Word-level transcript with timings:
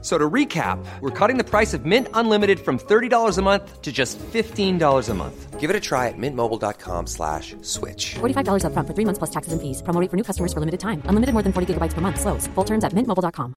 So 0.00 0.16
to 0.16 0.30
recap, 0.30 0.78
we're 1.00 1.10
cutting 1.10 1.38
the 1.38 1.44
price 1.44 1.74
of 1.74 1.84
Mint 1.84 2.06
Unlimited 2.14 2.60
from 2.60 2.78
$30 2.78 3.36
a 3.36 3.42
month 3.42 3.82
to 3.82 3.90
just 3.90 4.16
$15 4.32 5.08
a 5.08 5.14
month. 5.14 5.58
Give 5.58 5.70
it 5.70 5.74
a 5.74 5.80
try 5.80 6.06
at 6.06 6.14
mintmobile.com 6.16 7.08
slash 7.08 7.56
switch. 7.62 8.14
$45 8.20 8.64
up 8.64 8.72
front 8.74 8.86
for 8.86 8.94
three 8.94 9.04
months 9.04 9.18
plus 9.18 9.30
taxes 9.30 9.52
and 9.52 9.60
fees. 9.60 9.82
Promo 9.82 10.00
rate 10.00 10.08
for 10.08 10.16
new 10.16 10.22
customers 10.22 10.52
for 10.52 10.60
limited 10.60 10.78
time. 10.78 11.02
Unlimited 11.06 11.32
more 11.32 11.42
than 11.42 11.52
40 11.52 11.74
gigabytes 11.74 11.94
per 11.94 12.00
month. 12.00 12.20
Slows. 12.20 12.46
Full 12.54 12.64
terms 12.64 12.84
at 12.84 12.92
mintmobile.com. 12.92 13.54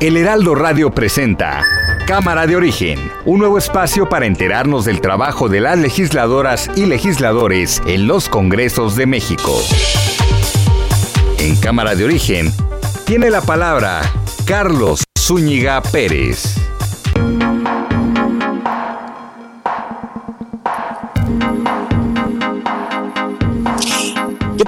El 0.00 0.16
Heraldo 0.18 0.54
Radio 0.54 0.90
presenta 0.90 1.64
Cámara 2.06 2.46
de 2.46 2.54
Origen, 2.54 2.98
un 3.24 3.38
nuevo 3.40 3.58
espacio 3.58 4.08
para 4.08 4.26
enterarnos 4.26 4.84
del 4.84 5.00
trabajo 5.00 5.48
de 5.48 5.60
las 5.60 5.78
legisladoras 5.78 6.70
y 6.76 6.86
legisladores 6.86 7.82
en 7.86 8.06
los 8.06 8.28
Congresos 8.28 8.94
de 8.94 9.06
México. 9.06 9.58
En 11.46 11.54
Cámara 11.54 11.94
de 11.94 12.04
Origen 12.04 12.52
tiene 13.04 13.30
la 13.30 13.40
palabra 13.40 14.00
Carlos 14.46 15.04
Zúñiga 15.16 15.80
Pérez. 15.80 16.56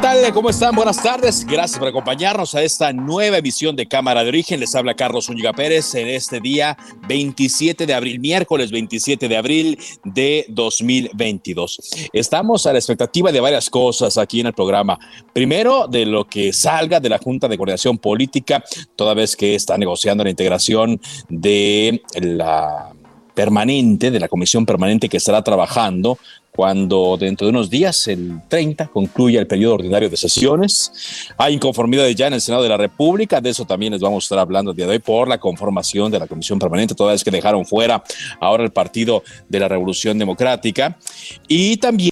Tal? 0.00 0.32
¿Cómo 0.32 0.50
están? 0.50 0.74
Buenas 0.74 1.02
tardes. 1.02 1.44
Gracias 1.44 1.78
por 1.78 1.88
acompañarnos 1.88 2.54
a 2.54 2.62
esta 2.62 2.92
nueva 2.92 3.38
emisión 3.38 3.74
de 3.74 3.86
Cámara 3.86 4.22
de 4.22 4.28
Origen. 4.28 4.60
Les 4.60 4.74
habla 4.74 4.94
Carlos 4.94 5.26
Zúñiga 5.26 5.52
Pérez 5.52 5.94
en 5.94 6.08
este 6.08 6.40
día 6.40 6.76
27 7.08 7.86
de 7.86 7.94
abril, 7.94 8.20
miércoles 8.20 8.70
27 8.70 9.28
de 9.28 9.36
abril 9.36 9.78
de 10.04 10.44
2022. 10.50 12.08
Estamos 12.12 12.66
a 12.66 12.72
la 12.72 12.78
expectativa 12.78 13.32
de 13.32 13.40
varias 13.40 13.70
cosas 13.70 14.18
aquí 14.18 14.40
en 14.40 14.46
el 14.46 14.52
programa. 14.52 14.98
Primero, 15.32 15.88
de 15.88 16.06
lo 16.06 16.26
que 16.26 16.52
salga 16.52 17.00
de 17.00 17.08
la 17.08 17.18
Junta 17.18 17.48
de 17.48 17.56
Coordinación 17.56 17.98
Política, 17.98 18.62
toda 18.94 19.14
vez 19.14 19.34
que 19.36 19.54
está 19.54 19.78
negociando 19.78 20.22
la 20.22 20.30
integración 20.30 21.00
de 21.28 22.02
la 22.14 22.92
permanente, 23.38 24.10
de 24.10 24.18
la 24.18 24.26
comisión 24.26 24.66
permanente 24.66 25.08
que 25.08 25.18
estará 25.18 25.42
trabajando 25.42 26.18
cuando 26.50 27.16
dentro 27.16 27.46
de 27.46 27.52
unos 27.52 27.70
días, 27.70 28.08
el 28.08 28.40
30, 28.48 28.88
concluya 28.88 29.38
el 29.38 29.46
periodo 29.46 29.74
ordinario 29.74 30.10
de 30.10 30.16
sesiones. 30.16 30.90
Hay 31.36 31.54
inconformidades 31.54 32.16
ya 32.16 32.26
en 32.26 32.32
el 32.32 32.40
Senado 32.40 32.64
de 32.64 32.68
la 32.68 32.76
República, 32.76 33.40
de 33.40 33.50
eso 33.50 33.64
también 33.64 33.92
les 33.92 34.02
vamos 34.02 34.24
a 34.24 34.24
estar 34.24 34.38
hablando 34.40 34.72
el 34.72 34.76
día 34.76 34.86
de 34.86 34.94
hoy 34.94 34.98
por 34.98 35.28
la 35.28 35.38
conformación 35.38 36.10
de 36.10 36.18
la 36.18 36.26
Comisión 36.26 36.58
Permanente, 36.58 36.96
toda 36.96 37.12
vez 37.12 37.22
que 37.22 37.30
dejaron 37.30 37.64
fuera 37.64 38.02
ahora 38.40 38.64
el 38.64 38.72
Partido 38.72 39.22
de 39.48 39.60
la 39.60 39.68
Revolución 39.68 40.18
Democrática. 40.18 40.98
Y 41.46 41.76
también 41.76 42.10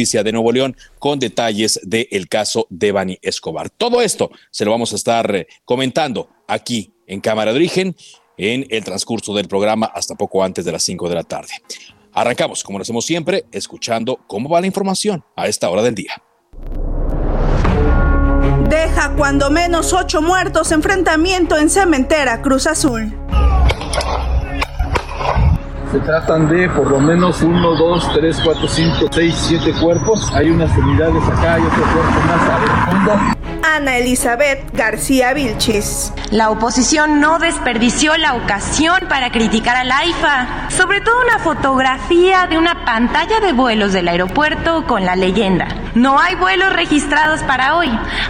Justicia 0.00 0.22
de 0.22 0.32
Nuevo 0.32 0.50
León 0.50 0.74
con 0.98 1.18
detalles 1.18 1.78
del 1.82 2.26
caso 2.26 2.66
de 2.70 2.90
Bani 2.90 3.18
Escobar. 3.20 3.68
Todo 3.68 4.00
esto 4.00 4.30
se 4.50 4.64
lo 4.64 4.70
vamos 4.70 4.94
a 4.94 4.96
estar 4.96 5.36
eh, 5.36 5.46
comentando 5.66 6.30
aquí 6.48 6.94
en 7.06 7.20
Cámara 7.20 7.52
de 7.52 7.58
Origen 7.58 7.94
en 8.38 8.66
el 8.70 8.82
transcurso 8.82 9.34
del 9.34 9.46
programa 9.46 9.84
hasta 9.94 10.14
poco 10.14 10.42
antes 10.42 10.64
de 10.64 10.72
las 10.72 10.84
5 10.84 11.06
de 11.06 11.14
la 11.14 11.22
tarde. 11.22 11.50
Arrancamos, 12.14 12.64
como 12.64 12.78
lo 12.78 12.82
hacemos 12.82 13.04
siempre, 13.04 13.44
escuchando 13.52 14.18
cómo 14.26 14.48
va 14.48 14.62
la 14.62 14.68
información 14.68 15.22
a 15.36 15.48
esta 15.48 15.68
hora 15.68 15.82
del 15.82 15.94
día. 15.94 16.14
Deja 18.70 19.14
cuando 19.18 19.50
menos 19.50 19.92
ocho 19.92 20.22
muertos 20.22 20.72
enfrentamiento 20.72 21.58
en 21.58 21.68
Cementera 21.68 22.40
Cruz 22.40 22.66
Azul. 22.66 23.14
Se 25.90 25.98
tratan 25.98 26.48
de 26.48 26.68
por 26.68 26.88
lo 26.88 27.00
menos 27.00 27.42
uno, 27.42 27.74
dos, 27.74 28.08
tres, 28.14 28.40
cuatro, 28.44 28.68
cinco, 28.68 29.08
seis, 29.10 29.34
siete 29.36 29.72
cuerpos. 29.80 30.30
Hay 30.32 30.48
unas 30.50 30.70
unidades 30.78 31.22
acá 31.24 31.58
y 31.58 31.62
otro 31.62 31.82
cuerpo 31.82 32.20
más 32.28 32.48
al 32.48 32.92
fondo. 32.92 33.40
Ana 33.62 33.96
Elizabeth 33.98 34.72
García 34.72 35.32
Vilchis. 35.32 36.12
La 36.30 36.50
oposición 36.50 37.20
no 37.20 37.38
desperdició 37.38 38.16
la 38.16 38.34
ocasión 38.34 39.00
para 39.08 39.30
criticar 39.30 39.76
al 39.76 39.90
AIFA, 39.90 40.68
sobre 40.70 41.00
todo 41.00 41.20
una 41.22 41.38
fotografía 41.38 42.46
de 42.46 42.56
una 42.56 42.84
pantalla 42.84 43.40
de 43.40 43.52
vuelos 43.52 43.92
del 43.92 44.08
aeropuerto 44.08 44.86
con 44.86 45.04
la 45.04 45.16
leyenda. 45.16 45.66
No 45.94 46.20
hay 46.20 46.36
vuelos 46.36 46.72
registrados 46.72 47.40
para 47.42 47.76
hoy. 47.76 47.88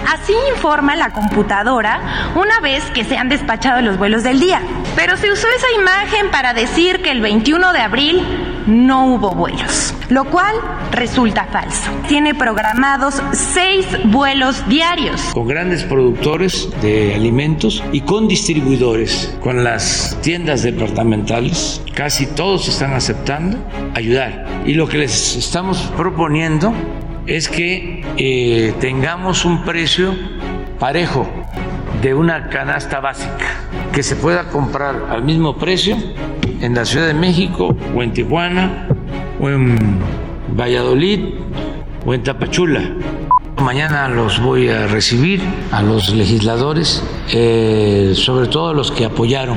Así 0.08 0.34
informa 0.54 0.96
la 0.96 1.10
computadora 1.10 2.32
una 2.34 2.60
vez 2.60 2.84
que 2.92 3.04
se 3.04 3.18
han 3.18 3.28
despachado 3.28 3.82
los 3.82 3.98
vuelos 3.98 4.22
del 4.22 4.40
día. 4.40 4.62
Pero 4.96 5.16
se 5.16 5.30
usó 5.30 5.46
esa 5.48 5.80
imagen 5.80 6.30
para 6.30 6.54
decir 6.54 7.02
que 7.02 7.10
el 7.10 7.20
21 7.20 7.49
de 7.58 7.80
abril 7.80 8.22
no 8.68 9.06
hubo 9.06 9.32
vuelos, 9.32 9.92
lo 10.08 10.24
cual 10.24 10.54
resulta 10.92 11.46
falso. 11.46 11.90
Tiene 12.06 12.32
programados 12.32 13.20
seis 13.32 13.86
vuelos 14.04 14.68
diarios. 14.68 15.20
Con 15.34 15.48
grandes 15.48 15.82
productores 15.82 16.68
de 16.80 17.12
alimentos 17.14 17.82
y 17.90 18.02
con 18.02 18.28
distribuidores, 18.28 19.36
con 19.40 19.64
las 19.64 20.16
tiendas 20.22 20.62
departamentales, 20.62 21.82
casi 21.92 22.26
todos 22.26 22.68
están 22.68 22.92
aceptando 22.92 23.58
ayudar. 23.94 24.46
Y 24.64 24.74
lo 24.74 24.88
que 24.88 24.98
les 24.98 25.36
estamos 25.36 25.78
proponiendo 25.96 26.72
es 27.26 27.48
que 27.48 28.04
eh, 28.16 28.74
tengamos 28.80 29.44
un 29.44 29.64
precio 29.64 30.14
parejo 30.78 31.28
de 32.00 32.14
una 32.14 32.48
canasta 32.48 33.00
básica 33.00 33.64
que 33.92 34.04
se 34.04 34.14
pueda 34.14 34.48
comprar 34.48 35.08
al 35.10 35.24
mismo 35.24 35.56
precio 35.56 35.96
en 36.60 36.74
la 36.74 36.84
Ciudad 36.84 37.06
de 37.06 37.14
México 37.14 37.74
o 37.94 38.02
en 38.02 38.12
Tijuana 38.12 38.88
o 39.40 39.48
en 39.48 39.78
Valladolid 40.58 41.20
o 42.04 42.14
en 42.14 42.22
Tapachula. 42.22 42.82
Mañana 43.62 44.08
los 44.08 44.40
voy 44.40 44.68
a 44.68 44.86
recibir 44.86 45.42
a 45.70 45.82
los 45.82 46.14
legisladores, 46.14 47.02
eh, 47.32 48.12
sobre 48.14 48.48
todo 48.48 48.72
los 48.72 48.90
que 48.90 49.04
apoyaron 49.04 49.56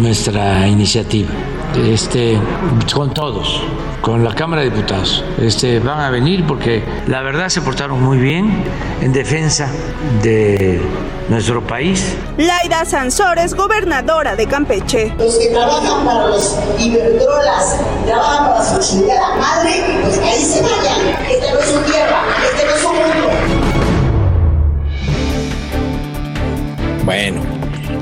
nuestra 0.00 0.66
iniciativa, 0.68 1.28
este, 1.76 2.38
con 2.94 3.12
todos, 3.12 3.62
con 4.02 4.22
la 4.24 4.34
Cámara 4.34 4.62
de 4.62 4.70
Diputados. 4.70 5.24
Este, 5.40 5.78
van 5.78 6.00
a 6.00 6.10
venir 6.10 6.44
porque 6.46 6.82
la 7.06 7.22
verdad 7.22 7.48
se 7.48 7.62
portaron 7.62 8.02
muy 8.02 8.18
bien 8.18 8.64
en 9.00 9.12
defensa 9.12 9.70
de 10.22 10.80
nuestro 11.28 11.64
país. 11.64 12.16
Laida 12.36 12.84
Sansores, 12.84 13.54
gobernadora 13.54 14.34
de 14.36 14.46
Campeche. 14.46 15.14
Los 15.16 15.38
que 15.38 15.46
trabajan 15.48 16.04
para 16.04 16.26
los 16.26 16.58
Iberdrolas, 16.78 17.80
trabajan 18.04 18.48
para 18.48 18.64
su 18.64 18.80
chingada 18.80 19.36
madre, 19.36 19.84
pues 20.02 20.18
ahí 20.18 20.42
se 20.42 20.62
vayan. 20.62 21.00
Esta 21.30 21.52
no 21.54 21.60
es 21.60 21.66
su 21.66 21.80
tierra, 21.82 22.22
este 22.50 22.66
no 22.66 22.74
es 22.74 22.82
su 22.82 22.88
mundo. 22.88 23.30
Bueno, 27.04 27.40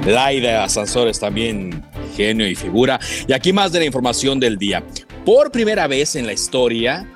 Laida 0.07 0.67
Sansores 0.69 1.21
también 1.21 1.85
genio 2.17 2.49
y 2.49 2.55
figura. 2.55 2.99
Y 3.27 3.33
aquí 3.35 3.53
más 3.53 3.71
de 3.71 3.81
la 3.81 3.85
información 3.85 4.41
del 4.41 4.57
día. 4.57 4.83
Por 5.25 5.53
primera 5.53 5.87
vez 5.87 6.17
en 6.17 6.27
la 6.27 6.33
historia 6.33 7.07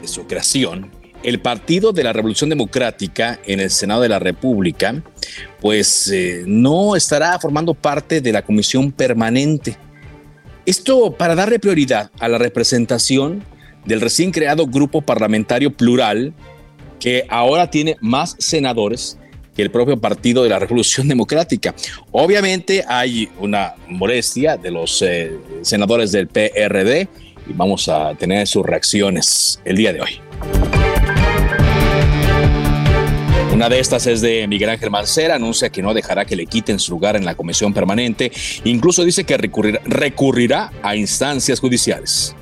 de 0.00 0.08
su 0.08 0.26
creación, 0.26 0.90
el 1.22 1.40
Partido 1.40 1.92
de 1.92 2.02
la 2.02 2.14
Revolución 2.14 2.48
Democrática 2.48 3.38
en 3.44 3.60
el 3.60 3.70
Senado 3.70 4.00
de 4.00 4.08
la 4.08 4.18
República, 4.18 5.02
pues 5.60 6.10
eh, 6.10 6.44
no 6.46 6.96
estará 6.96 7.38
formando 7.38 7.74
parte 7.74 8.22
de 8.22 8.32
la 8.32 8.42
comisión 8.42 8.92
permanente. 8.92 9.76
Esto 10.64 11.12
para 11.12 11.34
darle 11.34 11.58
prioridad 11.58 12.10
a 12.18 12.28
la 12.28 12.38
representación 12.38 13.44
del 13.84 14.00
recién 14.00 14.30
creado 14.30 14.66
grupo 14.66 15.02
parlamentario 15.02 15.70
plural, 15.70 16.32
que 16.98 17.26
ahora 17.28 17.70
tiene 17.70 17.96
más 18.00 18.36
senadores 18.38 19.18
que 19.54 19.62
el 19.62 19.70
propio 19.70 20.00
Partido 20.00 20.42
de 20.42 20.48
la 20.48 20.58
Revolución 20.58 21.08
Democrática. 21.08 21.74
Obviamente 22.10 22.84
hay 22.88 23.28
una 23.38 23.74
molestia 23.86 24.56
de 24.56 24.70
los 24.70 25.02
eh, 25.02 25.38
senadores 25.62 26.10
del 26.10 26.26
PRD 26.26 27.08
y 27.46 27.52
vamos 27.52 27.88
a 27.88 28.14
tener 28.14 28.46
sus 28.46 28.64
reacciones 28.64 29.60
el 29.64 29.76
día 29.76 29.92
de 29.92 30.00
hoy. 30.00 30.20
Una 33.52 33.68
de 33.68 33.78
estas 33.78 34.06
es 34.08 34.20
de 34.20 34.48
Miguel 34.48 34.70
Ángel 34.70 34.90
Mancera, 34.90 35.36
anuncia 35.36 35.70
que 35.70 35.80
no 35.80 35.94
dejará 35.94 36.24
que 36.24 36.34
le 36.34 36.46
quiten 36.46 36.80
su 36.80 36.90
lugar 36.90 37.14
en 37.14 37.24
la 37.24 37.36
comisión 37.36 37.72
permanente, 37.72 38.32
incluso 38.64 39.04
dice 39.04 39.22
que 39.22 39.36
recurrirá, 39.36 39.80
recurrirá 39.84 40.72
a 40.82 40.96
instancias 40.96 41.60
judiciales. 41.60 42.34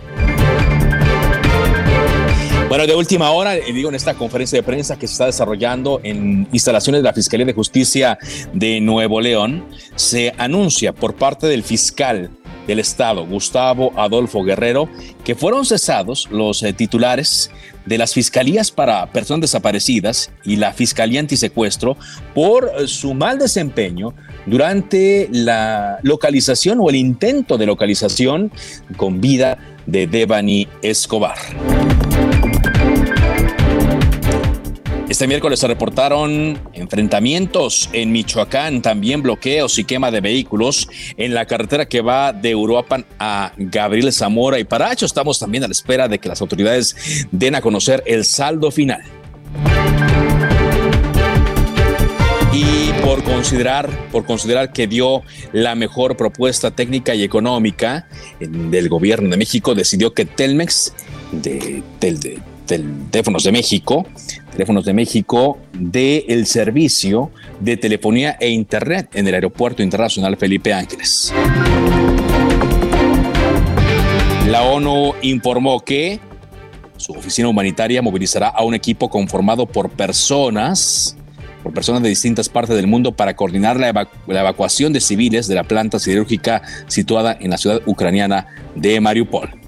Bueno, 2.72 2.86
de 2.86 2.94
última 2.94 3.30
hora, 3.32 3.52
digo, 3.52 3.90
en 3.90 3.94
esta 3.94 4.14
conferencia 4.14 4.56
de 4.56 4.62
prensa 4.62 4.98
que 4.98 5.06
se 5.06 5.12
está 5.12 5.26
desarrollando 5.26 6.00
en 6.02 6.48
instalaciones 6.52 7.02
de 7.02 7.04
la 7.04 7.12
Fiscalía 7.12 7.44
de 7.44 7.52
Justicia 7.52 8.18
de 8.54 8.80
Nuevo 8.80 9.20
León, 9.20 9.66
se 9.94 10.32
anuncia 10.38 10.94
por 10.94 11.14
parte 11.14 11.46
del 11.46 11.64
fiscal 11.64 12.30
del 12.66 12.78
Estado, 12.78 13.26
Gustavo 13.26 13.92
Adolfo 13.96 14.42
Guerrero, 14.42 14.88
que 15.24 15.34
fueron 15.34 15.64
cesados 15.64 16.28
los 16.30 16.62
eh, 16.62 16.72
titulares 16.72 17.50
de 17.86 17.98
las 17.98 18.14
fiscalías 18.14 18.70
para 18.70 19.06
personas 19.06 19.42
desaparecidas 19.42 20.30
y 20.44 20.56
la 20.56 20.72
Fiscalía 20.72 21.20
Antisecuestro 21.20 21.96
por 22.34 22.70
eh, 22.78 22.86
su 22.86 23.14
mal 23.14 23.38
desempeño 23.38 24.14
durante 24.46 25.28
la 25.32 25.98
localización 26.02 26.78
o 26.80 26.88
el 26.90 26.96
intento 26.96 27.58
de 27.58 27.66
localización 27.66 28.52
con 28.96 29.20
vida 29.20 29.58
de 29.86 30.06
Devani 30.06 30.68
Escobar. 30.82 31.38
Este 35.12 35.26
miércoles 35.26 35.60
se 35.60 35.66
reportaron 35.66 36.58
enfrentamientos 36.72 37.90
en 37.92 38.12
Michoacán, 38.12 38.80
también 38.80 39.20
bloqueos 39.20 39.78
y 39.78 39.84
quema 39.84 40.10
de 40.10 40.22
vehículos 40.22 40.88
en 41.18 41.34
la 41.34 41.44
carretera 41.44 41.84
que 41.84 42.00
va 42.00 42.32
de 42.32 42.54
Uruapan 42.54 43.04
a 43.18 43.52
Gabriel 43.58 44.10
Zamora 44.10 44.58
y 44.58 44.64
Paracho. 44.64 45.04
Estamos 45.04 45.38
también 45.38 45.64
a 45.64 45.68
la 45.68 45.72
espera 45.72 46.08
de 46.08 46.18
que 46.18 46.30
las 46.30 46.40
autoridades 46.40 47.26
den 47.30 47.54
a 47.54 47.60
conocer 47.60 48.02
el 48.06 48.24
saldo 48.24 48.70
final. 48.70 49.02
Y 52.54 52.90
por 53.04 53.22
considerar, 53.22 53.90
por 54.10 54.24
considerar 54.24 54.72
que 54.72 54.86
dio 54.86 55.24
la 55.52 55.74
mejor 55.74 56.16
propuesta 56.16 56.70
técnica 56.70 57.14
y 57.14 57.22
económica 57.22 58.08
del 58.40 58.88
gobierno 58.88 59.28
de 59.28 59.36
México, 59.36 59.74
decidió 59.74 60.14
que 60.14 60.24
Telmex 60.24 60.94
de, 61.32 61.82
de 62.00 62.40
Teléfonos 62.66 63.44
de 63.44 63.52
México, 63.52 64.06
Teléfonos 64.52 64.84
de 64.84 64.92
México, 64.92 65.58
de 65.72 66.24
el 66.28 66.46
servicio 66.46 67.30
de 67.60 67.76
telefonía 67.76 68.36
e 68.40 68.50
internet 68.50 69.08
en 69.14 69.26
el 69.26 69.34
Aeropuerto 69.34 69.82
Internacional 69.82 70.36
Felipe 70.36 70.72
Ángeles. 70.72 71.32
La 74.48 74.62
ONU 74.62 75.14
informó 75.22 75.80
que 75.80 76.20
su 76.96 77.12
oficina 77.12 77.48
humanitaria 77.48 78.02
movilizará 78.02 78.48
a 78.48 78.62
un 78.62 78.74
equipo 78.74 79.08
conformado 79.08 79.66
por 79.66 79.90
personas 79.90 81.16
por 81.62 81.72
personas 81.72 82.02
de 82.02 82.08
distintas 82.08 82.48
partes 82.48 82.74
del 82.74 82.88
mundo 82.88 83.12
para 83.12 83.36
coordinar 83.36 83.78
la, 83.78 83.92
la, 84.26 84.40
evacuación 84.40 84.92
de 84.92 85.00
civiles 85.00 85.46
de 85.46 85.54
la 85.54 85.62
planta 85.64 85.98
siderúrgica 85.98 86.62
situada 86.88 87.36
en 87.40 87.50
la 87.50 87.58
ciudad 87.58 87.80
ucraniana 87.86 88.48
de 88.74 89.00
Mariupol. 89.00 89.61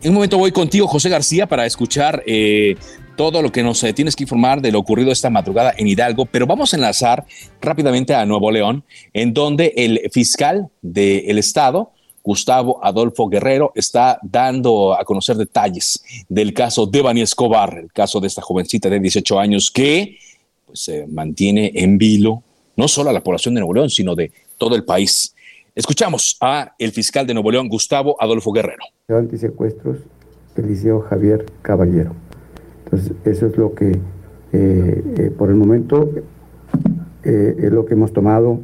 En 0.00 0.10
un 0.10 0.14
momento 0.14 0.38
voy 0.38 0.52
contigo, 0.52 0.86
José 0.86 1.08
García, 1.08 1.48
para 1.48 1.66
escuchar 1.66 2.22
eh, 2.24 2.76
todo 3.16 3.42
lo 3.42 3.50
que 3.50 3.64
nos 3.64 3.82
eh, 3.82 3.92
tienes 3.92 4.14
que 4.14 4.22
informar 4.22 4.62
de 4.62 4.70
lo 4.70 4.78
ocurrido 4.78 5.10
esta 5.10 5.28
madrugada 5.28 5.74
en 5.76 5.88
Hidalgo, 5.88 6.24
pero 6.24 6.46
vamos 6.46 6.72
a 6.72 6.76
enlazar 6.76 7.26
rápidamente 7.60 8.14
a 8.14 8.24
Nuevo 8.24 8.52
León, 8.52 8.84
en 9.12 9.34
donde 9.34 9.72
el 9.76 10.08
fiscal 10.12 10.68
del 10.82 11.36
estado, 11.38 11.90
Gustavo 12.22 12.78
Adolfo 12.80 13.28
Guerrero, 13.28 13.72
está 13.74 14.20
dando 14.22 14.94
a 14.96 15.04
conocer 15.04 15.36
detalles 15.36 16.00
del 16.28 16.54
caso 16.54 16.86
de 16.86 17.02
Bani 17.02 17.22
Escobar, 17.22 17.76
el 17.76 17.92
caso 17.92 18.20
de 18.20 18.28
esta 18.28 18.40
jovencita 18.40 18.88
de 18.88 19.00
18 19.00 19.40
años 19.40 19.68
que 19.68 20.16
pues, 20.64 20.78
se 20.78 21.08
mantiene 21.08 21.72
en 21.74 21.98
vilo 21.98 22.44
no 22.76 22.86
solo 22.86 23.10
a 23.10 23.12
la 23.12 23.24
población 23.24 23.54
de 23.54 23.60
Nuevo 23.60 23.74
León, 23.74 23.90
sino 23.90 24.14
de 24.14 24.30
todo 24.56 24.76
el 24.76 24.84
país. 24.84 25.34
Escuchamos 25.78 26.36
a 26.40 26.74
el 26.76 26.90
fiscal 26.90 27.24
de 27.24 27.34
Nuevo 27.34 27.52
León, 27.52 27.68
Gustavo 27.68 28.16
Adolfo 28.18 28.50
Guerrero. 28.50 28.82
Antisecuestros, 29.06 29.98
Eliseo 30.56 31.02
Javier 31.02 31.46
Caballero. 31.62 32.16
Entonces, 32.82 33.12
eso 33.24 33.46
es 33.46 33.56
lo 33.56 33.76
que, 33.76 33.92
eh, 33.92 34.00
eh, 34.52 35.30
por 35.38 35.50
el 35.50 35.54
momento, 35.54 36.10
eh, 37.22 37.54
es 37.58 37.70
lo 37.70 37.86
que 37.86 37.94
hemos 37.94 38.12
tomado 38.12 38.58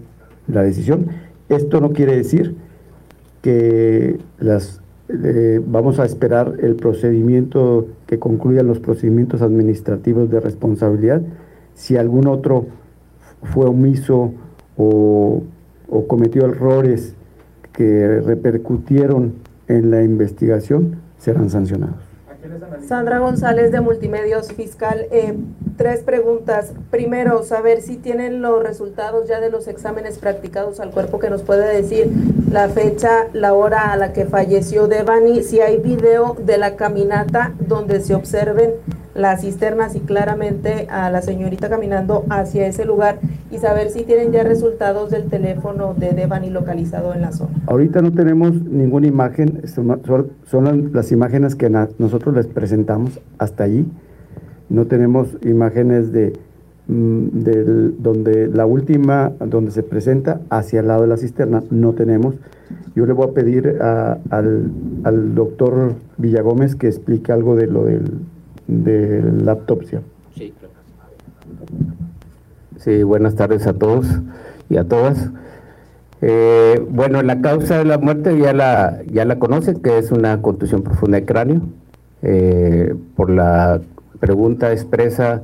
la 0.49 0.63
decisión. 0.65 1.07
Esto 1.49 1.81
no 1.81 1.93
quiere 1.93 2.17
decir 2.17 2.57
que 3.43 4.19
las 4.41 4.81
vamos 5.67 6.01
a 6.01 6.05
esperar 6.05 6.57
el 6.63 6.75
procedimiento 6.75 7.87
que 8.09 8.19
concluyan 8.19 8.67
los 8.67 8.81
procedimientos 8.81 9.41
administrativos 9.41 10.31
de 10.31 10.41
responsabilidad. 10.41 11.23
Si 11.75 11.97
algún 11.97 12.27
otro 12.27 12.67
fue 13.53 13.67
omiso 13.67 14.33
o 14.77 15.45
o 15.89 16.07
cometió 16.07 16.47
errores 16.47 17.15
que 17.73 18.21
repercutieron 18.21 19.35
en 19.69 19.91
la 19.91 20.03
investigación 20.03 20.97
serán 21.19 21.51
sancionados. 21.51 22.15
Sandra 22.87 23.19
González 23.19 23.73
de 23.73 23.81
Multimedios 23.81 24.53
Fiscal, 24.53 25.07
eh, 25.11 25.35
tres 25.79 26.03
preguntas. 26.03 26.73
Primero, 26.91 27.43
saber 27.43 27.81
si 27.81 27.97
tienen 27.97 28.43
los 28.43 28.63
resultados 28.63 29.27
ya 29.27 29.41
de 29.41 29.51
los 29.51 29.67
exámenes 29.67 30.19
practicados 30.19 30.81
al 30.81 30.91
cuerpo 30.91 31.19
que 31.19 31.31
nos 31.31 31.43
puede 31.43 31.75
decir 31.75 32.11
la 32.51 32.69
fecha, 32.69 33.29
la 33.33 33.55
hora 33.55 33.93
a 33.93 33.97
la 33.97 34.13
que 34.13 34.27
falleció 34.27 34.87
Devani, 34.87 35.43
si 35.43 35.61
hay 35.61 35.79
video 35.79 36.37
de 36.39 36.59
la 36.59 36.77
caminata 36.77 37.55
donde 37.59 38.01
se 38.01 38.15
observen 38.15 38.73
las 39.15 39.43
cisternas 39.43 39.95
y 39.95 40.01
claramente 40.01 40.87
a 40.91 41.11
la 41.11 41.23
señorita 41.23 41.69
caminando 41.69 42.25
hacia 42.31 42.67
ese 42.67 42.85
lugar 42.85 43.19
y 43.51 43.59
saber 43.59 43.91
si 43.91 44.03
tienen 44.03 44.33
ya 44.33 44.43
resultados 44.43 45.11
del 45.11 45.25
teléfono 45.25 45.95
de 45.95 46.13
Devani 46.13 46.51
localizado 46.51 47.15
en 47.15 47.21
la 47.21 47.33
zona. 47.33 47.53
Ahorita 47.67 48.03
no 48.03 48.13
tenemos 48.13 48.55
ninguna 48.65 49.07
imagen, 49.07 49.63
son, 49.67 50.91
las 50.93 51.13
imágenes 51.13 51.55
que 51.55 51.71
nosotros 51.99 52.35
les 52.35 52.47
presentamos 52.47 53.21
hasta 53.39 53.65
allí. 53.65 53.87
No 54.69 54.87
tenemos 54.87 55.29
imágenes 55.43 56.13
de, 56.13 56.33
mm, 56.89 58.01
donde 58.01 58.49
la 58.49 58.67
última, 58.67 59.33
donde 59.39 59.71
se 59.71 59.83
presenta 59.85 60.41
hacia 60.51 60.81
el 60.81 60.89
lado 60.89 61.03
de 61.03 61.09
la 61.09 61.17
cisterna, 61.17 61.63
no 61.71 61.93
tenemos. 61.93 62.35
Yo 62.97 63.07
le 63.07 63.13
voy 63.13 63.29
a 63.29 63.33
pedir 63.33 63.79
al, 63.81 64.71
al 65.05 65.35
doctor 65.35 65.95
Villagómez 66.17 66.75
que 66.75 66.89
explique 66.89 67.31
algo 67.31 67.57
de 67.57 67.67
lo 67.67 67.85
del 67.85 68.21
de 68.67 69.23
la 69.43 69.53
autopsia. 69.53 70.03
Sí. 70.35 70.53
Sí, 72.79 73.03
buenas 73.03 73.35
tardes 73.35 73.67
a 73.67 73.73
todos 73.73 74.07
y 74.69 74.77
a 74.77 74.85
todas. 74.85 75.31
Eh, 76.21 76.85
bueno, 76.91 77.23
la 77.23 77.41
causa 77.41 77.79
de 77.79 77.85
la 77.85 77.99
muerte 77.99 78.39
ya 78.39 78.53
la, 78.53 79.03
ya 79.07 79.25
la 79.25 79.39
conocen, 79.39 79.81
que 79.81 79.99
es 79.99 80.11
una 80.11 80.41
contusión 80.43 80.83
profunda 80.83 81.19
de 81.19 81.25
cráneo. 81.25 81.63
Eh, 82.23 82.95
por 83.17 83.29
la 83.29 83.81
pregunta 84.21 84.73
expresa 84.73 85.43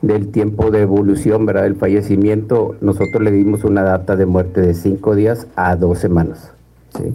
del 0.00 0.28
tiempo 0.28 0.70
de 0.70 0.80
evolución, 0.80 1.46
¿verdad? 1.46 1.62
Del 1.64 1.76
fallecimiento, 1.76 2.76
nosotros 2.80 3.22
le 3.22 3.30
dimos 3.30 3.64
una 3.64 3.82
data 3.82 4.16
de 4.16 4.26
muerte 4.26 4.60
de 4.60 4.74
cinco 4.74 5.14
días 5.14 5.46
a 5.54 5.76
dos 5.76 5.98
semanas. 5.98 6.52
¿sí? 6.96 7.14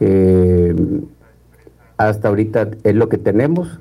Eh, 0.00 0.74
hasta 1.96 2.28
ahorita 2.28 2.68
es 2.84 2.94
lo 2.94 3.08
que 3.08 3.18
tenemos. 3.18 3.80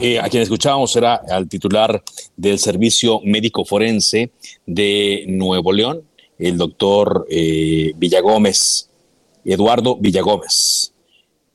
Eh, 0.00 0.20
a 0.20 0.28
quien 0.28 0.44
escuchábamos 0.44 0.94
era 0.94 1.16
al 1.28 1.48
titular 1.48 2.00
del 2.36 2.60
Servicio 2.60 3.20
Médico 3.24 3.64
Forense 3.64 4.30
de 4.64 5.24
Nuevo 5.26 5.72
León, 5.72 6.02
el 6.38 6.56
doctor 6.56 7.26
eh, 7.28 7.92
Villagómez, 7.96 8.88
Eduardo 9.44 9.96
Villagómez, 9.96 10.92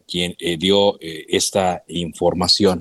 quien 0.05 0.35
eh, 0.39 0.57
dio 0.57 0.97
esta 0.99 1.83
información. 1.87 2.79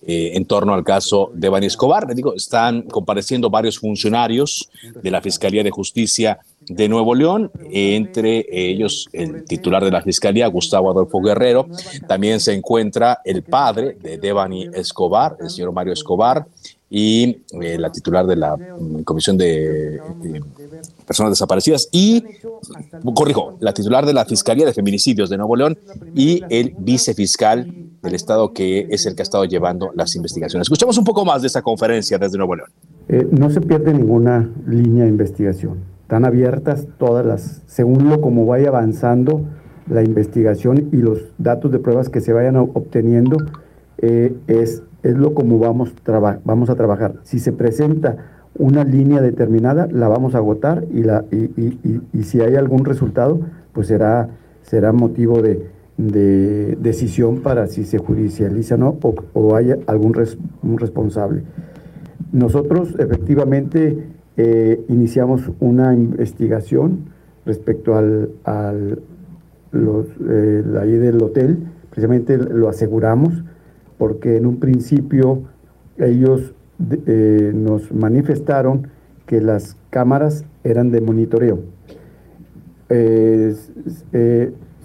en 0.00 0.44
torno 0.44 0.74
al 0.74 0.84
caso 0.84 1.32
de 1.34 1.48
Bani 1.48 1.66
Escobar. 1.66 2.06
Le 2.06 2.14
digo, 2.14 2.32
están 2.32 2.82
compareciendo 2.82 3.50
varios 3.50 3.78
funcionarios 3.78 4.70
de 5.02 5.10
la 5.10 5.20
Fiscalía 5.20 5.64
de 5.64 5.72
Justicia 5.72 6.38
de 6.68 6.88
Nuevo 6.88 7.14
León, 7.14 7.50
entre 7.70 8.46
ellos 8.50 9.08
el 9.12 9.44
titular 9.44 9.84
de 9.84 9.90
la 9.90 10.02
Fiscalía, 10.02 10.46
Gustavo 10.48 10.90
Adolfo 10.90 11.20
Guerrero. 11.20 11.66
También 12.06 12.40
se 12.40 12.52
encuentra 12.52 13.20
el 13.24 13.42
padre 13.42 13.96
de 14.00 14.18
Devani 14.18 14.68
Escobar, 14.72 15.36
el 15.40 15.50
señor 15.50 15.72
Mario 15.72 15.92
Escobar, 15.92 16.46
y 16.90 17.42
eh, 17.60 17.76
la 17.78 17.92
titular 17.92 18.26
de 18.26 18.36
la 18.36 18.56
mm, 18.56 19.02
Comisión 19.02 19.36
de 19.36 19.96
eh, 19.96 20.00
Personas 21.06 21.32
Desaparecidas, 21.32 21.88
y, 21.92 22.24
corrijo, 23.14 23.56
la 23.60 23.74
titular 23.74 24.06
de 24.06 24.14
la 24.14 24.24
Fiscalía 24.24 24.64
de 24.64 24.72
Feminicidios 24.72 25.28
de 25.28 25.36
Nuevo 25.36 25.54
León 25.54 25.78
y 26.14 26.42
el 26.48 26.74
vicefiscal 26.78 27.70
del 28.02 28.14
Estado, 28.14 28.52
que 28.52 28.86
es 28.90 29.04
el 29.04 29.14
que 29.14 29.22
ha 29.22 29.24
estado 29.24 29.44
llevando 29.44 29.90
las 29.94 30.16
investigaciones. 30.16 30.66
Escuchamos 30.66 30.96
un 30.96 31.04
poco 31.04 31.24
más 31.24 31.42
de 31.42 31.48
esa 31.48 31.60
conferencia 31.60 32.16
desde 32.16 32.38
Nuevo 32.38 32.56
León. 32.56 32.70
Eh, 33.08 33.26
no 33.30 33.50
se 33.50 33.60
pierde 33.60 33.92
ninguna 33.92 34.50
línea 34.66 35.04
de 35.04 35.10
investigación 35.10 35.97
están 36.08 36.24
abiertas 36.24 36.86
todas 36.96 37.26
las, 37.26 37.62
según 37.66 38.08
lo 38.08 38.22
como 38.22 38.46
vaya 38.46 38.68
avanzando 38.70 39.42
la 39.90 40.02
investigación 40.02 40.88
y 40.90 40.96
los 40.96 41.34
datos 41.36 41.70
de 41.70 41.80
pruebas 41.80 42.08
que 42.08 42.22
se 42.22 42.32
vayan 42.32 42.56
obteniendo, 42.56 43.36
eh, 43.98 44.34
es, 44.46 44.82
es 45.02 45.18
lo 45.18 45.34
como 45.34 45.58
vamos, 45.58 45.92
vamos 46.44 46.70
a 46.70 46.76
trabajar. 46.76 47.16
Si 47.24 47.38
se 47.38 47.52
presenta 47.52 48.16
una 48.54 48.84
línea 48.84 49.20
determinada, 49.20 49.86
la 49.92 50.08
vamos 50.08 50.34
a 50.34 50.38
agotar 50.38 50.86
y, 50.90 51.02
la, 51.02 51.26
y, 51.30 52.22
si 52.22 52.40
hay 52.40 52.56
algún 52.56 52.86
resultado, 52.86 53.40
pues 53.74 53.88
será, 53.88 54.30
será 54.62 54.94
motivo 54.94 55.42
de, 55.42 55.66
decisión 56.80 57.40
para 57.40 57.66
si 57.66 57.84
se 57.84 57.98
judicializa 57.98 58.76
o 58.76 58.78
no 58.78 58.98
o, 59.02 59.14
o 59.34 59.54
haya 59.54 59.76
algún 59.86 60.16
un 60.62 60.78
responsable. 60.78 61.42
Nosotros 62.32 62.94
efectivamente 62.98 64.16
eh, 64.40 64.84
iniciamos 64.86 65.50
una 65.58 65.94
investigación 65.94 67.06
respecto 67.44 67.96
al, 67.96 68.30
al 68.44 69.02
los, 69.72 70.06
eh, 70.30 70.62
ahí 70.80 70.92
del 70.92 71.20
hotel, 71.20 71.58
precisamente 71.90 72.38
lo 72.38 72.68
aseguramos, 72.68 73.42
porque 73.98 74.36
en 74.36 74.46
un 74.46 74.60
principio 74.60 75.42
ellos 75.96 76.54
eh, 77.06 77.50
nos 77.52 77.92
manifestaron 77.92 78.86
que 79.26 79.40
las 79.40 79.76
cámaras 79.90 80.44
eran 80.62 80.92
de 80.92 81.00
monitoreo. 81.00 81.58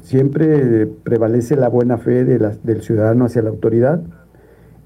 siempre 0.02 0.88
prevalece 1.04 1.56
la 1.56 1.70
buena 1.70 2.00
fe 2.00 2.26
de 2.26 2.40
del 2.64 2.82
ciudadano 2.82 3.26
hacia 3.26 3.44
la 3.44 3.50
autoridad, 3.52 4.02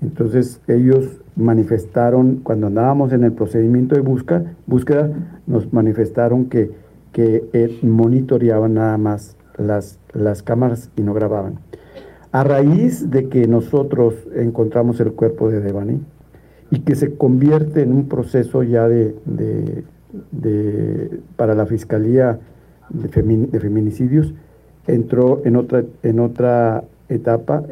entonces 0.02 0.60
ellos 0.68 1.22
manifestaron, 1.38 2.38
cuando 2.38 2.68
andábamos 2.68 3.14
en 3.14 3.24
el 3.24 3.32
procedimiento 3.32 3.96
de 3.96 4.02
busca, 4.02 4.44
búsqueda, 4.66 5.12
nos 5.46 5.72
manifestaron 5.72 6.46
que, 6.46 6.72
que 7.14 7.78
monitoreaban 7.84 8.74
nada 8.74 8.98
más 8.98 9.38
las, 9.58 10.00
las 10.14 10.44
cámaras 10.44 10.90
y 10.98 11.02
no 11.02 11.14
grababan. 11.14 11.60
A 12.32 12.44
raíz 12.44 13.10
de 13.10 13.30
que 13.30 13.48
nosotros 13.48 14.16
encontramos 14.36 15.00
el 15.00 15.14
cuerpo 15.14 15.50
de 15.50 15.62
Devani 15.62 16.02
y 16.72 16.80
que 16.80 16.96
se 16.96 17.16
convierte 17.16 17.82
en 17.82 17.94
un 17.94 18.10
proceso 18.10 18.64
ya 18.64 18.88
de, 18.88 19.16
de, 20.32 21.20
para 21.36 21.56
la 21.56 21.66
Fiscalía 21.66 22.40
de, 22.90 23.10
Feminicidios, 23.10 24.34
entró 24.88 25.42
en 25.46 25.56
otra, 25.56 25.84
en 26.04 26.20
otra 26.20 26.84
etapa 27.10 27.64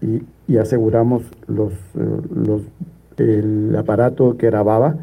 y, 0.00 0.22
y 0.48 0.56
aseguramos 0.56 1.22
los, 1.46 1.72
eh, 1.72 2.20
los 2.34 2.62
el 3.22 3.74
aparato 3.76 4.36
que 4.36 4.46
grababa 4.46 4.96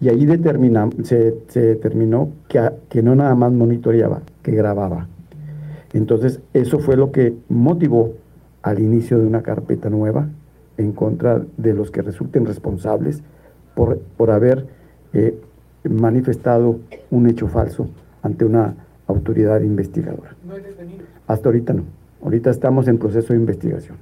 y 0.00 0.08
ahí 0.08 0.26
se, 1.02 1.34
se, 1.48 1.60
determinó 1.60 2.30
que, 2.48 2.70
que 2.88 3.02
no 3.02 3.14
nada 3.14 3.34
más 3.34 3.52
monitoreaba, 3.52 4.22
que 4.42 4.52
grababa. 4.52 5.08
Entonces 5.92 6.40
eso 6.54 6.78
fue 6.78 6.96
lo 6.96 7.12
que 7.12 7.34
motivó 7.48 8.14
al 8.62 8.78
inicio 8.78 9.18
de 9.18 9.26
una 9.26 9.42
carpeta 9.42 9.90
nueva 9.90 10.28
en 10.78 10.92
contra 10.92 11.42
de 11.56 11.74
los 11.74 11.90
que 11.90 12.02
resulten 12.02 12.46
responsables 12.46 13.22
por, 13.74 13.98
por 14.16 14.30
haber 14.30 14.66
eh, 15.12 15.38
manifestado 15.84 16.78
un 17.10 17.28
hecho 17.28 17.48
falso 17.48 17.88
ante 18.22 18.44
una 18.44 18.74
autoridad 19.06 19.60
investigadora. 19.60 20.34
Hasta 21.26 21.48
ahorita 21.48 21.74
no. 21.74 21.84
Ahorita 22.22 22.50
estamos 22.50 22.86
en 22.88 22.98
proceso 22.98 23.32
de 23.32 23.38
investigación. 23.38 23.96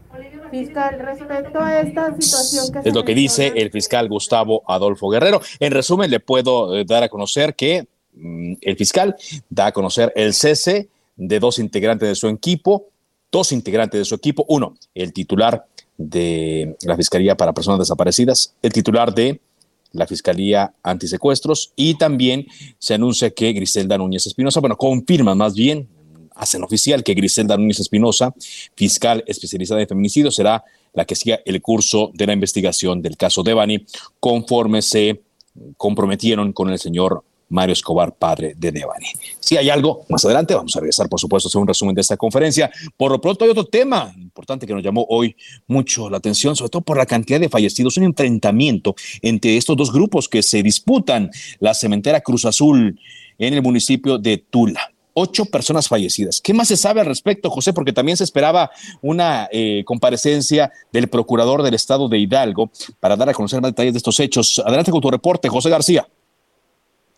Fiscal, 0.51 0.99
respecto 0.99 1.61
a 1.61 1.81
esta 1.81 2.15
situación 2.21 2.73
que... 2.73 2.89
Es 2.89 2.95
lo 2.95 3.05
que 3.05 3.15
dice 3.15 3.53
el 3.57 3.71
fiscal 3.71 4.09
Gustavo 4.09 4.63
Adolfo 4.67 5.09
Guerrero. 5.09 5.41
En 5.61 5.73
resumen, 5.73 6.11
le 6.11 6.21
puedo 6.21 6.77
eh, 6.77 6.85
dar 6.85 7.03
a 7.03 7.09
conocer 7.09 7.55
que 7.55 7.87
mm, 8.15 8.55
el 8.61 8.77
fiscal 8.77 9.17
da 9.49 9.67
a 9.67 9.73
conocer 9.73 10.13
el 10.17 10.35
cese 10.35 10.89
de 11.17 11.41
dos 11.41 11.59
integrantes 11.59 12.09
de 12.09 12.15
su 12.15 12.29
equipo, 12.29 12.87
dos 13.31 13.53
integrantes 13.53 13.99
de 14.01 14.05
su 14.05 14.15
equipo, 14.15 14.45
uno, 14.49 14.75
el 14.95 15.13
titular 15.13 15.67
de 15.97 16.77
la 16.83 16.97
Fiscalía 16.97 17.37
para 17.37 17.53
Personas 17.53 17.81
Desaparecidas, 17.81 18.55
el 18.63 18.73
titular 18.73 19.13
de 19.13 19.41
la 19.93 20.07
Fiscalía 20.07 20.73
Antisecuestros. 20.83 21.73
Y 21.77 21.95
también 21.95 22.47
se 22.79 22.95
anuncia 22.95 23.31
que 23.31 23.53
Griselda 23.53 23.99
Núñez 23.99 24.27
Espinosa, 24.27 24.61
bueno, 24.61 24.77
confirma 24.77 25.35
más 25.35 25.55
bien, 25.55 25.89
hacen 26.39 26.63
oficial 26.63 27.03
que 27.03 27.15
Griselda 27.15 27.57
Núñez 27.57 27.81
Espinosa, 27.81 28.35
fiscal 28.75 29.23
especializada 29.27 29.83
en 29.83 29.89
feminicidio, 29.89 30.31
será 30.31 30.65
la 30.95 31.05
que 31.05 31.15
siga 31.15 31.41
el 31.45 31.61
curso 31.61 32.11
de 32.15 32.27
la 32.27 32.33
investigación 32.33 33.03
del 33.03 33.17
caso 33.17 33.43
de 33.43 33.55
Bani, 33.55 33.85
conforme 34.19 34.81
se 34.81 35.21
comprometieron 35.77 36.53
con 36.53 36.71
el 36.71 36.79
señor 36.79 37.25
Mario 37.51 37.73
Escobar, 37.73 38.15
padre 38.15 38.55
de 38.57 38.73
Devani. 38.73 39.07
Si 39.41 39.57
hay 39.57 39.71
algo, 39.71 40.05
más 40.09 40.25
adelante 40.25 40.55
vamos 40.55 40.77
a 40.77 40.81
regresar, 40.81 41.09
por 41.09 41.19
supuesto, 41.19 41.49
a 41.49 41.51
hacer 41.51 41.61
un 41.61 41.67
resumen 41.67 41.95
de 41.95 42.03
esta 42.03 42.17
conferencia. 42.17 42.71
Por 42.97 43.11
lo 43.11 43.21
pronto 43.21 43.45
hay 43.45 43.51
otro 43.51 43.65
tema 43.65 44.13
importante 44.17 44.67
que 44.67 44.75
nos 44.75 44.83
llamó 44.83 45.07
hoy 45.09 45.35
mucho 45.67 46.11
la 46.11 46.19
atención, 46.19 46.55
sobre 46.57 46.71
todo 46.71 46.83
por 46.83 46.99
la 46.99 47.07
cantidad 47.07 47.41
de 47.41 47.49
fallecidos, 47.49 47.97
un 47.97 48.05
enfrentamiento 48.05 48.95
entre 49.23 49.57
estos 49.57 49.77
dos 49.77 49.93
grupos 49.93 50.29
que 50.29 50.43
se 50.43 50.63
disputan 50.63 51.31
la 51.59 51.75
cementera 51.75 52.21
Cruz 52.21 52.45
Azul 52.45 53.01
en 53.39 53.55
el 53.55 53.63
municipio 53.63 54.19
de 54.19 54.39
Tula 54.39 54.93
ocho 55.19 55.45
personas 55.45 55.89
fallecidas. 55.89 56.41
¿Qué 56.41 56.55
más 56.55 56.69
se 56.69 56.77
sabe 56.77 57.01
al 57.01 57.07
respecto, 57.07 57.51
José? 57.51 57.73
Porque 57.73 57.93
también 57.93 58.17
se 58.17 58.25
esperaba 58.25 58.71
una 59.03 59.49
eh, 59.51 59.83
comparecencia 59.85 60.71
del 60.93 61.09
procurador 61.09 61.63
del 61.63 61.75
estado 61.75 62.09
de 62.09 62.19
Hidalgo 62.19 62.71
para 63.01 63.17
dar 63.17 63.29
a 63.29 63.35
conocer 63.35 63.61
más 63.61 63.73
detalles 63.73 63.95
de 63.95 63.99
estos 63.99 64.21
hechos. 64.21 64.63
Adelante 64.65 64.91
con 64.91 65.01
tu 65.01 65.11
reporte, 65.11 65.49
José 65.49 65.71
García. 65.71 66.07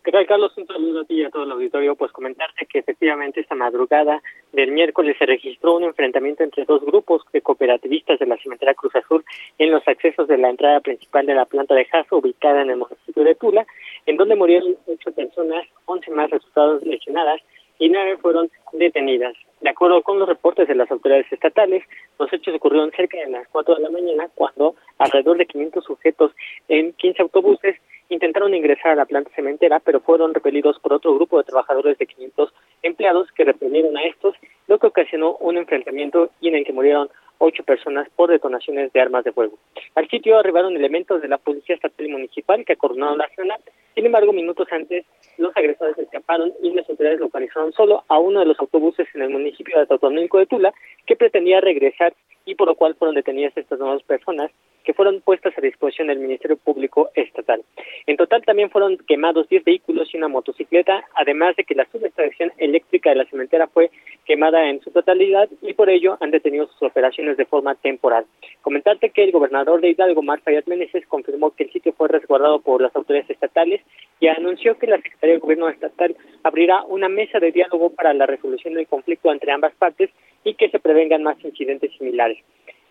¿Qué 0.03 0.11
tal, 0.11 0.25
Carlos? 0.25 0.51
Un 0.57 0.65
saludo 0.65 1.01
a 1.01 1.05
ti 1.05 1.13
y 1.13 1.23
a 1.23 1.29
todo 1.29 1.43
el 1.43 1.51
auditorio. 1.51 1.95
Pues 1.95 2.11
comentarte 2.11 2.65
que 2.65 2.79
efectivamente 2.79 3.39
esta 3.39 3.53
madrugada 3.53 4.19
del 4.51 4.71
miércoles 4.71 5.15
se 5.19 5.27
registró 5.27 5.75
un 5.75 5.83
enfrentamiento 5.83 6.43
entre 6.43 6.65
dos 6.65 6.83
grupos 6.83 7.21
de 7.31 7.41
cooperativistas 7.41 8.17
de 8.17 8.25
la 8.25 8.37
cementera 8.37 8.73
Cruz 8.73 8.95
Azul 8.95 9.23
en 9.59 9.69
los 9.69 9.87
accesos 9.87 10.27
de 10.27 10.39
la 10.39 10.49
entrada 10.49 10.79
principal 10.79 11.27
de 11.27 11.35
la 11.35 11.45
planta 11.45 11.75
de 11.75 11.85
Jaso, 11.85 12.17
ubicada 12.17 12.63
en 12.63 12.71
el 12.71 12.77
municipio 12.77 13.23
de 13.23 13.35
Tula, 13.35 13.67
en 14.07 14.17
donde 14.17 14.35
murieron 14.35 14.75
ocho 14.87 15.11
personas, 15.11 15.67
once 15.85 16.09
más 16.09 16.31
resultados 16.31 16.83
lesionadas 16.83 17.39
y 17.81 17.89
nueve 17.89 18.15
fueron 18.17 18.51
detenidas. 18.73 19.33
De 19.59 19.69
acuerdo 19.69 20.03
con 20.03 20.19
los 20.19 20.29
reportes 20.29 20.67
de 20.67 20.75
las 20.75 20.89
autoridades 20.91 21.25
estatales, 21.31 21.83
los 22.19 22.31
hechos 22.31 22.53
ocurrieron 22.53 22.91
cerca 22.91 23.17
de 23.17 23.27
las 23.27 23.47
4 23.47 23.75
de 23.75 23.81
la 23.81 23.89
mañana 23.89 24.29
cuando 24.35 24.75
alrededor 24.99 25.37
de 25.37 25.47
500 25.47 25.83
sujetos 25.83 26.31
en 26.67 26.93
15 26.93 27.23
autobuses 27.23 27.75
intentaron 28.09 28.53
ingresar 28.53 28.91
a 28.91 28.95
la 28.95 29.05
planta 29.05 29.31
cementera, 29.35 29.79
pero 29.79 29.99
fueron 29.99 30.35
repelidos 30.35 30.77
por 30.79 30.93
otro 30.93 31.15
grupo 31.15 31.39
de 31.39 31.45
trabajadores 31.45 31.97
de 31.97 32.05
500 32.05 32.53
empleados 32.83 33.31
que 33.31 33.45
repelieron 33.45 33.97
a 33.97 34.03
estos, 34.03 34.35
lo 34.67 34.77
que 34.77 34.87
ocasionó 34.87 35.37
un 35.37 35.57
enfrentamiento 35.57 36.29
y 36.39 36.49
en 36.49 36.55
el 36.55 36.65
que 36.65 36.73
murieron 36.73 37.09
ocho 37.39 37.63
personas 37.63 38.07
por 38.15 38.29
detonaciones 38.29 38.93
de 38.93 39.01
armas 39.01 39.23
de 39.23 39.31
fuego. 39.31 39.57
Al 39.95 40.07
sitio 40.07 40.37
arribaron 40.37 40.75
elementos 40.75 41.19
de 41.19 41.27
la 41.27 41.39
Policía 41.39 41.73
Estatal 41.73 42.05
y 42.05 42.11
Municipal 42.11 42.63
que 42.63 42.73
acordonaron 42.73 43.17
la 43.17 43.29
zona. 43.35 43.55
Sin 43.95 44.05
embargo, 44.05 44.31
minutos 44.31 44.67
antes, 44.71 45.05
los 45.37 45.55
agresores 45.55 45.97
escaparon 45.97 46.53
y 46.61 46.71
las 46.71 46.89
autoridades 46.89 47.19
localizaron 47.19 47.73
solo 47.73 48.03
a 48.07 48.19
uno 48.19 48.39
de 48.39 48.45
los 48.45 48.59
autobuses 48.59 49.07
en 49.13 49.23
el 49.23 49.29
municipio 49.29 49.77
de 49.79 49.85
Totonilco 49.85 50.37
de 50.37 50.45
Tula 50.45 50.73
que 51.05 51.15
pretendía 51.15 51.59
regresar 51.59 52.13
y 52.45 52.55
por 52.55 52.67
lo 52.67 52.75
cual 52.75 52.95
fueron 52.95 53.15
detenidas 53.15 53.55
estas 53.57 53.79
nuevas 53.79 54.01
personas 54.03 54.51
que 54.83 54.93
fueron 54.93 55.21
puestas 55.21 55.57
a 55.57 55.61
disposición 55.61 56.07
del 56.07 56.19
Ministerio 56.19 56.57
Público 56.57 57.09
Estatal. 57.15 57.61
En 58.07 58.17
total 58.17 58.43
también 58.43 58.69
fueron 58.69 58.97
quemados 59.07 59.47
10 59.49 59.63
vehículos 59.63 60.13
y 60.13 60.17
una 60.17 60.27
motocicleta, 60.27 61.05
además 61.15 61.55
de 61.55 61.63
que 61.63 61.75
la 61.75 61.87
subestación 61.91 62.51
eléctrica 62.57 63.09
de 63.09 63.17
la 63.17 63.25
cementera 63.25 63.67
fue 63.67 63.91
quemada 64.25 64.69
en 64.69 64.81
su 64.81 64.91
totalidad 64.91 65.49
y 65.61 65.73
por 65.73 65.89
ello 65.89 66.17
han 66.21 66.31
detenido 66.31 66.67
sus 66.67 66.83
operaciones 66.83 67.37
de 67.37 67.45
forma 67.45 67.75
temporal. 67.75 68.25
Comentarte 68.61 69.09
que 69.09 69.23
el 69.23 69.31
gobernador 69.31 69.81
de 69.81 69.89
Hidalgo, 69.89 70.21
Mar 70.21 70.41
Fayad 70.41 70.63
confirmó 71.07 71.51
que 71.51 71.63
el 71.63 71.71
sitio 71.71 71.93
fue 71.93 72.07
resguardado 72.07 72.59
por 72.61 72.81
las 72.81 72.95
autoridades 72.95 73.29
estatales 73.29 73.81
y 74.19 74.27
anunció 74.27 74.77
que 74.77 74.87
la 74.87 74.97
Secretaría 74.97 75.35
de 75.35 75.39
Gobierno 75.41 75.69
Estatal 75.69 76.15
abrirá 76.43 76.83
una 76.83 77.09
mesa 77.09 77.39
de 77.39 77.51
diálogo 77.51 77.89
para 77.91 78.13
la 78.13 78.25
resolución 78.25 78.73
del 78.75 78.87
conflicto 78.87 79.31
entre 79.31 79.51
ambas 79.51 79.73
partes 79.75 80.09
y 80.43 80.55
que 80.55 80.69
se 80.69 80.79
prevengan 80.79 81.23
más 81.23 81.43
incidentes 81.43 81.91
similares. 81.97 82.37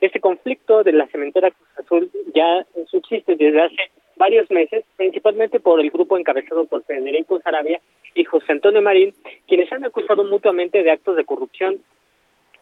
Este 0.00 0.18
conflicto 0.20 0.82
de 0.82 0.92
la 0.92 1.06
cementera 1.08 1.50
Cruz 1.50 1.68
Azul 1.78 2.10
ya 2.34 2.66
subsiste 2.86 3.36
desde 3.36 3.62
hace 3.62 3.90
varios 4.16 4.50
meses, 4.50 4.84
principalmente 4.96 5.60
por 5.60 5.80
el 5.80 5.90
grupo 5.90 6.16
encabezado 6.16 6.64
por 6.64 6.84
Federico 6.84 7.40
Sarabia 7.40 7.80
y 8.14 8.24
José 8.24 8.52
Antonio 8.52 8.82
Marín, 8.82 9.14
quienes 9.46 9.70
han 9.72 9.84
acusado 9.84 10.24
mutuamente 10.24 10.82
de 10.82 10.90
actos 10.90 11.16
de 11.16 11.24
corrupción, 11.24 11.82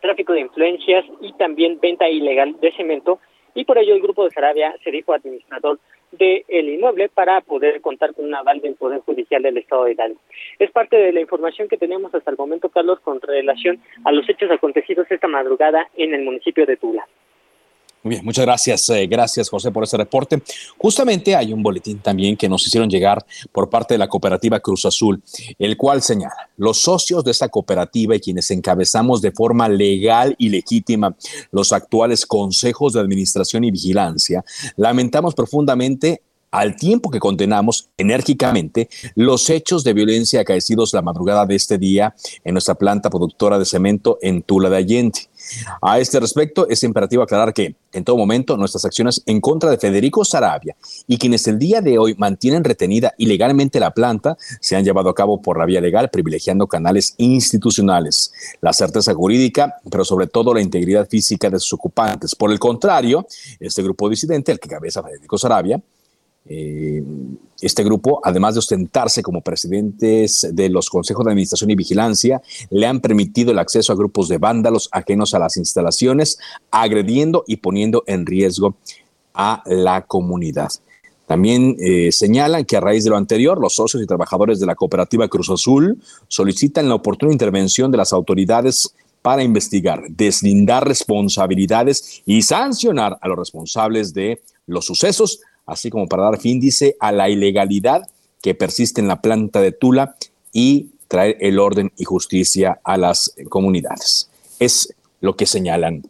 tráfico 0.01 0.33
de 0.33 0.41
influencias 0.41 1.05
y 1.21 1.33
también 1.35 1.79
venta 1.81 2.09
ilegal 2.09 2.59
de 2.61 2.73
cemento, 2.73 3.21
y 3.55 3.65
por 3.65 3.79
ello 3.79 3.95
el 3.95 4.03
grupo 4.03 4.25
de 4.25 4.31
Sarabia 4.31 4.75
se 4.85 4.91
dijo 4.91 5.13
administrador 5.13 5.79
del 6.13 6.69
inmueble 6.69 7.09
para 7.09 7.41
poder 7.41 7.81
contar 7.81 8.15
con 8.15 8.27
un 8.27 8.35
aval 8.35 8.61
del 8.61 8.75
Poder 8.75 9.01
Judicial 9.01 9.43
del 9.43 9.59
Estado 9.59 9.85
de 9.85 9.93
Hidalgo. 9.93 10.21
Es 10.59 10.71
parte 10.71 10.97
de 10.97 11.13
la 11.13 11.21
información 11.21 11.69
que 11.69 11.77
tenemos 11.77 12.15
hasta 12.15 12.31
el 12.31 12.37
momento, 12.37 12.69
Carlos, 12.69 13.01
con 13.01 13.21
relación 13.21 13.81
a 14.05 14.13
los 14.13 14.29
hechos 14.29 14.51
acontecidos 14.51 15.11
esta 15.11 15.29
madrugada 15.29 15.89
en 15.97 16.15
el 16.15 16.23
municipio 16.23 16.67
de 16.67 16.77
Tula. 16.77 17.07
Muy 18.09 18.15
bien, 18.15 18.25
muchas 18.25 18.47
gracias. 18.47 18.89
Eh, 18.89 19.07
gracias, 19.07 19.51
José, 19.51 19.71
por 19.71 19.85
ese 19.85 19.99
reporte. 19.99 20.43
Justamente 20.79 21.37
hay 21.37 21.53
un 21.53 21.63
boletín 21.63 21.99
también 21.99 22.39
que 22.39 22.49
nos 22.49 22.67
hicieron 22.67 22.89
llegar 22.89 23.23
por 23.53 23.69
parte 23.69 23.93
de 23.93 23.99
la 23.99 24.09
cooperativa 24.09 24.61
Cruz 24.61 24.87
Azul, 24.87 25.23
el 25.59 25.77
cual 25.77 26.01
señala, 26.01 26.49
los 26.57 26.81
socios 26.81 27.23
de 27.23 27.33
esta 27.33 27.51
cooperativa 27.51 28.17
y 28.17 28.21
quienes 28.21 28.51
encabezamos 28.51 29.21
de 29.21 29.31
forma 29.31 29.69
legal 29.69 30.35
y 30.39 30.49
legítima 30.49 31.15
los 31.51 31.71
actuales 31.71 32.25
consejos 32.25 32.95
de 32.95 33.01
administración 33.01 33.65
y 33.65 33.73
vigilancia, 33.73 34.43
lamentamos 34.77 35.35
profundamente 35.35 36.23
al 36.51 36.77
tiempo 36.77 37.11
que 37.11 37.19
condenamos 37.19 37.89
enérgicamente 37.97 38.89
los 39.15 39.51
hechos 39.51 39.85
de 39.85 39.93
violencia 39.93 40.41
acaecidos 40.41 40.93
la 40.95 41.03
madrugada 41.03 41.47
de 41.47 41.55
este 41.55 41.79
día 41.79 42.15
en 42.45 42.55
nuestra 42.55 42.75
planta 42.75 43.11
productora 43.11 43.59
de 43.59 43.65
cemento 43.65 44.19
en 44.23 44.43
Tula 44.43 44.71
de 44.71 44.77
Allende. 44.77 45.21
A 45.81 45.99
este 45.99 46.21
respecto, 46.21 46.69
es 46.69 46.83
imperativo 46.83 47.23
aclarar 47.23 47.55
que, 47.55 47.77
en 47.93 48.05
todo 48.05 48.17
momento, 48.17 48.57
nuestras 48.57 48.85
acciones 48.85 49.23
en 49.25 49.41
contra 49.41 49.71
de 49.71 49.79
Federico 49.79 50.25
Sarabia 50.25 50.77
y 51.07 51.17
quienes 51.17 51.47
el 51.47 51.59
día 51.59 51.81
de 51.81 51.99
hoy 51.99 52.15
mantienen 52.19 52.65
retenida 52.65 53.15
ilegalmente 53.19 53.81
la 53.81 53.93
planta 53.93 54.37
se 54.61 54.77
han 54.77 54.85
llevado 54.85 55.09
a 55.09 55.15
cabo 55.15 55.41
por 55.41 55.59
la 55.59 55.65
vía 55.65 55.81
legal, 55.81 56.11
privilegiando 56.11 56.67
canales 56.67 57.15
institucionales, 57.19 58.33
la 58.61 58.73
certeza 58.73 59.15
jurídica, 59.15 59.77
pero 59.91 60.05
sobre 60.05 60.27
todo 60.27 60.53
la 60.53 60.61
integridad 60.61 61.09
física 61.09 61.49
de 61.49 61.59
sus 61.61 61.75
ocupantes. 61.75 62.35
Por 62.35 62.51
el 62.53 62.59
contrario, 62.59 63.27
este 63.61 63.83
grupo 63.83 64.09
disidente, 64.09 64.53
el 64.53 64.61
que 64.61 64.69
cabeza 64.69 65.03
Federico 65.03 65.39
Sarabia, 65.39 65.81
eh, 66.49 67.03
este 67.61 67.85
grupo, 67.85 68.21
además 68.23 68.55
de 68.55 68.61
ostentarse 68.61 69.23
como 69.23 69.41
presidentes 69.41 70.47
de 70.53 70.69
los 70.69 70.89
consejos 70.89 71.25
de 71.25 71.33
administración 71.33 71.71
y 71.71 71.75
vigilancia, 71.75 72.41
le 72.71 72.87
han 72.87 73.01
permitido 73.01 73.51
el 73.51 73.59
acceso 73.59 73.93
a 73.93 73.97
grupos 73.97 74.29
de 74.29 74.39
vándalos 74.39 74.89
ajenos 74.93 75.35
a 75.35 75.39
las 75.39 75.57
instalaciones, 75.57 76.39
agrediendo 76.71 77.45
y 77.47 77.57
poniendo 77.57 78.05
en 78.07 78.27
riesgo 78.27 78.77
a 79.35 79.63
la 79.67 80.03
comunidad. 80.03 80.71
También 81.27 81.77
eh, 81.79 82.11
señalan 82.11 82.65
que 82.65 82.79
a 82.79 82.81
raíz 82.81 83.05
de 83.05 83.11
lo 83.11 83.17
anterior, 83.17 83.61
los 83.61 83.75
socios 83.75 84.03
y 84.03 84.07
trabajadores 84.07 84.61
de 84.61 84.67
la 84.67 84.75
cooperativa 84.75 85.29
Cruz 85.29 85.51
Azul 85.51 85.99
solicitan 86.27 86.89
la 86.89 86.95
oportuna 86.95 87.33
intervención 87.33 87.91
de 87.91 87.99
las 87.99 88.15
autoridades 88.15 88.95
para 89.21 89.43
investigar, 89.43 90.05
deslindar 90.09 90.89
responsabilidades 90.89 92.23
y 92.25 92.41
sancionar 92.41 93.19
a 93.21 93.29
los 93.29 93.39
responsables 93.39 94.15
de 94.15 94.41
los 94.67 94.87
sucesos, 94.87 95.41
así 95.69 95.91
como 95.91 96.09
para 96.09 96.25
dar 96.25 96.41
fin, 96.41 96.59
dice, 96.59 96.97
a 96.99 97.13
la 97.13 97.29
ilegalidad 97.29 98.09
que 98.43 98.55
persiste 98.55 99.01
en 99.01 99.09
la 99.09 99.21
planta 99.21 99.61
de 99.61 99.73
Tula 99.73 100.17
y 100.53 100.89
traer 101.09 101.37
el 101.41 101.59
orden 101.59 101.93
y 101.97 102.05
justicia 102.05 102.81
a 102.85 102.97
las 102.97 103.33
comunidades. 103.49 104.31
Es 104.59 104.95
lo 105.21 105.37
que 105.37 105.47
señalan 105.47 106.03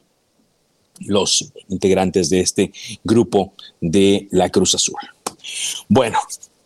los 1.00 1.52
integrantes 1.68 2.30
de 2.30 2.40
este 2.40 2.72
grupo 3.04 3.52
de 3.80 4.28
la 4.30 4.50
Cruz 4.50 4.74
Azul. 4.74 4.96
Bueno, 5.88 6.18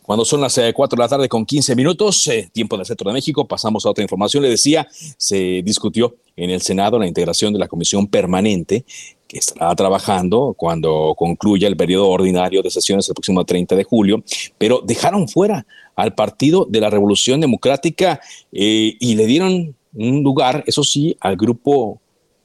cuando 0.02 0.24
son 0.24 0.40
las 0.40 0.58
4 0.74 0.84
eh, 0.84 0.96
de 0.96 1.02
la 1.02 1.08
tarde 1.08 1.28
con 1.28 1.46
15 1.46 1.76
minutos, 1.76 2.26
eh, 2.26 2.50
tiempo 2.52 2.76
del 2.76 2.86
centro 2.86 3.08
de 3.08 3.14
México, 3.14 3.46
pasamos 3.46 3.86
a 3.86 3.90
otra 3.90 4.02
información. 4.02 4.42
Le 4.42 4.50
decía, 4.50 4.88
se 5.16 5.62
discutió 5.62 6.16
en 6.36 6.50
el 6.50 6.62
Senado 6.62 6.98
la 6.98 7.06
integración 7.06 7.52
de 7.52 7.58
la 7.58 7.68
comisión 7.68 8.06
permanente 8.06 8.84
que 9.32 9.38
estará 9.38 9.74
trabajando 9.74 10.54
cuando 10.54 11.14
concluya 11.16 11.66
el 11.66 11.74
periodo 11.74 12.10
ordinario 12.10 12.60
de 12.60 12.70
sesiones 12.70 13.08
el 13.08 13.14
próximo 13.14 13.46
30 13.46 13.74
de 13.74 13.82
julio, 13.82 14.22
pero 14.58 14.82
dejaron 14.84 15.26
fuera 15.26 15.66
al 15.96 16.14
Partido 16.14 16.66
de 16.68 16.80
la 16.82 16.90
Revolución 16.90 17.40
Democrática 17.40 18.20
eh, 18.52 18.94
y 19.00 19.14
le 19.14 19.24
dieron 19.24 19.74
un 19.94 20.22
lugar, 20.22 20.62
eso 20.66 20.84
sí, 20.84 21.16
al 21.18 21.36
grupo 21.36 21.98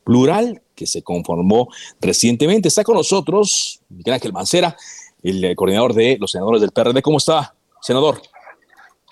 plural 0.05 0.61
que 0.75 0.87
se 0.87 1.01
conformó 1.01 1.67
recientemente. 1.99 2.69
Está 2.69 2.85
con 2.85 2.95
nosotros 2.95 3.81
Miguel 3.89 4.13
Ángel 4.13 4.31
Mancera, 4.31 4.77
el 5.21 5.57
coordinador 5.57 5.93
de 5.93 6.17
los 6.17 6.31
senadores 6.31 6.61
del 6.61 6.71
PRD. 6.71 7.01
¿Cómo 7.01 7.17
está, 7.17 7.53
senador? 7.81 8.21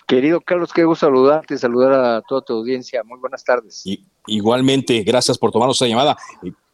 Querido 0.08 0.39
Carlos, 0.39 0.72
qué 0.72 0.86
gusto 0.86 1.08
saludarte, 1.08 1.58
saludar 1.58 1.91
a 1.91 2.22
toda 2.22 2.41
tu 2.41 2.53
audiencia. 2.53 3.03
Muy 3.03 3.20
buenas 3.20 3.44
tardes. 3.44 3.82
Y, 3.86 4.05
igualmente, 4.27 5.03
gracias 5.03 5.38
por 5.38 5.51
tomarnos 5.51 5.75
esta 5.75 5.88
llamada. 5.88 6.17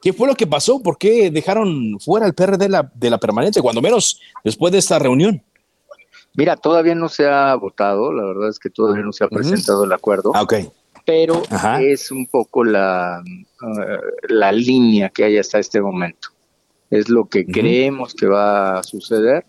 ¿Qué 0.01 0.13
fue 0.13 0.27
lo 0.27 0.35
que 0.35 0.47
pasó? 0.47 0.81
¿Por 0.81 0.97
qué 0.97 1.29
dejaron 1.29 1.99
fuera 1.99 2.25
el 2.25 2.33
PRD 2.33 2.57
de 2.57 2.69
la, 2.69 2.91
de 2.93 3.09
la 3.09 3.19
permanente, 3.19 3.61
cuando 3.61 3.81
menos 3.81 4.19
después 4.43 4.71
de 4.71 4.79
esta 4.79 4.97
reunión? 4.97 5.43
Mira, 6.33 6.55
todavía 6.55 6.95
no 6.95 7.09
se 7.09 7.27
ha 7.27 7.53
votado, 7.55 8.11
la 8.13 8.23
verdad 8.23 8.49
es 8.49 8.57
que 8.57 8.69
todavía 8.69 9.03
no 9.03 9.11
se 9.11 9.23
ha 9.23 9.27
presentado 9.27 9.83
el 9.83 9.91
acuerdo. 9.91 10.31
Ah, 10.33 10.43
ok. 10.43 10.53
Pero 11.05 11.41
es 11.79 12.11
un 12.11 12.27
poco 12.27 12.63
la, 12.63 13.21
uh, 13.61 14.33
la 14.33 14.51
línea 14.51 15.09
que 15.09 15.25
hay 15.25 15.37
hasta 15.37 15.59
este 15.59 15.81
momento. 15.81 16.29
Es 16.89 17.09
lo 17.09 17.25
que 17.25 17.45
creemos 17.45 18.13
que 18.13 18.27
va 18.27 18.79
a 18.79 18.83
suceder. 18.83 19.45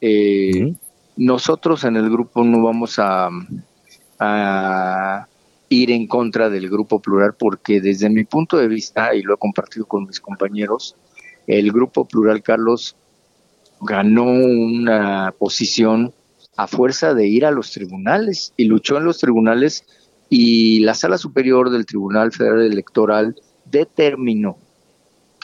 Eh, 0.00 0.74
nosotros 1.16 1.84
en 1.84 1.96
el 1.96 2.10
grupo 2.10 2.44
no 2.44 2.62
vamos 2.62 2.98
a, 2.98 3.30
ir 5.68 5.90
en 5.90 6.06
contra 6.06 6.50
del 6.50 6.68
grupo 6.68 7.00
plural 7.00 7.34
porque 7.38 7.80
desde 7.80 8.10
mi 8.10 8.24
punto 8.24 8.56
de 8.56 8.68
vista, 8.68 9.14
y 9.14 9.22
lo 9.22 9.34
he 9.34 9.38
compartido 9.38 9.86
con 9.86 10.06
mis 10.06 10.20
compañeros, 10.20 10.96
el 11.46 11.72
grupo 11.72 12.06
plural, 12.06 12.42
Carlos, 12.42 12.96
ganó 13.80 14.24
una 14.24 15.34
posición 15.38 16.12
a 16.56 16.66
fuerza 16.66 17.14
de 17.14 17.26
ir 17.26 17.44
a 17.44 17.50
los 17.50 17.72
tribunales 17.72 18.52
y 18.56 18.64
luchó 18.64 18.96
en 18.96 19.04
los 19.04 19.18
tribunales 19.18 19.84
y 20.28 20.80
la 20.80 20.94
sala 20.94 21.18
superior 21.18 21.70
del 21.70 21.86
Tribunal 21.86 22.32
Federal 22.32 22.62
Electoral 22.62 23.36
determinó 23.64 24.56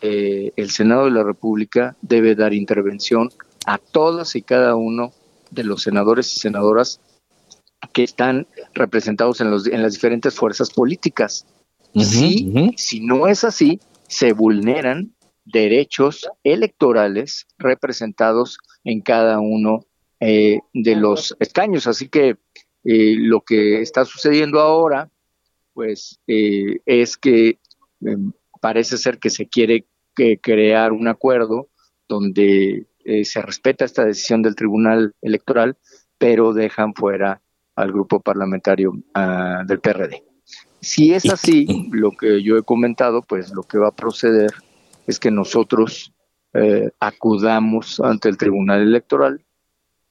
que 0.00 0.52
el 0.56 0.70
Senado 0.70 1.04
de 1.04 1.10
la 1.10 1.22
República 1.22 1.96
debe 2.00 2.34
dar 2.34 2.54
intervención 2.54 3.30
a 3.66 3.78
todas 3.78 4.36
y 4.36 4.42
cada 4.42 4.74
uno 4.76 5.12
de 5.50 5.64
los 5.64 5.82
senadores 5.82 6.34
y 6.34 6.40
senadoras 6.40 7.00
que 8.00 8.04
están 8.04 8.46
representados 8.72 9.40
en, 9.40 9.50
los, 9.50 9.66
en 9.66 9.82
las 9.82 9.92
diferentes 9.92 10.34
fuerzas 10.34 10.70
políticas. 10.70 11.46
Si 11.92 13.00
no 13.00 13.26
es 13.26 13.44
así, 13.44 13.78
se 14.08 14.32
vulneran 14.32 15.12
derechos 15.44 16.28
electorales 16.44 17.46
representados 17.58 18.58
en 18.84 19.02
cada 19.02 19.40
uno 19.40 19.84
eh, 20.20 20.60
de 20.72 20.96
los 20.96 21.36
escaños. 21.40 21.86
Así 21.86 22.08
que 22.08 22.36
eh, 22.84 23.16
lo 23.18 23.42
que 23.42 23.82
está 23.82 24.04
sucediendo 24.04 24.60
ahora, 24.60 25.10
pues, 25.74 26.20
eh, 26.26 26.80
es 26.86 27.16
que 27.16 27.58
em, 28.00 28.32
parece 28.60 28.96
ser 28.96 29.18
que 29.18 29.30
se 29.30 29.46
quiere 29.46 29.86
crear 30.42 30.92
un 30.92 31.08
acuerdo 31.08 31.68
donde 32.08 32.86
eh, 33.04 33.24
se 33.24 33.42
respeta 33.42 33.84
esta 33.84 34.04
decisión 34.04 34.42
del 34.42 34.54
Tribunal 34.54 35.14
Electoral, 35.22 35.76
pero 36.18 36.52
dejan 36.52 36.94
fuera 36.94 37.42
al 37.76 37.92
grupo 37.92 38.20
parlamentario 38.20 38.92
ah, 39.14 39.62
del 39.66 39.80
PRD. 39.80 40.22
Si 40.80 41.12
es 41.12 41.30
así, 41.30 41.88
lo 41.92 42.12
que 42.12 42.42
yo 42.42 42.56
he 42.56 42.62
comentado, 42.62 43.22
pues 43.22 43.52
lo 43.52 43.62
que 43.62 43.78
va 43.78 43.88
a 43.88 43.94
proceder 43.94 44.50
es 45.06 45.18
que 45.18 45.30
nosotros 45.30 46.12
eh, 46.54 46.90
acudamos 46.98 48.00
ante 48.00 48.28
el 48.28 48.38
Tribunal 48.38 48.80
Electoral 48.82 49.44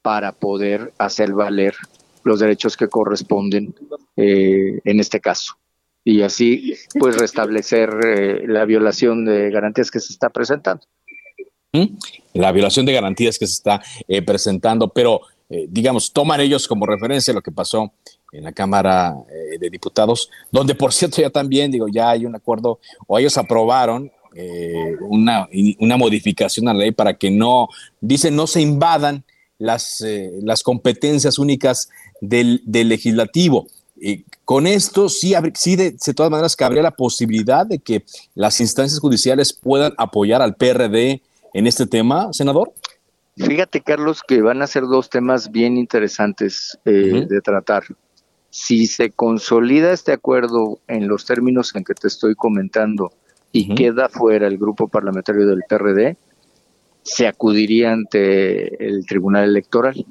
para 0.01 0.31
poder 0.31 0.93
hacer 0.97 1.33
valer 1.33 1.75
los 2.23 2.39
derechos 2.39 2.77
que 2.77 2.87
corresponden 2.87 3.73
eh, 4.15 4.79
en 4.83 4.99
este 4.99 5.19
caso. 5.19 5.55
Y 6.03 6.21
así 6.21 6.73
pues 6.97 7.17
restablecer 7.17 7.89
la 8.47 8.65
violación 8.65 9.25
de 9.25 9.51
garantías 9.51 9.91
que 9.91 9.99
se 9.99 10.13
está 10.13 10.29
presentando. 10.29 10.85
La 12.33 12.51
violación 12.51 12.85
de 12.85 12.93
garantías 12.93 13.37
que 13.37 13.45
se 13.45 13.53
está 13.53 13.81
eh, 14.07 14.21
presentando, 14.21 14.89
pero 14.89 15.21
eh, 15.49 15.65
digamos, 15.67 16.13
toman 16.13 16.39
ellos 16.41 16.67
como 16.67 16.85
referencia 16.85 17.33
lo 17.33 17.41
que 17.41 17.51
pasó 17.51 17.91
en 18.31 18.43
la 18.43 18.51
Cámara 18.51 19.15
eh, 19.27 19.57
de 19.57 19.69
Diputados, 19.69 20.29
donde 20.51 20.75
por 20.75 20.93
cierto 20.93 21.21
ya 21.21 21.31
también, 21.31 21.71
digo, 21.71 21.87
ya 21.87 22.11
hay 22.11 22.25
un 22.25 22.35
acuerdo, 22.35 22.79
o 23.07 23.17
ellos 23.17 23.37
aprobaron 23.37 24.11
una, 25.01 25.49
una, 25.79 25.97
modificación 25.97 26.67
a 26.67 26.73
la 26.73 26.81
ley 26.81 26.91
para 26.91 27.15
que 27.15 27.31
no, 27.31 27.67
dicen, 27.99 28.35
no 28.35 28.45
se 28.45 28.61
invadan 28.61 29.23
las, 29.57 30.05
las 30.43 30.61
competencias 30.61 31.39
únicas 31.39 31.89
del, 32.21 32.61
del 32.63 32.89
legislativo. 32.89 33.65
con 34.45 34.67
esto 34.67 35.09
sí, 35.09 35.33
sí 35.55 35.75
de, 35.75 35.91
de, 35.91 36.13
todas 36.13 36.31
maneras 36.31 36.55
cabría 36.55 36.83
la 36.83 36.91
posibilidad 36.91 37.65
de 37.65 37.79
que 37.79 38.05
las 38.35 38.61
instancias 38.61 38.99
judiciales 38.99 39.51
puedan 39.51 39.93
apoyar 39.97 40.43
al 40.43 40.55
PRD 40.55 41.23
en 41.53 41.67
este 41.67 41.85
tema, 41.85 42.31
senador? 42.31 42.71
Fíjate, 43.39 43.81
Carlos, 43.81 44.21
que 44.21 44.41
van 44.41 44.61
a 44.61 44.67
ser 44.67 44.83
dos 44.83 45.09
temas 45.09 45.51
bien 45.51 45.77
interesantes 45.77 46.77
eh, 46.85 47.25
de 47.27 47.41
tratar. 47.41 47.83
Si 48.49 48.85
se 48.85 49.11
consolida 49.11 49.93
este 49.93 50.11
acuerdo 50.11 50.79
en 50.87 51.07
los 51.07 51.25
términos 51.25 51.73
en 51.75 51.83
que 51.83 51.93
te 51.93 52.07
estoy 52.07 52.35
comentando 52.35 53.11
y 53.51 53.73
queda 53.75 54.09
fuera 54.09 54.47
el 54.47 54.57
grupo 54.57 54.87
parlamentario 54.87 55.47
del 55.47 55.63
PRD, 55.67 56.17
se 57.03 57.27
acudiría 57.27 57.93
ante 57.93 58.85
el 58.85 59.05
Tribunal 59.05 59.45
Electoral. 59.45 60.05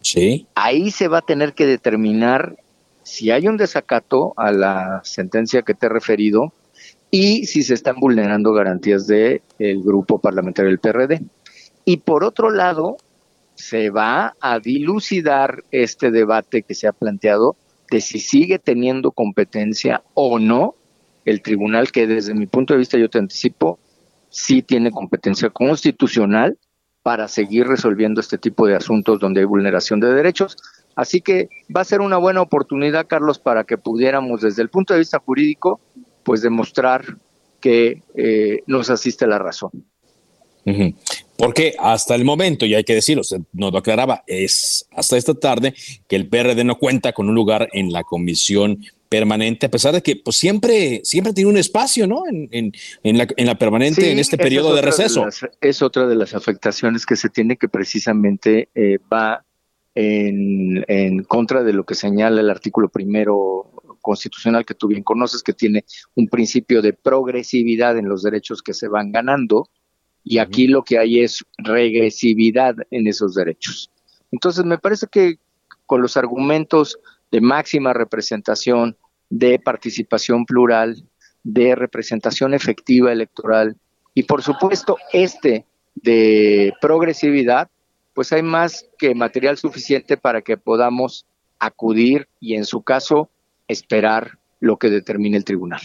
Sí. 0.00 0.46
Ahí 0.54 0.90
se 0.90 1.08
va 1.08 1.18
a 1.18 1.22
tener 1.22 1.54
que 1.54 1.66
determinar 1.66 2.56
si 3.02 3.30
hay 3.30 3.48
un 3.48 3.56
desacato 3.56 4.34
a 4.36 4.52
la 4.52 5.00
sentencia 5.02 5.62
que 5.62 5.74
te 5.74 5.86
he 5.86 5.88
referido 5.88 6.52
y 7.10 7.46
si 7.46 7.62
se 7.62 7.74
están 7.74 7.96
vulnerando 7.98 8.52
garantías 8.52 9.06
del 9.06 9.42
el 9.58 9.82
grupo 9.82 10.20
parlamentario 10.20 10.70
del 10.70 10.78
PRD. 10.78 11.22
Y 11.88 11.96
por 11.96 12.22
otro 12.22 12.50
lado, 12.50 12.98
se 13.54 13.88
va 13.88 14.34
a 14.42 14.58
dilucidar 14.58 15.64
este 15.70 16.10
debate 16.10 16.62
que 16.62 16.74
se 16.74 16.86
ha 16.86 16.92
planteado 16.92 17.56
de 17.90 18.02
si 18.02 18.18
sigue 18.18 18.58
teniendo 18.58 19.10
competencia 19.10 20.02
o 20.12 20.38
no 20.38 20.74
el 21.24 21.40
tribunal 21.40 21.90
que 21.90 22.06
desde 22.06 22.34
mi 22.34 22.46
punto 22.46 22.74
de 22.74 22.80
vista 22.80 22.98
yo 22.98 23.08
te 23.08 23.18
anticipo 23.18 23.78
sí 24.28 24.60
tiene 24.60 24.90
competencia 24.90 25.48
constitucional 25.48 26.58
para 27.02 27.26
seguir 27.26 27.66
resolviendo 27.66 28.20
este 28.20 28.36
tipo 28.36 28.66
de 28.66 28.76
asuntos 28.76 29.18
donde 29.18 29.40
hay 29.40 29.46
vulneración 29.46 29.98
de 29.98 30.12
derechos. 30.12 30.58
Así 30.94 31.22
que 31.22 31.48
va 31.74 31.80
a 31.80 31.84
ser 31.86 32.02
una 32.02 32.18
buena 32.18 32.42
oportunidad, 32.42 33.06
Carlos, 33.06 33.38
para 33.38 33.64
que 33.64 33.78
pudiéramos 33.78 34.42
desde 34.42 34.60
el 34.60 34.68
punto 34.68 34.92
de 34.92 34.98
vista 35.00 35.20
jurídico, 35.20 35.80
pues 36.22 36.42
demostrar 36.42 37.16
que 37.62 38.02
eh, 38.14 38.62
nos 38.66 38.90
asiste 38.90 39.26
la 39.26 39.38
razón. 39.38 39.70
Porque 41.36 41.74
hasta 41.78 42.14
el 42.14 42.24
momento, 42.24 42.66
y 42.66 42.74
hay 42.74 42.84
que 42.84 42.94
decirlo, 42.94 43.20
usted 43.20 43.40
nos 43.52 43.72
lo 43.72 43.78
aclaraba, 43.78 44.24
es 44.26 44.86
hasta 44.90 45.16
esta 45.16 45.34
tarde 45.34 45.74
que 46.08 46.16
el 46.16 46.28
PRD 46.28 46.64
no 46.64 46.78
cuenta 46.78 47.12
con 47.12 47.28
un 47.28 47.34
lugar 47.34 47.68
en 47.72 47.92
la 47.92 48.02
comisión 48.02 48.80
permanente, 49.08 49.66
a 49.66 49.70
pesar 49.70 49.94
de 49.94 50.02
que 50.02 50.16
pues, 50.16 50.36
siempre, 50.36 51.00
siempre 51.04 51.32
tiene 51.32 51.50
un 51.50 51.56
espacio, 51.56 52.06
¿no? 52.06 52.24
En, 52.28 52.72
la, 53.04 53.58
permanente, 53.58 54.10
en 54.10 54.18
este 54.18 54.36
periodo 54.36 54.74
de 54.74 54.82
receso. 54.82 55.26
es 55.60 55.82
otra 55.82 56.06
de 56.06 56.14
las 56.14 56.34
afectaciones 56.34 57.06
que 57.06 57.16
se 57.16 57.28
tiene 57.28 57.56
que 57.56 57.68
precisamente 57.68 58.68
eh, 58.74 58.98
va 59.10 59.44
en, 59.94 60.84
en, 60.88 61.22
contra 61.24 61.62
de 61.62 61.72
lo 61.72 61.84
que 61.84 61.94
señala 61.94 62.40
el 62.40 62.50
artículo 62.50 62.88
primero 62.88 63.72
constitucional 64.00 64.64
que 64.64 64.74
tú 64.74 64.88
bien 64.88 65.02
conoces, 65.02 65.42
que 65.42 65.52
tiene 65.52 65.84
un 66.14 66.28
principio 66.28 66.82
de 66.82 66.92
progresividad 66.92 67.96
en 67.98 68.08
los 68.08 68.22
derechos 68.22 68.62
que 68.62 68.74
se 68.74 68.88
van 68.88 69.12
ganando 69.12 69.68
y 70.24 70.38
aquí 70.38 70.66
lo 70.66 70.82
que 70.82 70.98
hay 70.98 71.20
es 71.20 71.44
regresividad 71.56 72.76
en 72.90 73.06
esos 73.06 73.34
derechos. 73.34 73.90
Entonces, 74.30 74.64
me 74.64 74.78
parece 74.78 75.06
que 75.10 75.38
con 75.86 76.02
los 76.02 76.16
argumentos 76.16 76.98
de 77.30 77.40
máxima 77.40 77.92
representación, 77.92 78.96
de 79.30 79.58
participación 79.58 80.44
plural, 80.44 81.04
de 81.42 81.74
representación 81.74 82.54
efectiva 82.54 83.12
electoral 83.12 83.76
y 84.14 84.24
por 84.24 84.42
supuesto 84.42 84.96
este 85.12 85.64
de 85.94 86.72
progresividad, 86.80 87.70
pues 88.14 88.32
hay 88.32 88.42
más 88.42 88.86
que 88.98 89.14
material 89.14 89.56
suficiente 89.56 90.16
para 90.16 90.42
que 90.42 90.56
podamos 90.56 91.24
acudir 91.58 92.28
y 92.40 92.54
en 92.54 92.64
su 92.64 92.82
caso 92.82 93.30
esperar 93.66 94.38
lo 94.60 94.76
que 94.76 94.90
determine 94.90 95.36
el 95.36 95.44
tribunal. 95.44 95.80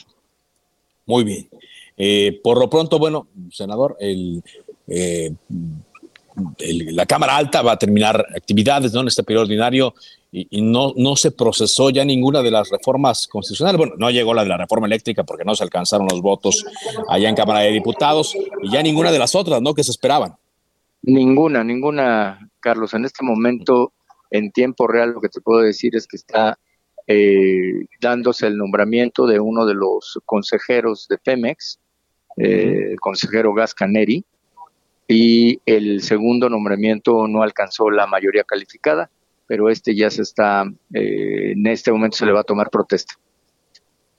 Muy 1.06 1.24
bien. 1.24 1.50
Eh, 1.98 2.40
por 2.44 2.60
lo 2.60 2.70
pronto, 2.70 3.00
bueno, 3.00 3.28
senador, 3.52 3.96
el, 4.00 4.44
eh, 4.88 5.34
la 6.92 7.06
Cámara 7.06 7.38
Alta 7.38 7.62
va 7.62 7.74
a 7.74 7.80
terminar 7.80 8.26
actividades 8.36 8.94
en 8.96 9.08
este 9.08 9.24
periodo 9.24 9.44
ordinario 9.44 9.94
y, 10.32 10.62
no, 10.64 10.94
no 10.96 11.16
se 11.16 11.32
procesó 11.32 11.92
ya 11.92 12.04
ninguna 12.04 12.42
de 12.42 12.50
las 12.50 12.70
reformas 12.70 13.28
constitucionales. 13.28 13.78
Bueno, 13.78 13.94
no 13.98 14.10
llegó 14.10 14.34
la 14.34 14.42
de 14.42 14.50
la 14.50 14.58
reforma 14.58 14.88
eléctrica 14.88 15.24
porque 15.24 15.46
no 15.46 15.54
se 15.54 15.64
alcanzaron 15.64 16.08
los 16.10 16.22
votos 16.22 16.66
allá 17.08 17.30
en 17.30 17.36
Cámara 17.36 17.60
de 17.60 17.72
Diputados 17.72 18.36
y 18.64 18.72
ya 18.72 18.82
ninguna 18.82 19.12
de 19.12 19.20
las 19.20 19.36
otras, 19.36 19.62
¿no? 19.62 19.76
Que 19.76 19.84
se 19.84 19.92
esperaban. 19.92 20.36
Ninguna, 21.04 21.64
ninguna, 21.64 22.50
Carlos. 22.60 22.96
En 22.96 23.06
este 23.06 23.24
momento, 23.24 23.94
en 24.32 24.52
tiempo 24.52 24.88
real, 24.88 25.12
lo 25.12 25.22
que 25.22 25.30
te 25.30 25.42
puedo 25.42 25.62
decir 25.62 25.96
es 25.96 26.08
que 26.08 26.18
está 26.18 26.58
eh, 27.06 27.86
dándose 28.02 28.48
el 28.48 28.58
nombramiento 28.58 29.28
de 29.28 29.40
uno 29.40 29.68
de 29.68 29.76
los 29.76 30.20
consejeros 30.26 31.08
de 31.10 31.20
Pemex, 31.20 31.80
eh, 32.38 32.92
el 32.92 33.00
consejero 33.00 33.54
Gas 33.54 33.74
Caneri, 33.74 34.24
y 35.08 35.60
el 35.66 36.02
segundo 36.02 36.50
nombramiento 36.50 37.28
no 37.28 37.44
alcanzó 37.44 37.90
la 37.90 38.08
mayoría 38.08 38.44
calificada, 38.44 39.10
pero 39.48 39.70
este 39.70 39.96
ya 39.96 40.10
se 40.10 40.22
está, 40.22 40.64
eh, 40.94 41.52
en 41.52 41.68
este 41.68 41.92
momento 41.92 42.18
se 42.18 42.26
le 42.26 42.32
va 42.32 42.42
a 42.42 42.44
tomar 42.46 42.70
protesta. 42.70 43.14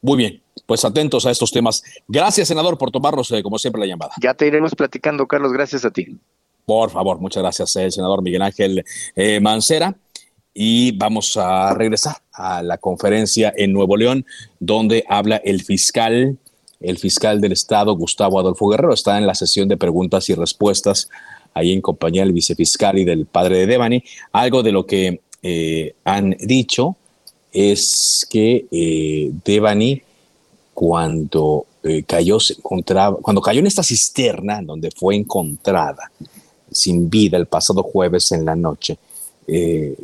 Muy 0.02 0.18
bien, 0.18 0.42
pues 0.66 0.84
atentos 0.84 1.24
a 1.24 1.30
estos 1.30 1.50
temas. 1.50 1.82
Gracias, 2.06 2.48
senador, 2.48 2.76
por 2.76 2.90
tomarnos, 2.90 3.32
como 3.42 3.58
siempre, 3.58 3.80
la 3.80 3.86
llamada. 3.86 4.12
Ya 4.20 4.34
te 4.34 4.46
iremos 4.46 4.74
platicando, 4.74 5.26
Carlos, 5.26 5.52
gracias 5.52 5.84
a 5.86 5.90
ti. 5.90 6.18
Por 6.66 6.90
favor, 6.90 7.18
muchas 7.18 7.42
gracias, 7.42 7.72
senador 7.72 8.22
Miguel 8.22 8.42
Ángel 8.42 8.84
Mancera 9.40 9.96
y 10.54 10.92
vamos 10.92 11.36
a 11.36 11.74
regresar 11.74 12.16
a 12.32 12.62
la 12.62 12.78
conferencia 12.78 13.52
en 13.56 13.72
Nuevo 13.72 13.96
León, 13.96 14.24
donde 14.60 15.04
habla 15.08 15.36
el 15.44 15.62
fiscal, 15.62 16.38
el 16.84 16.98
fiscal 16.98 17.40
del 17.40 17.52
Estado, 17.52 17.96
Gustavo 17.96 18.38
Adolfo 18.38 18.68
Guerrero. 18.68 18.94
Está 18.94 19.18
en 19.18 19.26
la 19.26 19.34
sesión 19.34 19.68
de 19.68 19.76
preguntas 19.76 20.28
y 20.28 20.34
respuestas, 20.34 21.08
ahí 21.54 21.72
en 21.72 21.80
compañía 21.80 22.22
del 22.22 22.32
vicefiscal 22.32 22.98
y 22.98 23.04
del 23.04 23.26
padre 23.26 23.58
de 23.58 23.66
Devani. 23.66 24.02
Algo 24.32 24.62
de 24.62 24.72
lo 24.72 24.86
que 24.86 25.20
eh, 25.42 25.94
han 26.04 26.36
dicho 26.40 26.96
es 27.52 28.26
que 28.28 28.66
eh, 28.70 29.30
Devani, 29.44 30.02
cuando 30.74 31.66
eh, 31.84 32.02
cayó, 32.02 32.40
se 32.40 32.54
encontraba, 32.54 33.16
cuando 33.18 33.40
cayó 33.40 33.60
en 33.60 33.68
esta 33.68 33.82
cisterna 33.82 34.60
donde 34.62 34.90
fue 34.90 35.14
encontrada 35.14 36.10
sin 36.70 37.08
vida 37.08 37.36
el 37.36 37.46
pasado 37.46 37.82
jueves 37.82 38.32
en 38.32 38.44
la 38.44 38.56
noche, 38.56 38.98
eh, 39.46 39.96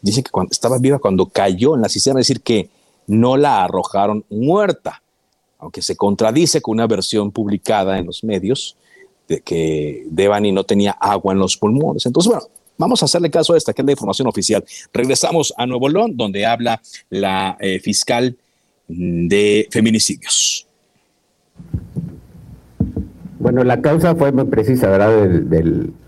dice 0.00 0.22
que 0.22 0.30
cuando, 0.30 0.52
estaba 0.52 0.78
viva 0.78 0.98
cuando 0.98 1.26
cayó 1.26 1.74
en 1.74 1.82
la 1.82 1.88
cisterna, 1.88 2.20
es 2.20 2.28
decir, 2.28 2.42
que 2.42 2.68
no 3.06 3.36
la 3.36 3.64
arrojaron 3.64 4.24
muerta, 4.30 5.01
aunque 5.62 5.80
se 5.80 5.96
contradice 5.96 6.60
con 6.60 6.74
una 6.74 6.86
versión 6.86 7.30
publicada 7.30 7.98
en 7.98 8.04
los 8.06 8.22
medios 8.22 8.76
de 9.28 9.40
que 9.40 10.04
Devani 10.10 10.52
no 10.52 10.64
tenía 10.64 10.92
agua 10.92 11.32
en 11.32 11.38
los 11.38 11.56
pulmones. 11.56 12.04
Entonces, 12.04 12.30
bueno, 12.30 12.46
vamos 12.76 13.00
a 13.02 13.06
hacerle 13.06 13.30
caso 13.30 13.54
a 13.54 13.56
esta, 13.56 13.72
que 13.72 13.80
es 13.80 13.86
la 13.86 13.92
información 13.92 14.28
oficial. 14.28 14.62
Regresamos 14.92 15.54
a 15.56 15.64
Nuevo 15.64 15.88
León, 15.88 16.16
donde 16.16 16.44
habla 16.44 16.82
la 17.08 17.56
eh, 17.60 17.78
fiscal 17.80 18.36
de 18.88 19.68
feminicidios. 19.70 20.66
Bueno, 23.38 23.64
la 23.64 23.80
causa 23.80 24.14
fue 24.14 24.32
muy 24.32 24.44
precisa, 24.44 24.90
¿verdad? 24.90 25.26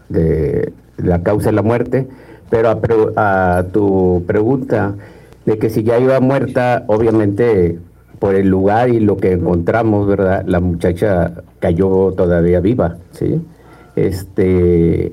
de 0.09 0.73
la 0.99 1.23
causa 1.23 1.47
de 1.47 1.53
la 1.53 1.63
muerte 1.63 2.07
pero 2.55 3.13
a, 3.17 3.65
tu 3.73 4.23
pregunta 4.27 4.95
de 5.45 5.59
que 5.59 5.71
si 5.71 5.83
ya 5.83 5.99
iba 5.99 6.21
muerta, 6.21 6.85
obviamente 6.87 7.79
por 8.19 8.35
el 8.35 8.49
lugar 8.49 8.89
y 8.89 9.01
lo 9.01 9.17
que 9.17 9.33
encontramos, 9.33 10.07
¿verdad? 10.07 10.45
La 10.47 10.61
muchacha 10.61 11.33
cayó 11.59 12.13
todavía 12.13 12.61
viva, 12.61 12.97
¿sí? 13.13 13.41
Este, 13.97 15.13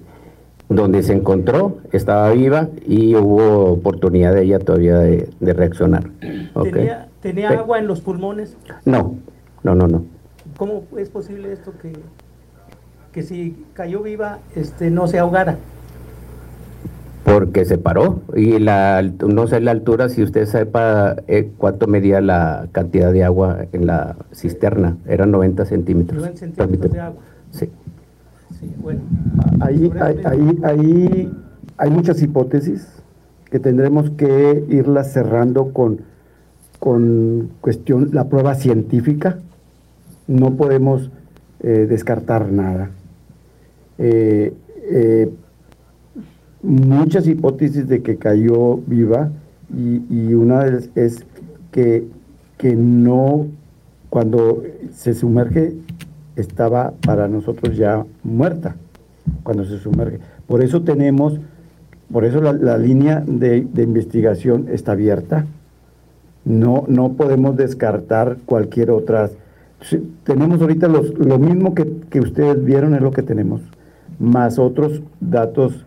donde 0.70 1.04
se 1.04 1.14
encontró, 1.14 1.78
estaba 1.92 2.32
viva 2.32 2.70
y 2.86 3.16
hubo 3.16 3.74
oportunidad 3.74 4.34
de 4.34 4.44
ella 4.44 4.60
todavía 4.60 5.00
de, 5.00 5.30
reaccionar. 5.42 6.10
¿Tenía, 6.64 7.08
¿Tenía 7.22 7.50
agua 7.50 7.80
en 7.80 7.88
los 7.88 8.02
pulmones? 8.02 8.56
No, 8.86 9.16
no, 9.64 9.76
no, 9.76 9.88
no. 9.88 10.06
¿Cómo 10.58 10.84
es 10.98 11.10
posible 11.10 11.52
esto 11.52 11.74
que, 11.82 11.94
que 13.12 13.24
si 13.24 13.66
cayó 13.74 14.02
viva, 14.02 14.40
este, 14.56 14.90
no 14.90 15.08
se 15.08 15.20
ahogara? 15.20 15.58
Porque 17.32 17.66
se 17.66 17.78
paró. 17.78 18.22
Y 18.36 18.60
la 18.60 19.02
no 19.02 19.48
sé 19.48 19.60
la 19.62 19.72
altura 19.72 20.10
si 20.10 20.24
usted 20.24 20.46
sepa 20.46 21.16
eh, 21.28 21.52
cuánto 21.58 21.88
medía 21.88 22.22
la 22.22 22.68
cantidad 22.72 23.12
de 23.12 23.24
agua 23.24 23.66
en 23.72 23.88
la 23.88 24.16
cisterna. 24.34 24.98
Eran 25.08 25.32
90 25.32 25.66
centímetros. 25.66 26.20
90 26.22 26.40
centímetros 26.40 26.92
de 26.92 27.00
agua. 27.00 27.22
Sí, 27.52 27.70
sí 28.60 28.74
bueno. 28.78 29.02
ahí, 29.60 29.92
ahí, 30.00 30.60
ahí 30.64 31.34
hay 31.78 31.90
muchas 31.90 32.22
hipótesis 32.22 32.88
que 33.50 33.60
tendremos 33.60 34.12
que 34.12 34.66
irlas 34.70 35.12
cerrando 35.12 35.74
con 35.74 36.12
con 36.80 37.52
cuestión 37.62 38.10
la 38.12 38.28
prueba 38.28 38.56
científica. 38.56 39.38
No 40.28 40.56
podemos 40.56 41.12
eh, 41.60 41.86
descartar 41.88 42.52
nada. 42.52 42.90
Eh, 44.00 44.54
eh 44.90 45.30
muchas 46.64 47.28
hipótesis 47.28 47.88
de 47.88 48.02
que 48.02 48.18
cayó 48.18 48.78
viva 48.86 49.32
y, 49.74 50.34
una 50.34 50.66
de 50.66 50.90
es 50.96 51.26
que, 51.72 52.06
que 52.58 52.76
no, 52.76 53.48
cuando 54.10 54.64
se 54.94 55.14
sumerge, 55.14 55.74
estaba 56.36 56.94
para 57.06 57.28
nosotros 57.28 57.78
ya 57.78 58.06
muerta, 58.24 58.76
cuando 59.44 59.64
se 59.66 59.78
sumerge. 59.78 60.20
Por 60.48 60.62
eso 60.62 60.82
tenemos, 60.82 61.40
por 62.12 62.26
eso 62.26 62.42
la, 62.42 62.78
línea 62.78 63.24
de, 63.26 63.66
investigación 63.78 64.68
está 64.70 64.92
abierta. 64.92 65.46
No, 66.44 66.86
no 66.88 67.14
podemos 67.14 67.56
descartar 67.56 68.38
cualquier 68.46 68.92
otra. 68.92 69.30
Tenemos 70.24 70.62
ahorita 70.62 70.90
los, 70.90 71.18
lo 71.18 71.40
mismo 71.40 71.74
que, 71.74 71.88
que 72.10 72.20
ustedes 72.20 72.64
vieron 72.64 72.94
es 72.94 73.02
lo 73.02 73.12
que 73.12 73.24
tenemos, 73.24 73.62
más 74.20 74.60
otros 74.60 75.02
datos 75.22 75.86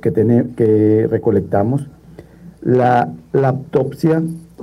que, 0.00 0.46
que 0.56 1.08
recolectamos, 1.10 1.86
la, 2.62 3.12
la, 3.32 3.48
autopsia 3.48 4.22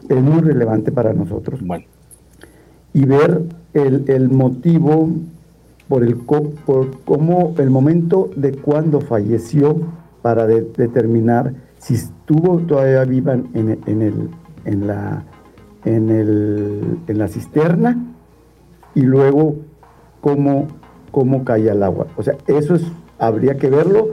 es 0.09 0.21
muy 0.21 0.41
relevante 0.41 0.91
para 0.91 1.13
nosotros. 1.13 1.59
Y 2.93 3.05
ver 3.05 3.43
el, 3.73 4.05
el 4.07 4.29
motivo 4.29 5.09
por, 5.87 6.03
el, 6.03 6.15
por 6.17 7.01
cómo 7.05 7.53
el 7.57 7.69
momento 7.69 8.29
de 8.35 8.53
cuando 8.53 9.01
falleció 9.01 9.77
para 10.21 10.45
determinar 10.45 11.53
si 11.79 11.95
estuvo 11.95 12.59
todavía 12.59 13.03
viva 13.05 13.33
en, 13.33 13.79
en, 13.85 14.01
el, 14.01 14.29
en, 14.65 14.87
la, 14.87 15.23
en, 15.85 16.09
el, 16.09 16.97
en 17.07 17.17
la 17.17 17.27
cisterna 17.27 18.03
y 18.95 19.01
luego 19.01 19.55
cómo 20.21 20.67
cómo 21.17 21.43
caía 21.43 21.71
el 21.71 21.81
agua. 21.81 22.05
O 22.15 22.23
sea, 22.23 22.35
eso 22.45 22.75
es, 22.75 22.83
habría 23.17 23.57
que 23.57 23.71
verlo, 23.71 24.09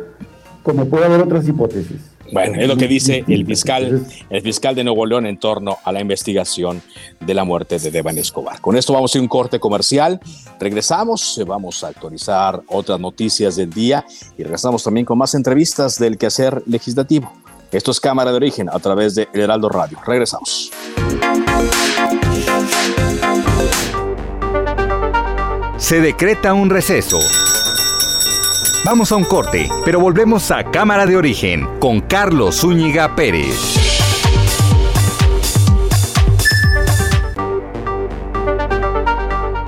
como 0.64 0.86
puede 0.86 1.04
haber 1.04 1.20
otras 1.20 1.46
hipótesis. 1.46 2.00
Bueno, 2.32 2.58
es 2.58 2.66
lo 2.66 2.76
que 2.76 2.88
dice 2.88 3.22
el 3.28 3.46
fiscal, 3.46 4.04
el 4.30 4.42
fiscal 4.42 4.74
de 4.74 4.82
Nuevo 4.82 5.04
León 5.04 5.26
en 5.26 5.36
torno 5.36 5.76
a 5.84 5.92
la 5.92 6.00
investigación 6.00 6.82
de 7.20 7.34
la 7.34 7.44
muerte 7.44 7.78
de 7.78 7.90
Devan 7.90 8.16
Escobar. 8.18 8.60
Con 8.60 8.76
esto 8.76 8.94
vamos 8.94 9.14
a 9.14 9.18
ir 9.18 9.22
un 9.22 9.28
corte 9.28 9.60
comercial. 9.60 10.18
Regresamos, 10.58 11.40
vamos 11.46 11.84
a 11.84 11.88
actualizar 11.88 12.62
otras 12.66 12.98
noticias 12.98 13.56
del 13.56 13.70
día 13.70 14.04
y 14.38 14.42
regresamos 14.42 14.82
también 14.82 15.04
con 15.04 15.18
más 15.18 15.34
entrevistas 15.34 15.98
del 15.98 16.16
quehacer 16.16 16.62
legislativo. 16.66 17.30
Esto 17.70 17.90
es 17.90 18.00
Cámara 18.00 18.30
de 18.30 18.38
Origen 18.38 18.68
a 18.70 18.78
través 18.78 19.14
de 19.14 19.28
El 19.34 19.42
Heraldo 19.42 19.68
Radio. 19.68 19.98
Regresamos. 20.04 20.72
Se 25.76 26.00
decreta 26.00 26.54
un 26.54 26.70
receso. 26.70 27.18
Vamos 28.84 29.10
a 29.12 29.16
un 29.16 29.24
corte, 29.24 29.70
pero 29.82 29.98
volvemos 29.98 30.50
a 30.50 30.62
Cámara 30.62 31.06
de 31.06 31.16
Origen 31.16 31.66
con 31.80 32.02
Carlos 32.02 32.60
Zúñiga 32.60 33.16
Pérez. 33.16 33.56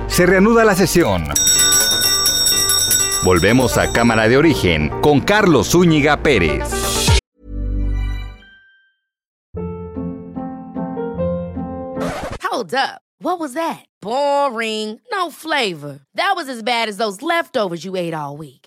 Se 0.05 0.23
reanuda 0.27 0.63
la 0.63 0.75
sesión. 0.75 1.23
Volvemos 3.25 3.79
a 3.79 3.91
Cámara 3.91 4.27
de 4.27 4.37
Origen 4.37 4.91
con 5.01 5.21
Carlos 5.21 5.71
Zúñiga 5.71 6.17
Pérez. 6.21 6.69
Hold 12.43 12.75
up. 12.75 13.01
What 13.19 13.39
was 13.39 13.53
that? 13.53 13.83
Boring. 13.99 15.01
No 15.11 15.31
flavor. 15.31 16.01
That 16.13 16.33
was 16.35 16.47
as 16.47 16.61
bad 16.61 16.87
as 16.87 16.97
those 16.97 17.23
leftovers 17.23 17.83
you 17.83 17.95
ate 17.95 18.13
all 18.13 18.37
week. 18.37 18.66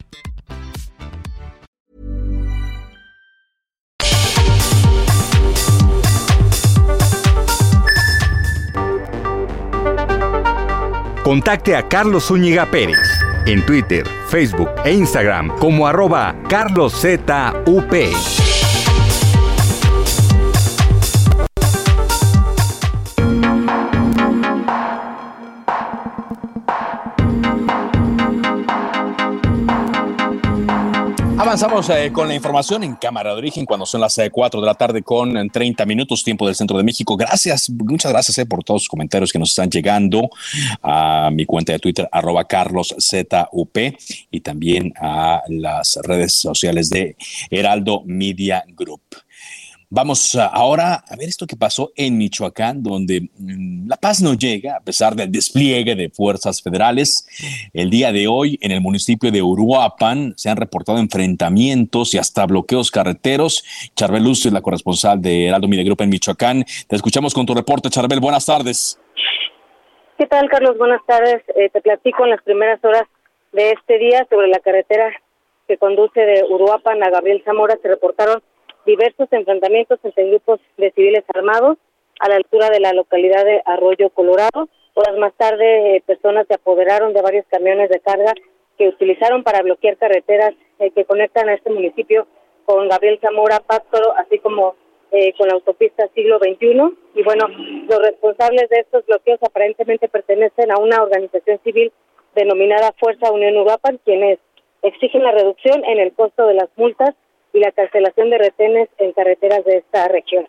Contacte 11.31 11.77
a 11.77 11.87
Carlos 11.87 12.25
Zúñiga 12.25 12.65
Pérez 12.65 13.07
en 13.45 13.65
Twitter, 13.65 14.05
Facebook 14.27 14.69
e 14.83 14.91
Instagram 14.91 15.47
como 15.59 15.87
arroba 15.87 16.35
carloszup. 16.49 17.31
Avanzamos 31.41 31.89
eh, 31.89 32.11
con 32.13 32.27
la 32.27 32.35
información 32.35 32.83
en 32.83 32.93
Cámara 32.93 33.31
de 33.31 33.37
Origen 33.39 33.65
cuando 33.65 33.83
son 33.87 33.99
las 33.99 34.15
4 34.31 34.59
eh, 34.59 34.61
de 34.61 34.65
la 34.67 34.75
tarde 34.75 35.01
con 35.01 35.49
30 35.49 35.87
minutos 35.87 36.23
tiempo 36.23 36.45
del 36.45 36.53
centro 36.53 36.77
de 36.77 36.83
México. 36.83 37.17
Gracias, 37.17 37.67
muchas 37.67 38.11
gracias 38.11 38.37
eh, 38.37 38.45
por 38.45 38.63
todos 38.63 38.83
los 38.83 38.87
comentarios 38.87 39.31
que 39.31 39.39
nos 39.39 39.49
están 39.49 39.67
llegando 39.67 40.29
a 40.83 41.31
mi 41.33 41.47
cuenta 41.47 41.73
de 41.73 41.79
Twitter, 41.79 42.07
arroba 42.11 42.43
carloszup, 42.43 43.77
y 44.29 44.39
también 44.41 44.93
a 45.01 45.41
las 45.47 45.97
redes 46.03 46.35
sociales 46.35 46.91
de 46.91 47.15
Heraldo 47.49 48.03
Media 48.05 48.63
Group. 48.67 49.01
Vamos 49.93 50.37
ahora 50.53 51.03
a 51.05 51.17
ver 51.17 51.27
esto 51.27 51.45
que 51.45 51.57
pasó 51.57 51.91
en 51.97 52.17
Michoacán, 52.17 52.81
donde 52.81 53.27
mm, 53.37 53.89
la 53.89 53.97
paz 53.97 54.21
no 54.21 54.35
llega 54.35 54.77
a 54.77 54.79
pesar 54.79 55.15
del 55.15 55.29
despliegue 55.29 55.95
de 55.95 56.09
fuerzas 56.09 56.61
federales. 56.61 57.27
El 57.73 57.89
día 57.89 58.13
de 58.13 58.25
hoy 58.25 58.57
en 58.61 58.71
el 58.71 58.79
municipio 58.79 59.33
de 59.33 59.41
Uruapan 59.41 60.33
se 60.37 60.49
han 60.49 60.55
reportado 60.55 60.97
enfrentamientos 60.97 62.13
y 62.13 62.19
hasta 62.19 62.45
bloqueos 62.45 62.89
carreteros. 62.89 63.65
Charbel 63.93 64.23
Luz 64.23 64.45
es 64.45 64.53
la 64.53 64.61
corresponsal 64.61 65.21
de 65.21 65.47
Heraldo 65.47 65.67
Media 65.67 65.83
Group 65.83 66.03
en 66.03 66.09
Michoacán. 66.09 66.63
Te 66.87 66.95
escuchamos 66.95 67.33
con 67.33 67.45
tu 67.45 67.53
reporte, 67.53 67.89
Charbel. 67.89 68.21
Buenas 68.21 68.45
tardes. 68.45 68.97
¿Qué 70.17 70.25
tal, 70.25 70.47
Carlos? 70.47 70.77
Buenas 70.77 71.05
tardes. 71.05 71.43
Eh, 71.57 71.69
te 71.69 71.81
platico 71.81 72.23
en 72.23 72.29
las 72.29 72.41
primeras 72.43 72.81
horas 72.85 73.03
de 73.51 73.71
este 73.71 73.97
día 73.97 74.25
sobre 74.29 74.47
la 74.47 74.59
carretera 74.59 75.11
que 75.67 75.77
conduce 75.77 76.21
de 76.21 76.45
Uruapan 76.49 77.03
a 77.03 77.09
Gabriel 77.09 77.41
Zamora. 77.43 77.77
Se 77.81 77.89
reportaron 77.89 78.41
diversos 78.85 79.27
enfrentamientos 79.31 79.99
entre 80.03 80.29
grupos 80.29 80.59
de 80.77 80.91
civiles 80.91 81.23
armados 81.33 81.77
a 82.19 82.29
la 82.29 82.35
altura 82.35 82.69
de 82.69 82.79
la 82.79 82.93
localidad 82.93 83.45
de 83.45 83.61
Arroyo 83.65 84.09
Colorado. 84.09 84.69
Horas 84.93 85.17
más 85.17 85.33
tarde, 85.35 85.95
eh, 85.95 86.03
personas 86.05 86.47
se 86.47 86.55
apoderaron 86.55 87.13
de 87.13 87.21
varios 87.21 87.45
camiones 87.49 87.89
de 87.89 87.99
carga 87.99 88.33
que 88.77 88.89
utilizaron 88.89 89.43
para 89.43 89.61
bloquear 89.61 89.97
carreteras 89.97 90.53
eh, 90.79 90.91
que 90.91 91.05
conectan 91.05 91.49
a 91.49 91.53
este 91.53 91.69
municipio 91.69 92.27
con 92.65 92.87
Gabriel 92.87 93.19
Zamora 93.21 93.59
Pátzoro, 93.59 94.13
así 94.17 94.39
como 94.39 94.75
eh, 95.11 95.33
con 95.37 95.47
la 95.47 95.55
autopista 95.55 96.07
siglo 96.13 96.39
XXI. 96.39 96.95
Y 97.15 97.23
bueno, 97.23 97.47
los 97.87 97.99
responsables 98.01 98.69
de 98.69 98.79
estos 98.79 99.05
bloqueos 99.05 99.41
aparentemente 99.43 100.07
pertenecen 100.07 100.71
a 100.71 100.77
una 100.77 101.01
organización 101.01 101.59
civil 101.63 101.91
denominada 102.35 102.93
Fuerza 102.99 103.31
Unión 103.31 103.57
Uruapan, 103.57 103.99
quienes 104.05 104.39
exigen 104.81 105.23
la 105.23 105.31
reducción 105.31 105.83
en 105.85 105.99
el 105.99 106.13
costo 106.13 106.47
de 106.47 106.53
las 106.53 106.69
multas 106.75 107.15
y 107.53 107.59
la 107.59 107.71
cancelación 107.71 108.29
de 108.29 108.37
retenes 108.37 108.89
en 108.97 109.13
carreteras 109.13 109.63
de 109.65 109.77
esta 109.77 110.07
región. 110.07 110.47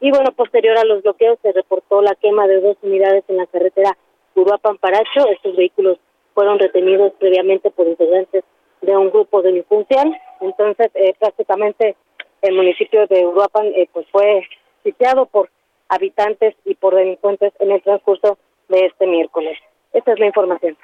Y 0.00 0.10
bueno, 0.10 0.32
posterior 0.32 0.78
a 0.78 0.84
los 0.84 1.02
bloqueos 1.02 1.38
se 1.42 1.52
reportó 1.52 2.02
la 2.02 2.14
quema 2.16 2.46
de 2.46 2.60
dos 2.60 2.76
unidades 2.82 3.24
en 3.28 3.36
la 3.36 3.46
carretera 3.46 3.96
Uruapan-Paracho. 4.34 5.28
Estos 5.30 5.56
vehículos 5.56 5.98
fueron 6.34 6.58
retenidos 6.58 7.12
previamente 7.18 7.70
por 7.70 7.86
integrantes 7.86 8.44
de 8.80 8.96
un 8.96 9.10
grupo 9.10 9.42
delincuencial. 9.42 10.12
Entonces, 10.40 10.90
eh, 10.94 11.14
prácticamente 11.18 11.96
el 12.40 12.54
municipio 12.54 13.06
de 13.06 13.24
Uruapan 13.24 13.66
eh, 13.66 13.88
pues 13.92 14.06
fue 14.10 14.42
sitiado 14.82 15.26
por 15.26 15.50
habitantes 15.88 16.56
y 16.64 16.74
por 16.74 16.94
delincuentes 16.96 17.52
en 17.60 17.70
el 17.70 17.82
transcurso 17.82 18.38
de 18.68 18.86
este 18.86 19.06
miércoles. 19.06 19.56
Esta 19.92 20.12
es 20.12 20.18
la 20.18 20.26
información. 20.26 20.76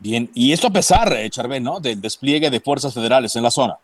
Bien, 0.00 0.28
y 0.34 0.52
esto 0.52 0.68
a 0.68 0.70
pesar, 0.70 1.12
eh, 1.12 1.60
¿no?, 1.60 1.80
del 1.80 2.00
despliegue 2.00 2.50
de 2.50 2.60
fuerzas 2.60 2.94
federales 2.94 3.34
en 3.36 3.42
la 3.42 3.50
zona. 3.50 3.78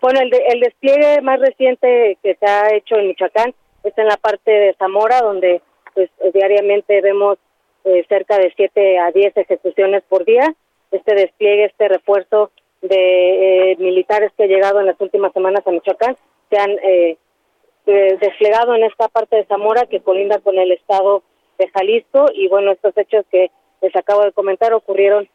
Bueno, 0.00 0.20
el, 0.20 0.32
el 0.32 0.60
despliegue 0.60 1.20
más 1.22 1.40
reciente 1.40 2.18
que 2.22 2.34
se 2.36 2.46
ha 2.46 2.74
hecho 2.74 2.96
en 2.96 3.08
Michoacán 3.08 3.54
está 3.82 4.02
en 4.02 4.08
la 4.08 4.16
parte 4.16 4.50
de 4.50 4.74
Zamora, 4.74 5.20
donde 5.20 5.60
pues 5.94 6.10
diariamente 6.32 7.00
vemos 7.00 7.38
eh, 7.84 8.04
cerca 8.08 8.38
de 8.38 8.52
7 8.54 8.98
a 8.98 9.10
10 9.10 9.36
ejecuciones 9.36 10.02
por 10.08 10.24
día. 10.24 10.54
Este 10.90 11.14
despliegue, 11.14 11.64
este 11.64 11.88
refuerzo 11.88 12.50
de 12.82 13.72
eh, 13.72 13.76
militares 13.78 14.30
que 14.36 14.44
ha 14.44 14.46
llegado 14.46 14.80
en 14.80 14.86
las 14.86 15.00
últimas 15.00 15.32
semanas 15.32 15.66
a 15.66 15.70
Michoacán, 15.70 16.16
se 16.50 16.58
han 16.58 16.70
eh, 16.70 17.16
desplegado 17.86 18.74
en 18.74 18.84
esta 18.84 19.08
parte 19.08 19.36
de 19.36 19.46
Zamora 19.46 19.86
que 19.86 20.00
colinda 20.00 20.38
con 20.38 20.58
el 20.58 20.72
estado 20.72 21.22
de 21.58 21.68
Jalisco 21.68 22.26
y 22.32 22.46
bueno, 22.48 22.72
estos 22.72 22.96
hechos 22.96 23.24
que 23.30 23.50
les 23.80 23.96
acabo 23.96 24.22
de 24.22 24.32
comentar 24.32 24.72
ocurrieron 24.74 25.28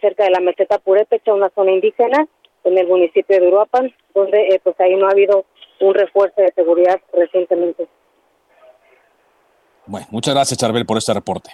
cerca 0.00 0.24
de 0.24 0.30
la 0.30 0.40
meseta 0.40 0.78
Purépecha, 0.78 1.32
una 1.32 1.48
zona 1.50 1.72
indígena, 1.72 2.26
en 2.64 2.78
el 2.78 2.86
municipio 2.86 3.40
de 3.40 3.48
Uruapan, 3.48 3.94
donde 4.14 4.48
eh, 4.48 4.60
pues 4.62 4.78
ahí 4.80 4.94
no 4.96 5.06
ha 5.06 5.10
habido 5.10 5.44
un 5.80 5.94
refuerzo 5.94 6.40
de 6.40 6.52
seguridad 6.54 7.00
recientemente. 7.12 7.88
Bueno, 9.86 10.06
muchas 10.10 10.34
gracias 10.34 10.58
Charbel 10.58 10.86
por 10.86 10.98
este 10.98 11.14
reporte. 11.14 11.50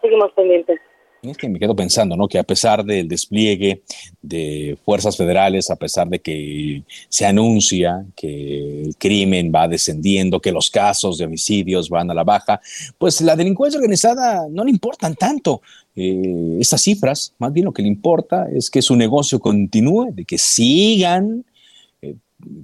Seguimos 0.00 0.32
pendientes. 0.32 0.80
Es 1.22 1.36
que 1.36 1.48
me 1.48 1.58
quedo 1.58 1.74
pensando, 1.74 2.16
¿no? 2.16 2.28
Que 2.28 2.38
a 2.38 2.44
pesar 2.44 2.84
del 2.84 3.08
despliegue 3.08 3.82
de 4.22 4.78
fuerzas 4.84 5.16
federales, 5.16 5.70
a 5.70 5.76
pesar 5.76 6.08
de 6.08 6.20
que 6.20 6.82
se 7.08 7.26
anuncia 7.26 8.04
que 8.14 8.82
el 8.82 8.96
crimen 8.96 9.50
va 9.54 9.66
descendiendo, 9.66 10.40
que 10.40 10.52
los 10.52 10.70
casos 10.70 11.18
de 11.18 11.24
homicidios 11.24 11.88
van 11.88 12.10
a 12.10 12.14
la 12.14 12.22
baja, 12.22 12.60
pues 12.98 13.20
la 13.22 13.34
delincuencia 13.34 13.78
organizada 13.78 14.46
no 14.48 14.64
le 14.64 14.70
importan 14.70 15.14
tanto 15.14 15.62
eh, 15.96 16.58
estas 16.60 16.82
cifras. 16.82 17.32
Más 17.38 17.52
bien 17.52 17.64
lo 17.64 17.72
que 17.72 17.82
le 17.82 17.88
importa 17.88 18.48
es 18.52 18.70
que 18.70 18.82
su 18.82 18.94
negocio 18.94 19.40
continúe, 19.40 20.12
de 20.12 20.24
que 20.24 20.38
sigan 20.38 21.44
eh, 22.02 22.14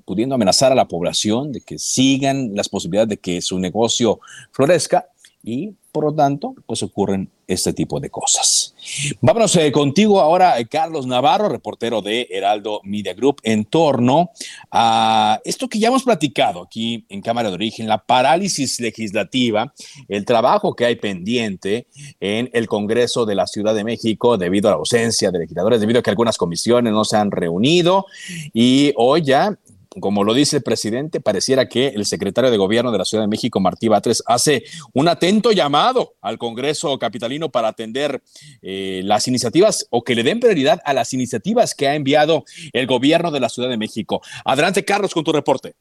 pudiendo 0.04 0.34
amenazar 0.34 0.70
a 0.70 0.76
la 0.76 0.86
población, 0.86 1.52
de 1.52 1.62
que 1.62 1.78
sigan 1.78 2.54
las 2.54 2.68
posibilidades 2.68 3.08
de 3.08 3.16
que 3.16 3.40
su 3.40 3.58
negocio 3.58 4.20
florezca 4.52 5.06
y 5.42 5.74
por 5.92 6.04
lo 6.04 6.14
tanto, 6.14 6.54
pues 6.66 6.82
ocurren 6.82 7.28
este 7.46 7.74
tipo 7.74 8.00
de 8.00 8.08
cosas. 8.08 8.74
Vámonos 9.20 9.54
eh, 9.56 9.70
contigo 9.70 10.20
ahora, 10.20 10.58
eh, 10.58 10.66
Carlos 10.66 11.06
Navarro, 11.06 11.50
reportero 11.50 12.00
de 12.00 12.26
Heraldo 12.30 12.80
Media 12.82 13.12
Group, 13.12 13.40
en 13.42 13.66
torno 13.66 14.30
a 14.70 15.38
esto 15.44 15.68
que 15.68 15.78
ya 15.78 15.88
hemos 15.88 16.04
platicado 16.04 16.62
aquí 16.62 17.04
en 17.10 17.20
Cámara 17.20 17.50
de 17.50 17.56
Origen, 17.56 17.88
la 17.88 17.98
parálisis 17.98 18.80
legislativa, 18.80 19.74
el 20.08 20.24
trabajo 20.24 20.74
que 20.74 20.86
hay 20.86 20.96
pendiente 20.96 21.86
en 22.20 22.48
el 22.54 22.68
Congreso 22.68 23.26
de 23.26 23.34
la 23.34 23.46
Ciudad 23.46 23.74
de 23.74 23.84
México 23.84 24.38
debido 24.38 24.68
a 24.68 24.72
la 24.72 24.78
ausencia 24.78 25.30
de 25.30 25.40
legisladores, 25.40 25.80
debido 25.80 26.00
a 26.00 26.02
que 26.02 26.10
algunas 26.10 26.38
comisiones 26.38 26.92
no 26.92 27.04
se 27.04 27.18
han 27.18 27.30
reunido 27.30 28.06
y 28.54 28.94
hoy 28.96 29.22
ya 29.22 29.58
como 30.00 30.24
lo 30.24 30.34
dice 30.34 30.58
el 30.58 30.62
presidente, 30.62 31.20
pareciera 31.20 31.68
que 31.68 31.88
el 31.88 32.04
secretario 32.04 32.50
de 32.50 32.56
Gobierno 32.56 32.92
de 32.92 32.98
la 32.98 33.04
Ciudad 33.04 33.24
de 33.24 33.28
México, 33.28 33.60
Martí 33.60 33.88
Batres, 33.88 34.22
hace 34.26 34.64
un 34.94 35.08
atento 35.08 35.52
llamado 35.52 36.14
al 36.20 36.38
Congreso 36.38 36.98
capitalino 36.98 37.50
para 37.50 37.68
atender 37.68 38.20
eh, 38.62 39.02
las 39.04 39.28
iniciativas 39.28 39.86
o 39.90 40.02
que 40.02 40.14
le 40.14 40.22
den 40.22 40.40
prioridad 40.40 40.80
a 40.84 40.94
las 40.94 41.12
iniciativas 41.12 41.74
que 41.74 41.88
ha 41.88 41.94
enviado 41.94 42.44
el 42.72 42.86
Gobierno 42.86 43.30
de 43.30 43.40
la 43.40 43.48
Ciudad 43.48 43.68
de 43.68 43.76
México. 43.76 44.22
Adelante, 44.44 44.84
Carlos, 44.84 45.12
con 45.14 45.24
tu 45.24 45.32
reporte. 45.32 45.74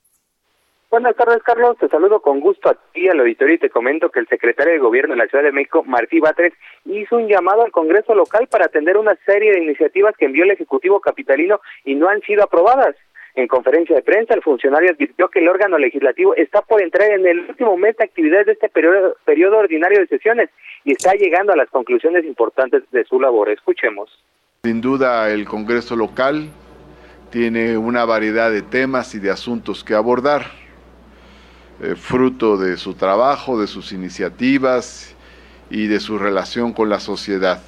Buenas 0.92 1.16
tardes, 1.16 1.42
Carlos. 1.44 1.78
Te 1.78 1.88
saludo 1.88 2.20
con 2.20 2.42
gusto 2.42 2.70
a 2.70 2.76
ti, 2.92 3.08
al 3.08 3.22
auditorio, 3.22 3.56
y 3.56 3.60
te 3.60 3.70
comento 3.70 4.10
que 4.10 4.20
el 4.20 4.28
secretario 4.28 4.74
de 4.74 4.80
Gobierno 4.80 5.14
de 5.14 5.20
la 5.20 5.28
Ciudad 5.28 5.46
de 5.46 5.54
México, 5.54 5.84
Martí 5.86 6.20
Batres, 6.20 6.52
hizo 6.84 7.16
un 7.16 7.30
llamado 7.30 7.64
al 7.64 7.72
Congreso 7.72 8.14
local 8.14 8.48
para 8.48 8.66
atender 8.66 8.98
una 8.98 9.16
serie 9.26 9.54
de 9.54 9.64
iniciativas 9.64 10.18
que 10.18 10.26
envió 10.26 10.44
el 10.44 10.52
Ejecutivo 10.52 11.00
Capitalino 11.00 11.62
y 11.86 11.96
no 11.96 12.10
han 12.10 12.20
sido 12.24 12.44
aprobadas. 12.44 12.98
En 13.36 13.48
conferencia 13.48 13.96
de 13.96 14.02
prensa, 14.02 14.34
el 14.34 14.42
funcionario 14.42 14.92
advirtió 14.92 15.30
que 15.30 15.40
el 15.40 15.48
órgano 15.48 15.78
legislativo 15.78 16.36
está 16.36 16.62
por 16.62 16.82
entrar 16.82 17.12
en 17.12 17.26
el 17.26 17.40
último 17.50 17.78
mes 17.78 17.96
de 17.98 18.04
actividades 18.04 18.46
de 18.46 18.52
este 18.54 18.70
periodo, 18.70 19.16
periodo 19.24 19.60
ordinario 19.60 20.00
de 20.00 20.08
sesiones 20.08 20.50
y 20.84 20.92
está 20.92 21.14
llegando 21.14 21.54
a 21.54 21.56
las 21.56 21.70
conclusiones 21.70 22.26
importantes 22.26 22.84
de 22.92 23.06
su 23.06 23.20
labor. 23.20 23.50
Escuchemos. 23.50 24.10
Sin 24.64 24.82
duda, 24.82 25.32
el 25.32 25.46
Congreso 25.46 25.96
local 25.96 26.50
tiene 27.30 27.78
una 27.78 28.04
variedad 28.04 28.52
de 28.52 28.62
temas 28.62 29.16
y 29.16 29.20
de 29.20 29.32
asuntos 29.32 29.84
que 29.86 29.94
abordar, 29.94 30.48
eh, 31.82 31.96
fruto 31.96 32.58
de 32.58 32.76
su 32.76 32.96
trabajo, 32.96 33.60
de 33.60 33.68
sus 33.68 33.94
iniciativas 33.94 35.16
y 35.70 35.88
de 35.88 36.02
su 36.02 36.20
relación 36.20 36.74
con 36.74 36.90
la 36.90 37.00
sociedad. 37.00 37.62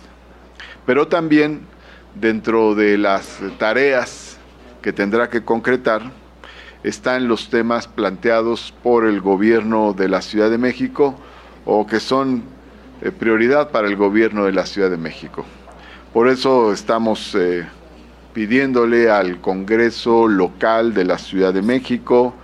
Pero 0.86 1.08
también 1.08 1.62
dentro 2.16 2.76
de 2.76 2.98
las 2.98 3.42
tareas 3.58 4.23
que 4.84 4.94
tendrá 4.94 5.30
que 5.30 5.44
concretar 5.44 6.12
están 6.84 7.28
los 7.28 7.50
temas 7.50 7.88
planteados 7.88 8.74
por 8.84 9.06
el 9.06 9.22
gobierno 9.22 9.94
de 9.94 10.10
la 10.10 10.22
Ciudad 10.22 10.52
de 10.52 10.60
México 10.60 11.16
o 11.66 11.88
que 11.88 12.00
son 12.00 12.44
eh, 13.02 13.10
prioridad 13.12 13.72
para 13.72 13.88
el 13.88 13.96
gobierno 13.96 14.46
de 14.46 14.52
la 14.52 14.66
Ciudad 14.66 14.92
de 14.92 14.98
México. 14.98 15.46
Por 16.14 16.28
eso 16.28 16.74
estamos 16.74 17.34
eh, 17.34 17.66
pidiéndole 18.34 19.10
al 19.10 19.40
Congreso 19.40 20.28
local 20.28 20.94
de 20.94 21.06
la 21.06 21.18
Ciudad 21.18 21.54
de 21.54 21.62
México, 21.62 22.36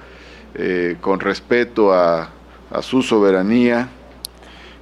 eh, 0.56 0.96
con 1.02 1.20
respeto 1.20 1.94
a 1.94 2.32
su 2.82 3.04
soberanía, 3.04 3.90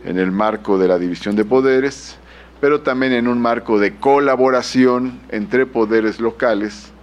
en 0.05 0.19
el 0.19 0.31
marco 0.31 0.77
de 0.77 0.87
la 0.87 0.97
división 0.97 1.35
de 1.35 1.43
poderes, 1.43 2.17
pero 2.61 2.81
también 2.81 3.13
en 3.13 3.27
un 3.27 3.41
marco 3.41 3.79
de 3.79 3.95
colaboración 3.95 5.19
entre 5.29 5.65
poderes 5.65 6.19
locales, 6.19 6.93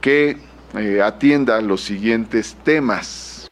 que 0.00 0.36
eh, 0.78 1.00
atienda 1.02 1.60
los 1.60 1.80
siguientes 1.80 2.56
temas. 2.64 3.50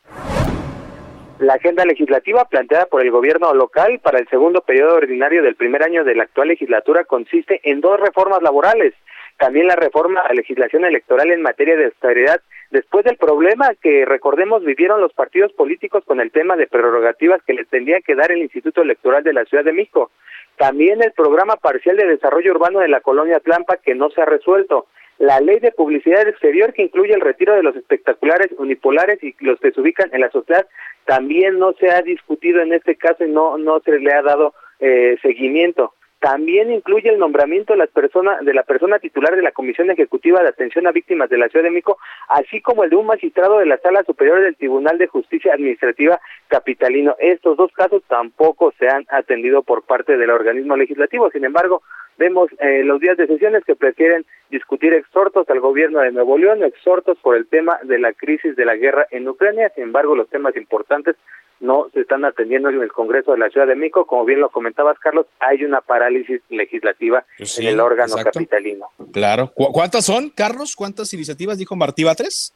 La 1.38 1.54
agenda 1.54 1.84
legislativa 1.84 2.44
planteada 2.46 2.86
por 2.86 3.02
el 3.02 3.10
gobierno 3.12 3.54
local 3.54 4.00
para 4.02 4.18
el 4.18 4.28
segundo 4.28 4.60
periodo 4.62 4.96
ordinario 4.96 5.42
del 5.42 5.54
primer 5.54 5.84
año 5.84 6.02
de 6.02 6.16
la 6.16 6.24
actual 6.24 6.48
legislatura 6.48 7.04
consiste 7.04 7.60
en 7.62 7.80
dos 7.80 8.00
reformas 8.00 8.42
laborales, 8.42 8.94
también 9.38 9.68
la 9.68 9.76
reforma 9.76 10.20
a 10.20 10.34
legislación 10.34 10.84
electoral 10.84 11.30
en 11.30 11.42
materia 11.42 11.76
de 11.76 11.84
austeridad, 11.86 12.40
después 12.72 13.04
del 13.04 13.16
problema 13.16 13.70
que 13.80 14.04
recordemos 14.04 14.64
vivieron 14.64 15.00
los 15.00 15.12
partidos 15.12 15.52
políticos 15.52 16.02
con 16.04 16.18
el 16.20 16.32
tema 16.32 16.56
de 16.56 16.66
prerrogativas 16.66 17.40
que 17.44 17.54
les 17.54 17.68
tendría 17.68 18.00
que 18.00 18.16
dar 18.16 18.32
el 18.32 18.38
Instituto 18.38 18.82
Electoral 18.82 19.22
de 19.22 19.32
la 19.32 19.44
Ciudad 19.44 19.64
de 19.64 19.72
México. 19.72 20.10
También 20.56 21.00
el 21.04 21.12
programa 21.12 21.54
parcial 21.54 21.96
de 21.96 22.06
desarrollo 22.06 22.50
urbano 22.50 22.80
de 22.80 22.88
la 22.88 23.00
colonia 23.00 23.38
Tlampa 23.38 23.76
que 23.76 23.94
no 23.94 24.10
se 24.10 24.20
ha 24.20 24.24
resuelto 24.24 24.88
la 25.18 25.40
ley 25.40 25.58
de 25.58 25.72
publicidad 25.72 26.26
exterior 26.28 26.72
que 26.72 26.82
incluye 26.82 27.12
el 27.12 27.20
retiro 27.20 27.54
de 27.54 27.62
los 27.62 27.74
espectaculares 27.76 28.48
unipolares 28.58 29.22
y 29.22 29.34
los 29.40 29.58
que 29.60 29.72
se 29.72 29.80
ubican 29.80 30.10
en 30.12 30.20
la 30.20 30.30
sociedad 30.30 30.66
también 31.04 31.58
no 31.58 31.72
se 31.74 31.90
ha 31.90 32.02
discutido 32.02 32.60
en 32.60 32.72
este 32.72 32.96
caso 32.96 33.24
y 33.24 33.30
no 33.30 33.58
no 33.58 33.80
se 33.80 33.98
le 33.98 34.12
ha 34.12 34.22
dado 34.22 34.54
eh, 34.80 35.16
seguimiento 35.22 35.94
también 36.20 36.72
incluye 36.72 37.08
el 37.10 37.18
nombramiento 37.18 37.72
de 37.72 37.78
la 37.78 37.86
persona 37.86 38.38
de 38.40 38.52
la 38.52 38.64
persona 38.64 38.98
titular 38.98 39.36
de 39.36 39.42
la 39.42 39.52
Comisión 39.52 39.90
Ejecutiva 39.90 40.42
de 40.42 40.48
Atención 40.48 40.86
a 40.86 40.92
Víctimas 40.92 41.30
de 41.30 41.38
la 41.38 41.48
Ciudad 41.48 41.64
de 41.64 41.70
México, 41.70 41.98
así 42.28 42.60
como 42.60 42.82
el 42.82 42.90
de 42.90 42.96
un 42.96 43.06
magistrado 43.06 43.58
de 43.58 43.66
la 43.66 43.78
Sala 43.78 44.02
Superior 44.04 44.40
del 44.40 44.56
Tribunal 44.56 44.98
de 44.98 45.06
Justicia 45.06 45.54
Administrativa 45.54 46.20
Capitalino. 46.48 47.14
Estos 47.20 47.56
dos 47.56 47.70
casos 47.72 48.02
tampoco 48.08 48.72
se 48.78 48.88
han 48.88 49.06
atendido 49.10 49.62
por 49.62 49.84
parte 49.84 50.16
del 50.16 50.30
organismo 50.30 50.76
legislativo. 50.76 51.30
Sin 51.30 51.44
embargo, 51.44 51.82
vemos 52.18 52.50
eh, 52.58 52.82
los 52.84 53.00
días 53.00 53.16
de 53.16 53.26
sesiones 53.26 53.64
que 53.64 53.76
prefieren 53.76 54.26
discutir 54.50 54.92
exhortos 54.92 55.48
al 55.48 55.60
gobierno 55.60 56.00
de 56.00 56.12
Nuevo 56.12 56.36
León, 56.36 56.64
exhortos 56.64 57.16
por 57.22 57.36
el 57.36 57.46
tema 57.46 57.78
de 57.84 57.98
la 57.98 58.12
crisis 58.12 58.56
de 58.56 58.64
la 58.64 58.76
guerra 58.76 59.06
en 59.10 59.28
Ucrania. 59.28 59.72
Sin 59.74 59.84
embargo, 59.84 60.14
los 60.14 60.28
temas 60.28 60.56
importantes 60.56 61.16
no 61.60 61.88
se 61.92 62.00
están 62.00 62.24
atendiendo 62.24 62.68
en 62.68 62.80
el 62.80 62.92
Congreso 62.92 63.32
de 63.32 63.38
la 63.38 63.50
Ciudad 63.50 63.66
de 63.66 63.74
México. 63.74 64.06
Como 64.06 64.24
bien 64.24 64.40
lo 64.40 64.50
comentabas, 64.50 64.98
Carlos, 64.98 65.26
hay 65.40 65.64
una 65.64 65.80
parálisis 65.80 66.40
legislativa 66.50 67.24
en 67.38 67.66
el 67.66 67.80
órgano 67.80 68.16
capitalino. 68.16 68.86
Claro. 69.12 69.52
¿Cuántas 69.54 70.06
son, 70.06 70.30
Carlos? 70.30 70.76
¿Cuántas 70.76 71.12
iniciativas 71.14 71.58
dijo 71.58 71.76
Martí 71.76 72.04
Batres? 72.04 72.54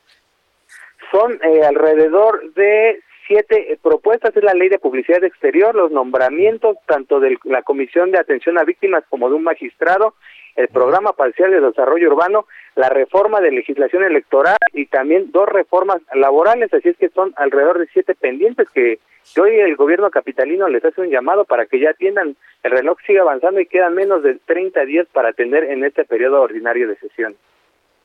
Son 1.11 1.33
eh, 1.43 1.65
alrededor 1.65 2.53
de 2.55 3.01
siete 3.33 3.79
propuestas. 3.83 4.37
Es 4.37 4.45
la 4.45 4.55
ley 4.55 4.69
de 4.69 4.79
publicidad 4.79 5.25
exterior, 5.25 5.75
los 5.75 5.91
nombramientos 5.91 6.77
tanto 6.87 7.19
de 7.21 7.39
la 7.45 7.63
Comisión 7.63 8.11
de 8.11 8.19
Atención 8.19 8.59
a 8.59 8.65
Víctimas 8.65 9.05
como 9.09 9.29
de 9.29 9.37
un 9.37 9.43
magistrado, 9.43 10.15
el 10.55 10.69
programa 10.69 11.15
parcial 11.15 11.51
de 11.51 11.61
desarrollo 11.61 12.11
urbano, 12.11 12.47
la 12.75 12.91
reforma 12.91 13.41
de 13.41 13.51
legislación 13.51 14.05
electoral 14.05 14.59
y 14.75 14.85
también 14.87 15.31
dos 15.33 15.49
reformas 15.49 16.03
laborales, 16.15 16.73
así 16.75 16.91
es 16.91 16.97
que 16.99 17.09
son 17.09 17.33
alrededor 17.37 17.79
de 17.79 17.89
siete 17.93 18.15
pendientes 18.15 18.69
que, 18.69 18.99
hoy 19.41 19.61
el 19.61 19.77
gobierno 19.77 20.11
capitalino 20.11 20.69
les 20.69 20.85
hace 20.85 21.01
un 21.01 21.09
llamado 21.09 21.47
para 21.47 21.65
que 21.65 21.81
ya 21.81 21.91
atiendan, 21.91 22.37
el 22.63 22.71
reloj 22.71 22.99
sigue 23.07 23.21
avanzando 23.21 23.61
y 23.61 23.67
quedan 23.67 23.95
menos 23.95 24.23
de 24.23 24.35
30 24.45 24.85
días 24.85 25.07
para 25.11 25.31
atender 25.31 25.65
en 25.65 25.85
este 25.85 26.05
periodo 26.05 26.43
ordinario 26.43 26.87
de 26.87 26.97
sesión. 26.97 27.35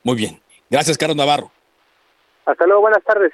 Muy 0.04 0.16
bien, 0.16 0.40
gracias 0.70 0.96
Carlos 0.96 1.16
Navarro. 1.16 1.50
Hasta 2.46 2.64
luego, 2.66 2.80
buenas 2.80 3.04
tardes. 3.04 3.32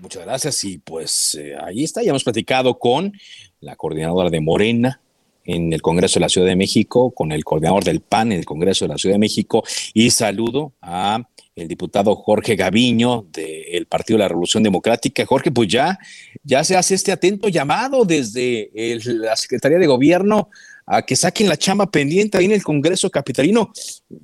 Muchas 0.00 0.24
gracias 0.24 0.64
y 0.64 0.78
pues 0.78 1.34
eh, 1.40 1.54
ahí 1.60 1.84
está, 1.84 2.02
ya 2.02 2.10
hemos 2.10 2.24
platicado 2.24 2.78
con 2.78 3.12
la 3.60 3.76
coordinadora 3.76 4.30
de 4.30 4.40
Morena, 4.40 5.00
en 5.44 5.72
el 5.72 5.82
Congreso 5.82 6.14
de 6.14 6.20
la 6.20 6.28
Ciudad 6.28 6.46
de 6.46 6.56
México, 6.56 7.10
con 7.10 7.32
el 7.32 7.44
coordinador 7.44 7.84
del 7.84 8.00
PAN 8.00 8.32
en 8.32 8.38
el 8.38 8.44
Congreso 8.44 8.84
de 8.84 8.90
la 8.90 8.98
Ciudad 8.98 9.14
de 9.14 9.18
México, 9.18 9.62
y 9.92 10.10
saludo 10.10 10.72
a 10.80 11.22
el 11.54 11.68
diputado 11.68 12.16
Jorge 12.16 12.56
Gaviño 12.56 13.26
del 13.30 13.86
Partido 13.86 14.16
de 14.16 14.24
la 14.24 14.28
Revolución 14.28 14.62
Democrática. 14.62 15.24
Jorge, 15.24 15.52
pues 15.52 15.68
ya, 15.68 15.98
ya 16.42 16.64
se 16.64 16.76
hace 16.76 16.94
este 16.94 17.12
atento 17.12 17.48
llamado 17.48 18.04
desde 18.04 18.70
la 19.04 19.36
Secretaría 19.36 19.78
de 19.78 19.86
Gobierno 19.86 20.48
a 20.86 21.02
que 21.02 21.14
saquen 21.14 21.48
la 21.48 21.56
chamba 21.56 21.90
pendiente 21.90 22.38
ahí 22.38 22.46
en 22.46 22.52
el 22.52 22.62
Congreso 22.62 23.08
Capitalino. 23.08 23.72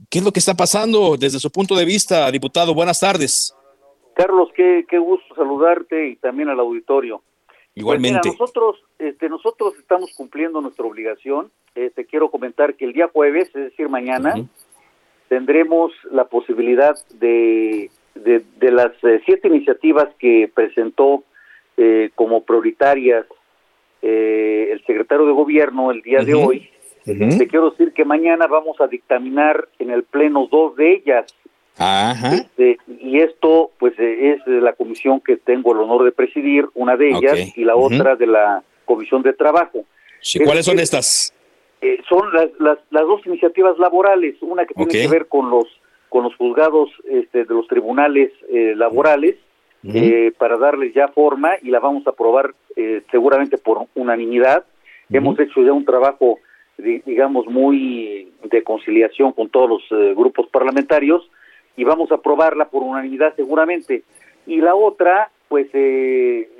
¿Qué 0.08 0.18
es 0.18 0.24
lo 0.24 0.32
que 0.32 0.40
está 0.40 0.54
pasando 0.54 1.16
desde 1.16 1.38
su 1.38 1.50
punto 1.52 1.76
de 1.76 1.84
vista, 1.84 2.30
diputado? 2.30 2.74
Buenas 2.74 2.98
tardes. 2.98 3.54
Carlos, 4.20 4.50
qué, 4.54 4.84
qué 4.86 4.98
gusto 4.98 5.34
saludarte 5.34 6.08
y 6.08 6.16
también 6.16 6.50
al 6.50 6.60
auditorio. 6.60 7.22
Igualmente. 7.74 8.20
Pues 8.24 8.38
nosotros, 8.38 8.84
este, 8.98 9.30
nosotros 9.30 9.74
estamos 9.78 10.12
cumpliendo 10.14 10.60
nuestra 10.60 10.84
obligación. 10.84 11.50
Eh, 11.74 11.90
te 11.94 12.04
quiero 12.04 12.30
comentar 12.30 12.74
que 12.74 12.84
el 12.84 12.92
día 12.92 13.08
jueves, 13.08 13.48
es 13.48 13.70
decir, 13.70 13.88
mañana, 13.88 14.34
tendremos 15.28 15.92
la 16.10 16.24
posibilidad 16.24 16.96
de, 17.14 17.90
de, 18.14 18.70
las 18.70 18.92
eh, 19.04 19.22
siete 19.24 19.48
iniciativas 19.48 20.08
que 20.18 20.50
presentó 20.52 21.24
eh, 21.78 22.10
como 22.14 22.44
prioritarias 22.44 23.24
el 24.02 24.82
secretario 24.86 25.26
de 25.26 25.32
gobierno 25.32 25.90
el 25.90 26.00
día 26.02 26.20
de 26.20 26.34
hoy. 26.34 26.70
Te 27.04 27.48
quiero 27.48 27.70
decir 27.70 27.92
que 27.92 28.04
mañana 28.04 28.46
vamos 28.46 28.80
a 28.80 28.86
dictaminar 28.86 29.68
en 29.78 29.90
el 29.90 30.04
pleno 30.04 30.46
dos 30.50 30.76
de 30.76 30.92
ellas. 30.92 31.34
Este, 31.78 32.78
y 33.00 33.20
esto, 33.20 33.70
pues, 33.78 33.94
eh, 33.98 34.34
es 34.34 34.46
la 34.46 34.74
comisión 34.74 35.20
que 35.20 35.36
tengo 35.36 35.72
el 35.72 35.78
honor 35.78 36.04
de 36.04 36.12
presidir, 36.12 36.66
una 36.74 36.96
de 36.96 37.10
ellas, 37.10 37.56
y 37.56 37.64
la 37.64 37.76
otra 37.76 38.16
de 38.16 38.26
la 38.26 38.62
comisión 38.84 39.22
de 39.22 39.32
trabajo. 39.32 39.84
¿Cuáles 40.44 40.66
son 40.66 40.78
estas? 40.78 41.32
Eh, 41.80 41.98
son 42.08 42.32
las, 42.34 42.48
las, 42.58 42.78
las, 42.90 43.02
dos 43.02 43.24
iniciativas 43.26 43.78
laborales, 43.78 44.36
una 44.42 44.66
que 44.66 44.74
tiene 44.74 44.92
que 44.92 45.08
ver 45.08 45.28
con 45.28 45.48
los 45.48 45.66
con 46.10 46.24
los 46.24 46.36
juzgados 46.36 46.90
este, 47.08 47.44
de 47.44 47.54
los 47.54 47.66
tribunales 47.68 48.32
eh, 48.50 48.74
laborales 48.76 49.36
eh, 49.82 50.32
para 50.36 50.58
darles 50.58 50.92
ya 50.92 51.08
forma 51.08 51.52
y 51.62 51.70
la 51.70 51.80
vamos 51.80 52.06
a 52.06 52.10
aprobar 52.10 52.52
eh, 52.76 53.02
seguramente 53.10 53.56
por 53.56 53.86
unanimidad. 53.94 54.66
Hemos 55.08 55.40
hecho 55.40 55.62
ya 55.62 55.72
un 55.72 55.86
trabajo, 55.86 56.38
digamos, 56.76 57.46
muy 57.46 58.30
de 58.44 58.62
conciliación 58.62 59.32
con 59.32 59.48
todos 59.48 59.82
los 59.90 60.16
grupos 60.16 60.48
parlamentarios 60.48 61.28
y 61.80 61.84
vamos 61.84 62.12
a 62.12 62.16
aprobarla 62.16 62.66
por 62.66 62.82
unanimidad 62.82 63.34
seguramente. 63.36 64.02
Y 64.46 64.60
la 64.60 64.74
otra, 64.74 65.30
pues 65.48 65.66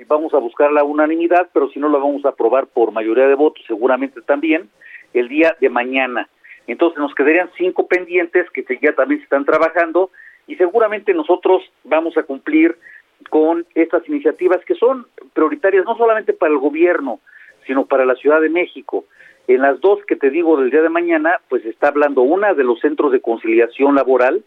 vamos 0.07 0.33
a 0.33 0.39
buscar 0.39 0.71
la 0.71 0.83
unanimidad, 0.83 1.47
pero 1.53 1.69
si 1.69 1.79
no 1.79 1.89
la 1.89 1.99
vamos 1.99 2.25
a 2.25 2.29
aprobar 2.29 2.65
por 2.65 2.91
mayoría 2.91 3.27
de 3.27 3.35
votos 3.35 3.63
seguramente 3.67 4.19
también 4.23 4.67
el 5.13 5.29
día 5.29 5.55
de 5.61 5.69
mañana. 5.69 6.27
Entonces 6.65 6.97
nos 6.97 7.13
quedarían 7.13 7.51
cinco 7.55 7.85
pendientes 7.85 8.49
que 8.49 8.65
ya 8.81 8.93
también 8.93 9.19
se 9.19 9.25
están 9.25 9.45
trabajando 9.45 10.09
y 10.47 10.55
seguramente 10.55 11.13
nosotros 11.13 11.61
vamos 11.83 12.17
a 12.17 12.23
cumplir 12.23 12.75
con 13.29 13.67
estas 13.75 14.01
iniciativas 14.09 14.65
que 14.65 14.73
son 14.73 15.05
prioritarias 15.33 15.85
no 15.85 15.95
solamente 15.97 16.33
para 16.33 16.51
el 16.51 16.57
gobierno, 16.57 17.19
sino 17.67 17.85
para 17.85 18.05
la 18.05 18.15
Ciudad 18.15 18.41
de 18.41 18.49
México. 18.49 19.05
En 19.47 19.61
las 19.61 19.79
dos 19.81 19.99
que 20.07 20.15
te 20.15 20.31
digo 20.31 20.57
del 20.57 20.71
día 20.71 20.81
de 20.81 20.89
mañana, 20.89 21.39
pues 21.47 21.63
está 21.65 21.89
hablando 21.89 22.23
una 22.23 22.55
de 22.55 22.63
los 22.63 22.79
centros 22.79 23.11
de 23.11 23.21
conciliación 23.21 23.93
laboral, 23.93 24.43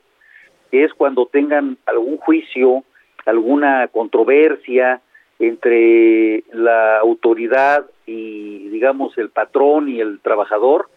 que 0.75 0.83
es 0.83 0.93
cuando 0.93 1.27
tengan 1.27 1.79
algún 1.87 2.17
juicio, 2.17 2.83
alguna 3.27 3.87
controversia 3.87 5.01
entre 5.39 6.43
la 6.53 6.99
autoridad 6.99 7.87
y, 8.07 8.71
digamos, 8.71 9.17
el 9.17 9.31
patrón 9.31 9.89
y 9.89 10.01
el 10.01 10.19
trabajador, 10.19 10.91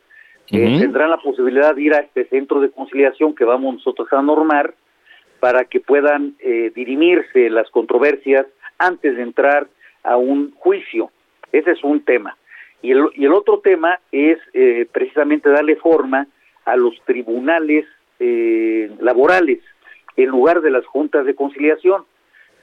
eh, 0.49 0.79
tendrán 0.79 1.11
la 1.11 1.17
posibilidad 1.17 1.75
de 1.75 1.81
ir 1.83 1.93
a 1.93 1.99
este 1.99 2.25
centro 2.25 2.59
de 2.59 2.71
conciliación 2.71 3.35
que 3.35 3.45
vamos 3.45 3.75
nosotros 3.75 4.07
a 4.13 4.21
normar 4.23 4.73
para 5.39 5.65
que 5.65 5.79
puedan 5.79 6.33
eh, 6.39 6.71
dirimirse 6.73 7.47
las 7.51 7.69
controversias 7.69 8.47
antes 8.79 9.15
de 9.15 9.21
entrar 9.21 9.67
a 10.01 10.17
un 10.17 10.53
juicio. 10.55 11.11
Ese 11.51 11.73
es 11.73 11.83
un 11.83 12.03
tema. 12.03 12.35
Y 12.81 12.93
el, 12.93 13.09
y 13.13 13.25
el 13.25 13.33
otro 13.33 13.59
tema 13.59 13.99
es 14.11 14.39
eh, 14.55 14.87
precisamente 14.91 15.51
darle 15.51 15.75
forma 15.75 16.25
a 16.65 16.75
los 16.75 16.99
tribunales 17.05 17.85
eh, 18.19 18.91
laborales 18.99 19.59
en 20.15 20.29
lugar 20.29 20.61
de 20.61 20.71
las 20.71 20.85
juntas 20.85 21.25
de 21.25 21.35
conciliación. 21.35 22.03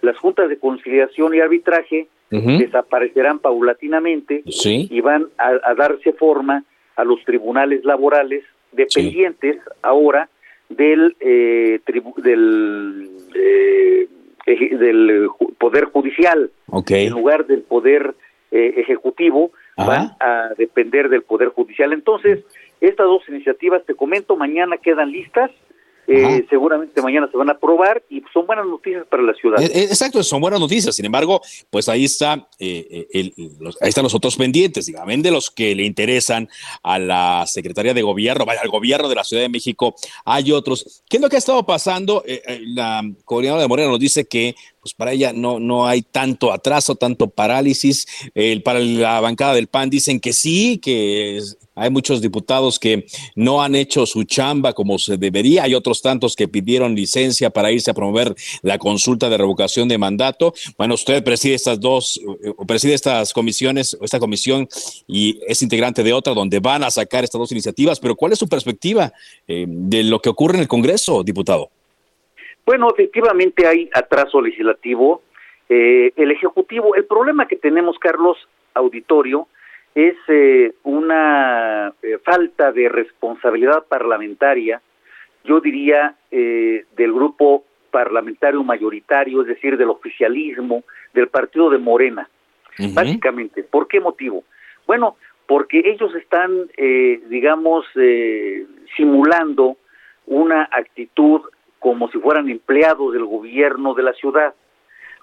Las 0.02 0.18
juntas 0.18 0.48
de 0.48 0.58
conciliación 0.58 1.34
y 1.34 1.40
arbitraje 1.40 2.08
desaparecerán 2.30 3.38
paulatinamente 3.38 4.42
y 4.44 5.00
van 5.00 5.28
a, 5.38 5.74
darse 5.74 6.12
forma 6.12 6.64
a 6.96 7.04
los 7.04 7.22
tribunales 7.24 7.84
laborales 7.84 8.42
dependientes 8.72 9.58
ahora 9.82 10.28
del 10.68 11.16
eh, 11.20 11.80
del 12.16 13.10
eh, 13.34 14.08
del 14.46 15.28
poder 15.58 15.84
judicial. 15.86 16.50
En 16.88 17.10
lugar 17.10 17.46
del 17.46 17.62
poder 17.62 18.14
eh, 18.50 18.74
ejecutivo 18.76 19.52
van 19.76 20.12
a 20.20 20.50
depender 20.56 21.08
del 21.08 21.22
poder 21.22 21.48
judicial. 21.48 21.92
Entonces 21.92 22.44
estas 22.88 23.06
dos 23.06 23.22
iniciativas 23.28 23.84
te 23.84 23.94
comento 23.94 24.36
mañana 24.36 24.76
quedan 24.78 25.10
listas 25.10 25.50
eh, 26.06 26.44
seguramente 26.50 27.00
mañana 27.00 27.28
se 27.30 27.36
van 27.36 27.48
a 27.48 27.52
aprobar 27.52 28.02
y 28.10 28.22
son 28.32 28.46
buenas 28.46 28.66
noticias 28.66 29.06
para 29.06 29.22
la 29.22 29.32
ciudad. 29.32 29.60
Eh, 29.62 29.70
eh, 29.72 29.84
exacto, 29.84 30.22
son 30.22 30.40
buenas 30.40 30.60
noticias. 30.60 30.94
Sin 30.94 31.06
embargo, 31.06 31.40
pues 31.70 31.88
ahí 31.88 32.04
está, 32.04 32.46
ahí 32.60 33.32
están 33.80 34.02
los 34.02 34.14
otros 34.14 34.36
pendientes, 34.36 34.86
digamos, 34.86 35.22
de 35.22 35.30
los 35.30 35.50
que 35.50 35.74
le 35.74 35.84
interesan 35.84 36.48
a 36.82 36.98
la 36.98 37.44
Secretaría 37.46 37.94
de 37.94 38.02
Gobierno, 38.02 38.44
al 38.46 38.68
gobierno 38.68 39.08
de 39.08 39.14
la 39.14 39.24
Ciudad 39.24 39.42
de 39.42 39.48
México. 39.48 39.94
Hay 40.24 40.52
otros. 40.52 41.02
¿Qué 41.08 41.16
es 41.16 41.22
lo 41.22 41.28
que 41.28 41.36
ha 41.36 41.38
estado 41.38 41.64
pasando? 41.64 42.22
la 42.74 43.02
coordinadora 43.24 43.62
de 43.62 43.68
Morena 43.68 43.90
nos 43.90 43.98
dice 44.00 44.26
que 44.26 44.54
pues 44.84 44.92
para 44.92 45.12
ella 45.12 45.32
no, 45.32 45.58
no 45.58 45.86
hay 45.86 46.02
tanto 46.02 46.52
atraso, 46.52 46.94
tanto 46.94 47.30
parálisis. 47.30 48.06
Para 48.62 48.80
la 48.80 49.18
bancada 49.20 49.54
del 49.54 49.66
PAN 49.66 49.88
dicen 49.88 50.20
que 50.20 50.34
sí, 50.34 50.76
que 50.76 51.40
hay 51.74 51.88
muchos 51.88 52.20
diputados 52.20 52.78
que 52.78 53.06
no 53.34 53.62
han 53.62 53.74
hecho 53.74 54.04
su 54.04 54.24
chamba 54.24 54.74
como 54.74 54.98
se 54.98 55.16
debería. 55.16 55.62
Hay 55.62 55.74
otros 55.74 56.02
tantos 56.02 56.36
que 56.36 56.48
pidieron 56.48 56.94
licencia 56.94 57.48
para 57.48 57.72
irse 57.72 57.90
a 57.90 57.94
promover 57.94 58.34
la 58.60 58.76
consulta 58.76 59.30
de 59.30 59.38
revocación 59.38 59.88
de 59.88 59.96
mandato. 59.96 60.52
Bueno, 60.76 60.94
usted 60.94 61.24
preside 61.24 61.54
estas 61.54 61.80
dos, 61.80 62.20
eh, 62.44 62.52
preside 62.66 62.92
estas 62.92 63.32
comisiones, 63.32 63.96
esta 64.02 64.20
comisión 64.20 64.68
y 65.08 65.40
es 65.48 65.62
integrante 65.62 66.02
de 66.02 66.12
otra 66.12 66.34
donde 66.34 66.60
van 66.60 66.84
a 66.84 66.90
sacar 66.90 67.24
estas 67.24 67.38
dos 67.38 67.52
iniciativas. 67.52 67.98
Pero 68.00 68.16
¿cuál 68.16 68.32
es 68.32 68.38
su 68.38 68.48
perspectiva 68.48 69.14
eh, 69.48 69.64
de 69.66 70.02
lo 70.02 70.20
que 70.20 70.28
ocurre 70.28 70.56
en 70.56 70.60
el 70.60 70.68
Congreso, 70.68 71.24
diputado? 71.24 71.70
Bueno, 72.66 72.88
efectivamente 72.90 73.66
hay 73.66 73.90
atraso 73.92 74.40
legislativo. 74.40 75.22
Eh, 75.68 76.12
el 76.16 76.30
Ejecutivo, 76.30 76.94
el 76.94 77.04
problema 77.04 77.46
que 77.46 77.56
tenemos, 77.56 77.98
Carlos 77.98 78.38
Auditorio, 78.72 79.48
es 79.94 80.16
eh, 80.28 80.72
una 80.82 81.92
eh, 82.02 82.18
falta 82.24 82.72
de 82.72 82.88
responsabilidad 82.88 83.84
parlamentaria, 83.86 84.80
yo 85.44 85.60
diría, 85.60 86.16
del 86.30 87.12
grupo 87.12 87.64
parlamentario 87.90 88.64
mayoritario, 88.64 89.42
es 89.42 89.46
decir, 89.46 89.76
del 89.76 89.90
oficialismo, 89.90 90.84
del 91.12 91.28
partido 91.28 91.68
de 91.68 91.76
Morena, 91.76 92.28
básicamente. 92.94 93.62
¿Por 93.62 93.86
qué 93.86 94.00
motivo? 94.00 94.42
Bueno, 94.86 95.18
porque 95.46 95.82
ellos 95.84 96.14
están, 96.14 96.70
digamos, 97.28 97.84
simulando 98.96 99.76
una 100.26 100.66
actitud 100.72 101.42
como 101.84 102.08
si 102.08 102.18
fueran 102.18 102.48
empleados 102.48 103.12
del 103.12 103.26
gobierno 103.26 103.92
de 103.92 104.02
la 104.02 104.14
ciudad, 104.14 104.54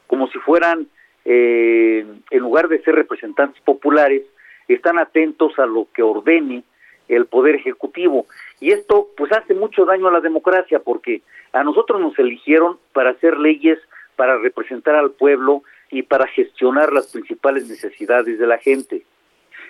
como 0.05 0.27
si 0.27 0.37
fueran, 0.37 0.85
eh, 1.25 2.05
en 2.29 2.39
lugar 2.39 2.67
de 2.67 2.83
ser 2.83 2.93
representantes 2.93 3.59
populares, 3.63 4.21
están 4.67 4.99
atentos 4.99 5.57
a 5.57 5.65
lo 5.65 5.87
que 5.91 6.03
ordene 6.03 6.63
el 7.07 7.25
poder 7.25 7.55
ejecutivo. 7.55 8.27
Y 8.59 8.73
esto 8.73 9.07
pues 9.17 9.31
hace 9.31 9.55
mucho 9.55 9.85
daño 9.85 10.07
a 10.07 10.11
la 10.11 10.19
democracia 10.19 10.77
porque 10.77 11.23
a 11.51 11.63
nosotros 11.63 11.99
nos 11.99 12.19
eligieron 12.19 12.77
para 12.93 13.09
hacer 13.09 13.39
leyes, 13.39 13.79
para 14.15 14.37
representar 14.37 14.93
al 14.93 15.09
pueblo 15.09 15.63
y 15.89 16.03
para 16.03 16.27
gestionar 16.27 16.93
las 16.93 17.11
principales 17.11 17.67
necesidades 17.69 18.37
de 18.37 18.45
la 18.45 18.59
gente. 18.59 19.01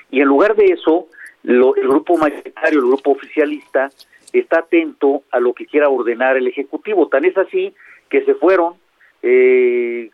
Y 0.09 0.19
en 0.19 0.27
lugar 0.27 0.57
de 0.57 0.65
eso, 0.65 1.07
lo, 1.43 1.73
el 1.77 1.87
grupo 1.87 2.17
mayoritario, 2.17 2.79
el 2.79 2.85
grupo 2.87 3.11
oficialista, 3.11 3.89
está 4.33 4.59
atento 4.59 5.23
a 5.31 5.39
lo 5.39 5.53
que 5.53 5.65
quiera 5.65 5.89
ordenar 5.89 6.37
el 6.37 6.47
Ejecutivo. 6.47 7.07
Tan 7.07 7.25
es 7.25 7.37
así 7.37 7.73
que 8.09 8.23
se 8.25 8.35
fueron, 8.35 8.75
eh, 9.21 10.09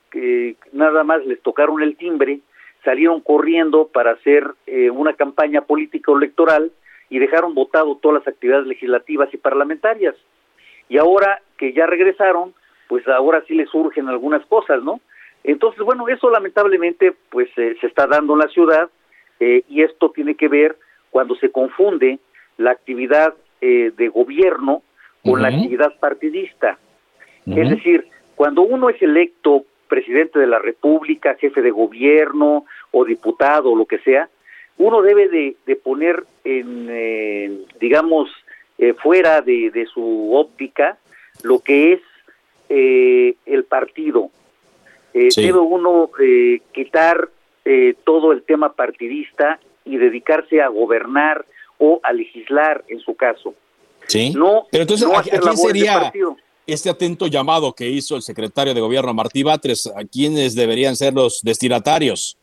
nada 0.73 1.03
más 1.03 1.25
les 1.25 1.41
tocaron 1.41 1.81
el 1.81 1.95
timbre, 1.97 2.39
salieron 2.83 3.21
corriendo 3.21 3.87
para 3.87 4.11
hacer 4.11 4.47
eh, 4.65 4.89
una 4.89 5.13
campaña 5.13 5.61
política 5.61 6.11
o 6.11 6.17
electoral 6.17 6.71
y 7.09 7.19
dejaron 7.19 7.53
votado 7.53 7.97
todas 7.97 8.19
las 8.19 8.27
actividades 8.27 8.67
legislativas 8.67 9.33
y 9.33 9.37
parlamentarias. 9.37 10.15
Y 10.89 10.97
ahora 10.97 11.41
que 11.57 11.73
ya 11.73 11.85
regresaron, 11.85 12.53
pues 12.87 13.07
ahora 13.07 13.43
sí 13.47 13.55
les 13.55 13.69
surgen 13.69 14.07
algunas 14.07 14.45
cosas, 14.45 14.83
¿no? 14.83 15.01
Entonces, 15.43 15.81
bueno, 15.83 16.07
eso 16.07 16.29
lamentablemente 16.29 17.13
pues 17.29 17.49
eh, 17.57 17.75
se 17.79 17.87
está 17.87 18.07
dando 18.07 18.33
en 18.33 18.39
la 18.39 18.47
ciudad 18.47 18.89
eh, 19.39 19.63
y 19.67 19.81
esto 19.81 20.11
tiene 20.11 20.35
que 20.35 20.47
ver 20.47 20.77
cuando 21.09 21.35
se 21.35 21.51
confunde 21.51 22.19
la 22.57 22.71
actividad 22.71 23.35
eh, 23.61 23.91
de 23.95 24.07
gobierno 24.09 24.83
con 25.23 25.41
la 25.41 25.49
actividad 25.49 25.97
partidista. 25.99 26.77
Es 27.45 27.69
decir, 27.69 28.07
cuando 28.35 28.61
uno 28.61 28.89
es 28.89 29.01
electo 29.01 29.65
presidente 29.87 30.37
de 30.37 30.47
la 30.47 30.59
República, 30.59 31.35
jefe 31.39 31.61
de 31.61 31.71
gobierno 31.71 32.65
o 32.91 33.05
diputado 33.05 33.71
o 33.71 33.75
lo 33.75 33.85
que 33.85 33.99
sea, 33.99 34.29
uno 34.77 35.01
debe 35.01 35.27
de, 35.27 35.75
poner 35.77 36.23
en, 36.43 37.65
digamos, 37.79 38.29
eh, 38.77 38.93
fuera 38.93 39.41
de, 39.41 39.87
su 39.93 40.35
óptica 40.35 40.97
lo 41.43 41.59
que 41.59 41.93
es 41.93 42.01
eh, 42.69 43.35
el 43.45 43.63
partido. 43.63 44.29
Debe 45.13 45.59
uno 45.59 46.11
quitar 46.73 47.29
todo 48.03 48.31
el 48.33 48.43
tema 48.43 48.73
partidista 48.73 49.59
y 49.83 49.97
dedicarse 49.97 50.61
a 50.61 50.67
gobernar 50.67 51.45
o 51.77 51.99
a 52.03 52.13
legislar 52.13 52.83
en 52.87 52.99
su 52.99 53.15
caso. 53.15 53.53
Sí. 54.07 54.31
No, 54.35 54.67
Pero 54.71 54.83
entonces, 54.83 55.07
¿a, 55.13 55.21
quién 55.21 55.57
sería 55.57 56.11
este 56.65 56.89
atento 56.89 57.27
llamado 57.27 57.73
que 57.73 57.87
hizo 57.87 58.15
el 58.15 58.21
secretario 58.21 58.73
de 58.73 58.81
gobierno 58.81 59.13
Martí 59.13 59.43
Batres? 59.43 59.87
¿A 59.87 60.03
quiénes 60.05 60.55
deberían 60.55 60.95
ser 60.95 61.13
los 61.13 61.41
destinatarios? 61.43 62.37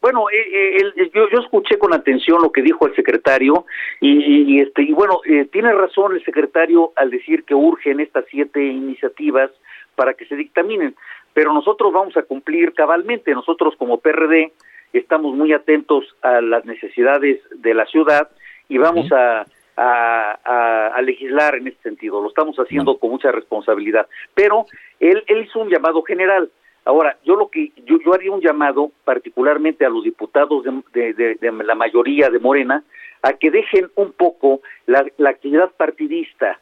Bueno, 0.00 0.30
eh, 0.30 0.78
eh, 0.78 1.10
yo, 1.14 1.40
escuché 1.40 1.78
con 1.78 1.92
atención 1.92 2.40
lo 2.40 2.50
que 2.50 2.62
dijo 2.62 2.86
el 2.86 2.94
secretario 2.94 3.66
y, 4.00 4.58
este 4.60 4.82
y 4.82 4.92
bueno 4.92 5.20
eh, 5.26 5.46
tiene 5.52 5.72
razón 5.72 6.14
el 6.14 6.24
secretario 6.24 6.92
al 6.96 7.10
decir 7.10 7.44
que 7.44 7.54
urgen 7.54 8.00
estas 8.00 8.24
siete 8.30 8.64
iniciativas 8.64 9.50
para 9.96 10.14
que 10.14 10.24
se 10.24 10.36
dictaminen, 10.36 10.94
pero 11.34 11.52
nosotros 11.52 11.92
vamos 11.92 12.16
a 12.16 12.22
cumplir 12.22 12.72
cabalmente. 12.72 13.32
Nosotros 13.32 13.74
como 13.76 13.98
PRD 13.98 14.52
estamos 14.94 15.34
muy 15.36 15.52
atentos 15.52 16.04
a 16.22 16.40
las 16.40 16.64
necesidades 16.64 17.42
de 17.54 17.74
la 17.74 17.84
ciudad 17.84 18.30
y 18.70 18.78
vamos 18.78 19.10
a, 19.12 19.44
a, 19.76 21.02
legislar 21.02 21.56
en 21.56 21.66
este 21.66 21.82
sentido. 21.82 22.22
Lo 22.22 22.28
estamos 22.28 22.56
haciendo 22.56 22.98
con 22.98 23.10
mucha 23.10 23.32
responsabilidad. 23.32 24.06
Pero 24.34 24.66
él, 25.00 25.22
él 25.26 25.44
hizo 25.44 25.58
un 25.58 25.68
llamado 25.68 26.02
general. 26.02 26.50
Ahora, 26.84 27.18
yo 27.24 27.36
lo 27.36 27.48
que 27.48 27.72
yo, 27.84 27.98
yo 28.04 28.14
haría 28.14 28.30
un 28.30 28.40
llamado 28.40 28.90
particularmente 29.04 29.84
a 29.84 29.90
los 29.90 30.04
diputados 30.04 30.64
de, 30.64 31.12
de, 31.12 31.34
de, 31.34 31.52
la 31.64 31.74
mayoría 31.74 32.30
de 32.30 32.38
Morena 32.38 32.84
a 33.22 33.34
que 33.34 33.50
dejen 33.50 33.90
un 33.96 34.12
poco 34.12 34.60
la, 34.86 35.04
la 35.18 35.30
actividad 35.30 35.70
partidista, 35.76 36.58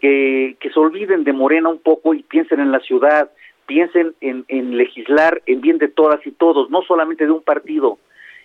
que, 0.00 0.56
que, 0.58 0.70
se 0.70 0.80
olviden 0.80 1.24
de 1.24 1.32
Morena 1.32 1.68
un 1.68 1.78
poco 1.78 2.14
y 2.14 2.22
piensen 2.22 2.58
en 2.58 2.72
la 2.72 2.80
ciudad, 2.80 3.30
piensen 3.66 4.14
en, 4.20 4.44
en 4.48 4.76
legislar 4.76 5.42
en 5.46 5.60
bien 5.60 5.78
de 5.78 5.88
todas 5.88 6.26
y 6.26 6.32
todos, 6.32 6.70
no 6.70 6.82
solamente 6.82 7.26
de 7.26 7.32
un 7.32 7.42
partido. 7.42 7.98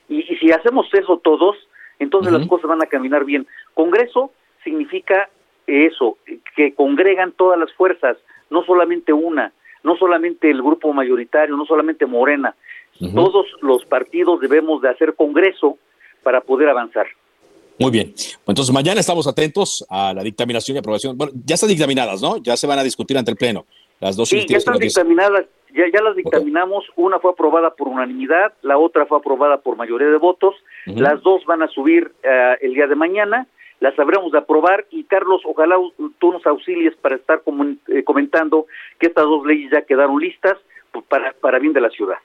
Y, 0.09 0.31
y 0.31 0.37
si 0.37 0.51
hacemos 0.51 0.87
eso 0.93 1.17
todos, 1.23 1.57
entonces 1.99 2.31
las 2.33 2.47
cosas 2.47 2.69
van 2.69 2.81
a 2.81 2.87
caminar 2.87 3.25
bien. 3.25 3.47
Congreso 3.73 4.31
significa 4.63 5.29
eso, 5.67 6.17
que 6.55 6.73
congregan 6.73 7.31
todas 7.31 7.59
las 7.59 7.71
fuerzas, 7.73 8.17
no 8.49 8.63
solamente 8.63 9.13
una 9.13 9.51
no 9.85 9.95
solamente 9.95 10.49
el 10.49 10.61
grupo 10.61 10.91
mayoritario, 10.91 11.55
no 11.55 11.65
solamente 11.65 12.07
Morena, 12.07 12.55
todos 13.13 13.45
los 13.61 13.85
partidos 13.85 14.41
debemos 14.41 14.81
de 14.81 14.89
hacer 14.89 15.13
congreso 15.13 15.77
para 16.23 16.41
poder 16.41 16.69
avanzar. 16.69 17.05
Muy 17.77 17.91
bien. 17.91 18.13
Entonces, 18.47 18.73
mañana 18.73 18.99
estamos 18.99 19.27
atentos 19.27 19.85
a 19.89 20.13
la 20.13 20.23
dictaminación 20.23 20.75
y 20.75 20.79
aprobación. 20.79 21.15
Bueno, 21.15 21.33
ya 21.45 21.53
están 21.53 21.69
dictaminadas, 21.69 22.21
¿no? 22.21 22.37
Ya 22.37 22.57
se 22.57 22.65
van 22.65 22.79
a 22.79 22.83
discutir 22.83 23.15
ante 23.17 23.29
el 23.29 23.37
Pleno. 23.37 23.65
Las 23.99 24.15
dos 24.15 24.29
sí, 24.29 24.45
ya 24.47 24.57
están 24.57 24.79
dictaminadas, 24.79 25.45
ya, 25.75 25.85
ya 25.93 26.01
las 26.01 26.15
dictaminamos. 26.15 26.85
Una 26.95 27.19
fue 27.19 27.31
aprobada 27.31 27.71
por 27.71 27.87
unanimidad, 27.87 28.53
la 28.61 28.77
otra 28.77 29.05
fue 29.05 29.17
aprobada 29.17 29.57
por 29.57 29.75
mayoría 29.75 30.07
de 30.07 30.17
votos. 30.17 30.55
Las 30.85 31.21
dos 31.21 31.45
van 31.45 31.61
a 31.63 31.67
subir 31.67 32.11
uh, 32.23 32.55
el 32.61 32.73
día 32.73 32.87
de 32.87 32.95
mañana 32.95 33.47
las 33.79 33.97
habremos 33.99 34.31
de 34.31 34.37
aprobar 34.37 34.85
y 34.89 35.03
Carlos, 35.03 35.41
ojalá 35.45 35.75
tú 36.19 36.31
nos 36.31 36.45
auxilies 36.45 36.95
para 36.95 37.15
estar 37.15 37.41
eh, 37.87 38.03
comentando 38.03 38.67
que 38.99 39.07
estas 39.07 39.25
dos 39.25 39.45
leyes 39.45 39.69
ya 39.71 39.81
quedaron 39.81 40.19
listas 40.19 40.57
pues, 40.91 41.05
para, 41.05 41.33
para 41.33 41.59
bien 41.59 41.73
de 41.73 41.81
la 41.81 41.89
ciudad. 41.89 42.17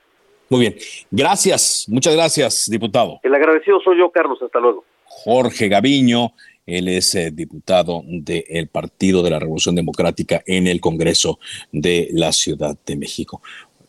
Muy 0.49 0.61
bien, 0.61 0.75
gracias, 1.11 1.87
muchas 1.89 2.15
gracias, 2.15 2.69
diputado. 2.71 3.21
El 3.23 3.35
agradecido 3.35 3.81
soy 3.81 3.99
yo, 3.99 4.11
Carlos, 4.11 4.41
hasta 4.43 4.59
luego. 4.59 4.85
Jorge 5.05 5.69
Gaviño, 5.69 6.31
él 6.71 6.89
es 6.89 7.15
eh, 7.15 7.31
diputado 7.31 8.03
del 8.07 8.69
Partido 8.69 9.23
de 9.23 9.31
la 9.31 9.39
Revolución 9.39 9.75
Democrática 9.75 10.43
en 10.47 10.67
el 10.67 10.81
Congreso 10.81 11.39
de 11.73 12.09
la 12.13 12.33
Ciudad 12.33 12.77
de 12.87 12.97
México. 12.97 13.43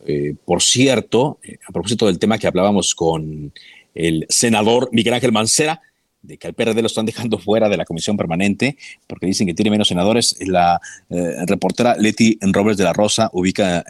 Eh, 0.06 0.34
por 0.44 0.62
cierto, 0.62 1.38
a 1.68 1.72
propósito 1.72 2.06
del 2.06 2.18
tema 2.18 2.38
que 2.38 2.46
hablábamos 2.46 2.94
con 2.94 3.52
el 3.94 4.26
senador 4.28 4.88
Miguel 4.92 5.14
Ángel 5.14 5.32
Mancera, 5.32 5.80
de 6.22 6.38
que 6.38 6.46
al 6.46 6.54
PRD 6.54 6.80
lo 6.80 6.86
están 6.86 7.06
dejando 7.06 7.38
fuera 7.38 7.68
de 7.68 7.76
la 7.76 7.84
comisión 7.84 8.16
permanente 8.16 8.76
porque 9.06 9.26
dicen 9.26 9.46
que 9.46 9.54
tiene 9.54 9.70
menos 9.70 9.88
senadores. 9.88 10.36
La 10.40 10.80
eh, 11.10 11.36
reportera 11.46 11.96
Leti 11.96 12.38
Roberts 12.40 12.78
de 12.78 12.84
la 12.84 12.92
Rosa 12.92 13.30
ubica 13.32 13.80
eh, 13.80 13.84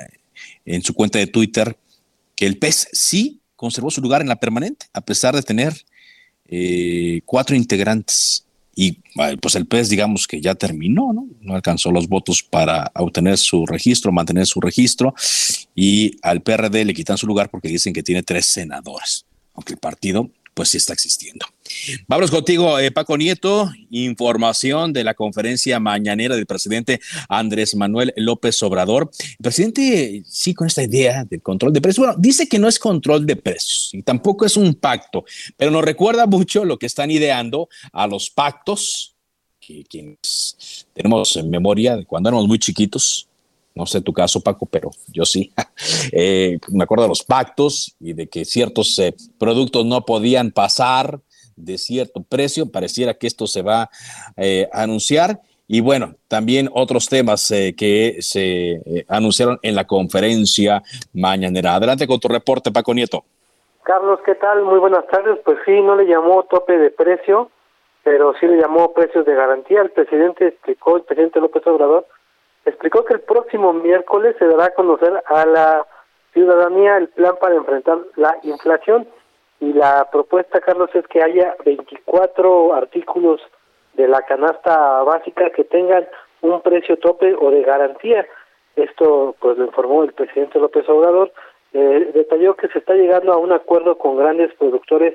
en 0.65 0.83
su 0.83 0.95
cuenta 0.95 1.19
de 1.19 1.27
Twitter 1.27 1.77
que 2.35 2.47
el 2.47 2.59
PES 2.59 2.89
sí 2.93 3.41
conservó 3.57 3.91
su 3.91 4.01
lugar 4.01 4.23
en 4.23 4.29
la 4.29 4.37
permanente, 4.37 4.87
a 4.93 5.01
pesar 5.01 5.35
de 5.37 5.43
tener 5.43 5.75
eh, 6.49 7.21
cuatro 7.25 7.55
integrantes. 7.55 8.45
Y 8.75 8.99
pues 9.41 9.55
el 9.55 9.67
PES, 9.67 9.91
digamos 9.91 10.27
que 10.27 10.41
ya 10.41 10.55
terminó, 10.55 11.13
¿no? 11.13 11.29
No 11.41 11.55
alcanzó 11.55 11.91
los 11.91 12.09
votos 12.09 12.43
para 12.43 12.91
obtener 12.95 13.37
su 13.37 13.67
registro, 13.67 14.13
mantener 14.13 14.47
su 14.47 14.61
registro. 14.61 15.15
Y 15.75 16.17
al 16.23 16.41
PRD 16.41 16.85
le 16.85 16.95
quitan 16.95 17.19
su 17.19 17.27
lugar 17.27 17.51
porque 17.51 17.69
dicen 17.69 17.93
que 17.93 18.03
tiene 18.03 18.23
tres 18.23 18.47
senadores, 18.47 19.27
aunque 19.55 19.75
el 19.75 19.79
partido 19.79 20.31
pues 20.55 20.71
sí 20.71 20.79
está 20.79 20.93
existiendo. 20.93 21.47
Vamos 22.07 22.31
contigo, 22.31 22.79
eh, 22.79 22.91
Paco 22.91 23.17
Nieto. 23.17 23.71
Información 23.91 24.93
de 24.93 25.05
la 25.05 25.15
conferencia 25.15 25.81
mañanera 25.81 26.37
del 26.37 26.47
presidente 26.47 27.01
Andrés 27.29 27.75
Manuel 27.75 28.13
López 28.17 28.63
Obrador. 28.63 29.11
El 29.21 29.43
presidente, 29.43 30.23
sí, 30.27 30.55
con 30.55 30.67
esta 30.67 30.83
idea 30.83 31.25
del 31.25 31.43
control 31.43 31.73
de 31.73 31.81
precios. 31.81 32.07
Bueno, 32.07 32.21
dice 32.21 32.49
que 32.49 32.59
no 32.59 32.69
es 32.69 32.79
control 32.79 33.27
de 33.27 33.37
precios 33.37 33.91
y 33.93 34.03
tampoco 34.03 34.47
es 34.47 34.57
un 34.57 34.75
pacto, 34.75 35.25
pero 35.57 35.71
nos 35.71 35.85
recuerda 35.85 36.27
mucho 36.27 36.65
lo 36.65 36.79
que 36.79 36.87
están 36.87 37.11
ideando 37.11 37.69
a 37.93 38.07
los 38.07 38.31
pactos 38.31 39.13
que 39.61 39.85
tenemos 40.93 41.37
en 41.37 41.49
memoria 41.49 41.97
de 41.97 42.05
cuando 42.05 42.29
éramos 42.29 42.49
muy 42.49 42.59
chiquitos, 42.59 43.29
no 43.75 43.87
sé 43.87 44.01
tu 44.01 44.13
caso, 44.13 44.41
Paco, 44.41 44.67
pero 44.67 44.91
yo 45.09 45.25
sí. 45.25 45.53
Eh, 46.13 46.59
me 46.69 46.85
acuerdo 46.85 47.05
de 47.05 47.09
los 47.09 47.25
pactos 47.25 47.97
y 47.99 48.13
de 48.13 48.29
que 48.29 48.45
ciertos 48.45 48.99
eh, 48.99 49.15
productos 49.39 49.85
no 49.85 50.05
podían 50.05 50.53
pasar 50.53 51.21
de 51.57 51.79
cierto 51.79 52.23
precio. 52.23 52.71
Pareciera 52.71 53.15
que 53.15 53.27
esto 53.27 53.47
se 53.47 53.63
va 53.63 53.89
eh, 54.37 54.69
a 54.73 54.83
anunciar. 54.83 55.41
Y 55.69 55.81
bueno, 55.81 56.15
también 56.29 56.69
otros 56.73 57.09
temas 57.09 57.49
que 57.49 58.17
se 58.21 59.05
anunciaron 59.09 59.59
en 59.63 59.75
la 59.75 59.87
conferencia 59.87 60.83
mañanera. 61.15 61.77
Adelante 61.77 62.07
con 62.07 62.21
tu 62.21 62.29
reporte, 62.29 62.71
Paco 62.71 62.93
Nieto. 62.93 63.25
Carlos, 63.83 64.21
¿qué 64.25 64.37
tal? 64.37 64.63
Muy 64.63 64.79
buenas 64.79 65.07
tardes. 65.09 65.39
Pues 65.45 65.59
sí, 65.65 65.81
no 65.81 65.97
le 65.97 66.07
llamó 66.07 66.45
tope 66.45 66.79
de 66.79 66.91
precio, 66.91 67.51
pero 68.05 68.33
sí 68.39 68.47
le 68.47 68.61
llamó 68.61 68.93
precios 68.93 69.27
de 69.27 69.35
garantía. 69.35 69.83
El 69.83 69.91
presidente 69.91 70.49
explicó, 70.49 70.97
el 70.97 71.03
presidente 71.03 71.41
López 71.41 71.67
Obrador, 71.67 72.07
explicó 72.65 73.05
que 73.05 73.15
el 73.15 73.21
próximo 73.21 73.73
miércoles 73.73 74.37
se 74.39 74.47
dará 74.47 74.67
a 74.67 74.75
conocer 74.75 75.23
a 75.27 75.47
la 75.47 75.87
ciudadanía 76.33 76.97
el 76.97 77.09
plan 77.09 77.35
para 77.41 77.57
enfrentar 77.57 77.99
la 78.17 78.39
inflación 78.45 79.09
y 79.63 79.73
la 79.73 80.09
propuesta, 80.11 80.61
Carlos, 80.61 80.91
es 80.93 81.07
que 81.07 81.23
haya 81.23 81.55
24 81.65 82.75
artículos 82.75 83.41
de 83.95 84.09
la 84.09 84.23
canasta 84.23 85.05
básica 85.05 85.51
que 85.51 85.63
tengan 85.63 86.09
un 86.41 86.61
precio 86.63 86.99
tope 86.99 87.33
o 87.39 87.49
de 87.53 87.63
garantía. 87.63 88.27
Esto 88.75 89.37
pues 89.39 89.57
lo 89.57 89.67
informó 89.67 90.03
el 90.03 90.15
presidente 90.15 90.59
López 90.59 90.89
Obrador. 90.89 91.33
Eh, 91.75 92.11
detalló 92.13 92.57
que 92.57 92.67
se 92.69 92.81
está 92.81 92.95
llegando 92.95 93.33
a 93.33 93.37
un 93.37 93.53
acuerdo 93.53 93.99
con 93.99 94.17
grandes 94.17 94.53
productores 94.55 95.15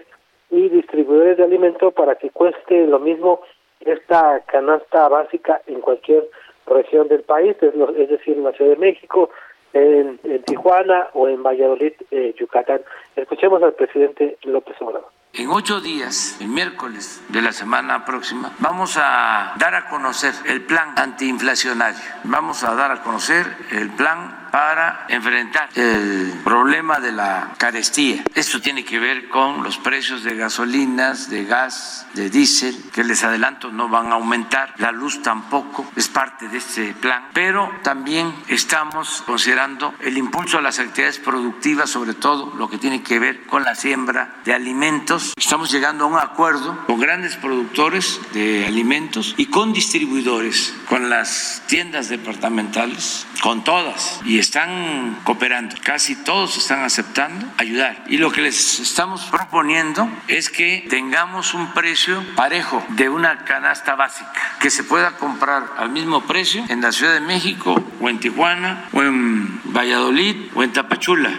y 0.49 0.69
distribuidores 0.69 1.35
de 1.35 1.43
alimentos 1.43 1.93
para 1.93 2.15
que 2.15 2.29
cueste 2.29 2.87
lo 2.87 2.99
mismo 2.99 3.41
esta 3.81 4.39
canasta 4.45 5.09
básica 5.09 5.61
en 5.67 5.81
cualquier 5.81 6.25
región 6.67 7.09
del 7.09 7.23
país, 7.23 7.57
es, 7.59 8.09
decir, 8.09 8.37
en 8.37 8.45
la 8.45 8.53
Ciudad 8.53 8.71
de 8.71 8.77
México, 8.77 9.29
en, 9.77 10.19
Tijuana 10.45 11.07
o 11.13 11.27
en 11.27 11.43
Valladolid, 11.43 11.93
eh, 12.11 12.33
Yucatán. 12.39 12.81
Escuchemos 13.15 13.61
al 13.63 13.73
presidente 13.73 14.37
López 14.43 14.75
Obrador. 14.81 15.09
En 15.33 15.49
ocho 15.49 15.81
días, 15.81 16.37
el 16.41 16.47
miércoles 16.47 17.21
de 17.29 17.41
la 17.41 17.51
semana 17.51 18.05
próxima, 18.05 18.53
vamos 18.59 18.97
a 18.97 19.53
dar 19.59 19.75
a 19.75 19.87
conocer 19.89 20.33
el 20.47 20.61
plan 20.61 20.93
antiinflacionario. 20.97 21.99
Vamos 22.23 22.63
a 22.63 22.73
dar 22.73 22.91
a 22.91 23.03
conocer 23.03 23.45
el 23.71 23.89
plan 23.91 24.46
para 24.51 25.05
enfrentar 25.09 25.69
el 25.75 26.33
problema 26.43 26.99
de 26.99 27.11
la 27.11 27.53
carestía. 27.57 28.23
Esto 28.33 28.61
tiene 28.61 28.83
que 28.83 28.99
ver 28.99 29.29
con 29.29 29.63
los 29.63 29.77
precios 29.77 30.23
de 30.23 30.35
gasolinas, 30.35 31.29
de 31.29 31.45
gas, 31.45 32.07
de 32.13 32.29
diésel, 32.29 32.75
que 32.93 33.03
les 33.03 33.23
adelanto 33.23 33.71
no 33.71 33.89
van 33.89 34.11
a 34.11 34.15
aumentar, 34.15 34.73
la 34.77 34.91
luz 34.91 35.21
tampoco 35.21 35.89
es 35.95 36.07
parte 36.07 36.47
de 36.47 36.57
este 36.57 36.93
plan, 36.93 37.27
pero 37.33 37.71
también 37.83 38.33
estamos 38.47 39.23
considerando 39.25 39.93
el 39.99 40.17
impulso 40.17 40.57
a 40.57 40.61
las 40.61 40.79
actividades 40.79 41.19
productivas, 41.19 41.89
sobre 41.89 42.13
todo 42.13 42.53
lo 42.57 42.69
que 42.69 42.77
tiene 42.77 43.01
que 43.03 43.19
ver 43.19 43.45
con 43.45 43.63
la 43.63 43.75
siembra 43.75 44.35
de 44.45 44.53
alimentos. 44.53 45.33
Estamos 45.37 45.71
llegando 45.71 46.05
a 46.05 46.07
un 46.07 46.17
acuerdo 46.17 46.85
con 46.85 46.99
grandes 46.99 47.35
productores 47.35 48.19
de 48.33 48.65
alimentos 48.65 49.35
y 49.37 49.47
con 49.47 49.73
distribuidores, 49.73 50.73
con 50.89 51.09
las 51.09 51.63
tiendas 51.67 52.09
departamentales, 52.09 53.27
con 53.41 53.63
todas. 53.63 54.19
Y 54.25 54.36
están 54.39 55.19
cooperando, 55.23 55.75
casi 55.83 56.23
todos 56.23 56.57
están 56.57 56.83
aceptando 56.83 57.45
ayudar. 57.57 57.97
Y 58.07 58.17
lo 58.17 58.31
que 58.31 58.41
les 58.41 58.79
estamos 58.79 59.25
proponiendo 59.31 60.07
es 60.27 60.49
que 60.49 60.83
tengamos 60.89 61.53
un 61.53 61.73
precio 61.73 62.17
parejo 62.35 62.83
de 62.89 63.09
una 63.09 63.45
canasta 63.45 63.95
básica, 63.95 64.57
que 64.61 64.69
se 64.69 64.83
pueda 64.83 65.17
comprar 65.17 65.63
al 65.77 65.89
mismo 65.89 66.21
precio 66.21 66.63
en 66.69 66.81
la 66.81 66.91
Ciudad 66.91 67.13
de 67.13 67.21
México 67.21 67.75
o 68.01 68.09
en 68.09 68.19
Tijuana 68.19 68.89
o 68.93 69.01
en 69.01 69.61
Valladolid 69.73 70.51
o 70.55 70.63
en 70.63 70.73
Tapachula. 70.73 71.31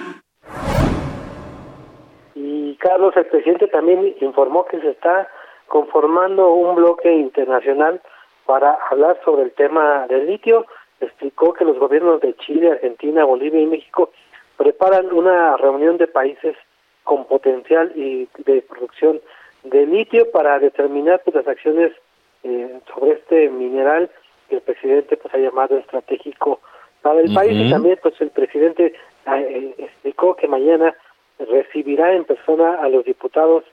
Y 2.34 2.76
Carlos, 2.76 3.16
el 3.16 3.26
presidente 3.26 3.68
también 3.68 4.14
informó 4.20 4.64
que 4.66 4.80
se 4.80 4.90
está 4.90 5.28
conformando 5.66 6.52
un 6.52 6.76
bloque 6.76 7.12
internacional 7.12 8.00
para 8.46 8.78
hablar 8.90 9.20
sobre 9.24 9.42
el 9.42 9.52
tema 9.52 10.06
del 10.08 10.26
litio 10.26 10.64
explicó 11.00 11.52
que 11.52 11.64
los 11.64 11.78
gobiernos 11.78 12.20
de 12.20 12.34
Chile, 12.36 12.72
Argentina, 12.72 13.24
Bolivia 13.24 13.60
y 13.60 13.66
México 13.66 14.10
preparan 14.56 15.12
una 15.12 15.56
reunión 15.56 15.96
de 15.98 16.08
países 16.08 16.56
con 17.04 17.24
potencial 17.24 17.92
y 17.94 18.28
de 18.44 18.60
producción 18.62 19.20
de 19.62 19.86
litio 19.86 20.30
para 20.30 20.58
determinar 20.58 21.22
pues, 21.24 21.36
las 21.36 21.48
acciones 21.48 21.92
eh, 22.44 22.80
sobre 22.92 23.12
este 23.12 23.48
mineral 23.48 24.10
que 24.48 24.56
el 24.56 24.62
presidente 24.62 25.16
pues 25.16 25.32
ha 25.34 25.38
llamado 25.38 25.76
estratégico 25.78 26.60
para 27.02 27.20
el 27.20 27.32
país. 27.32 27.52
Y 27.54 27.70
también 27.70 27.98
pues 28.02 28.20
el 28.20 28.30
presidente 28.30 28.94
eh, 29.26 29.74
explicó 29.78 30.34
que 30.34 30.48
mañana 30.48 30.94
recibirá 31.38 32.12
en 32.14 32.24
persona 32.24 32.74
a 32.74 32.88
los 32.88 33.04
diputados 33.04 33.64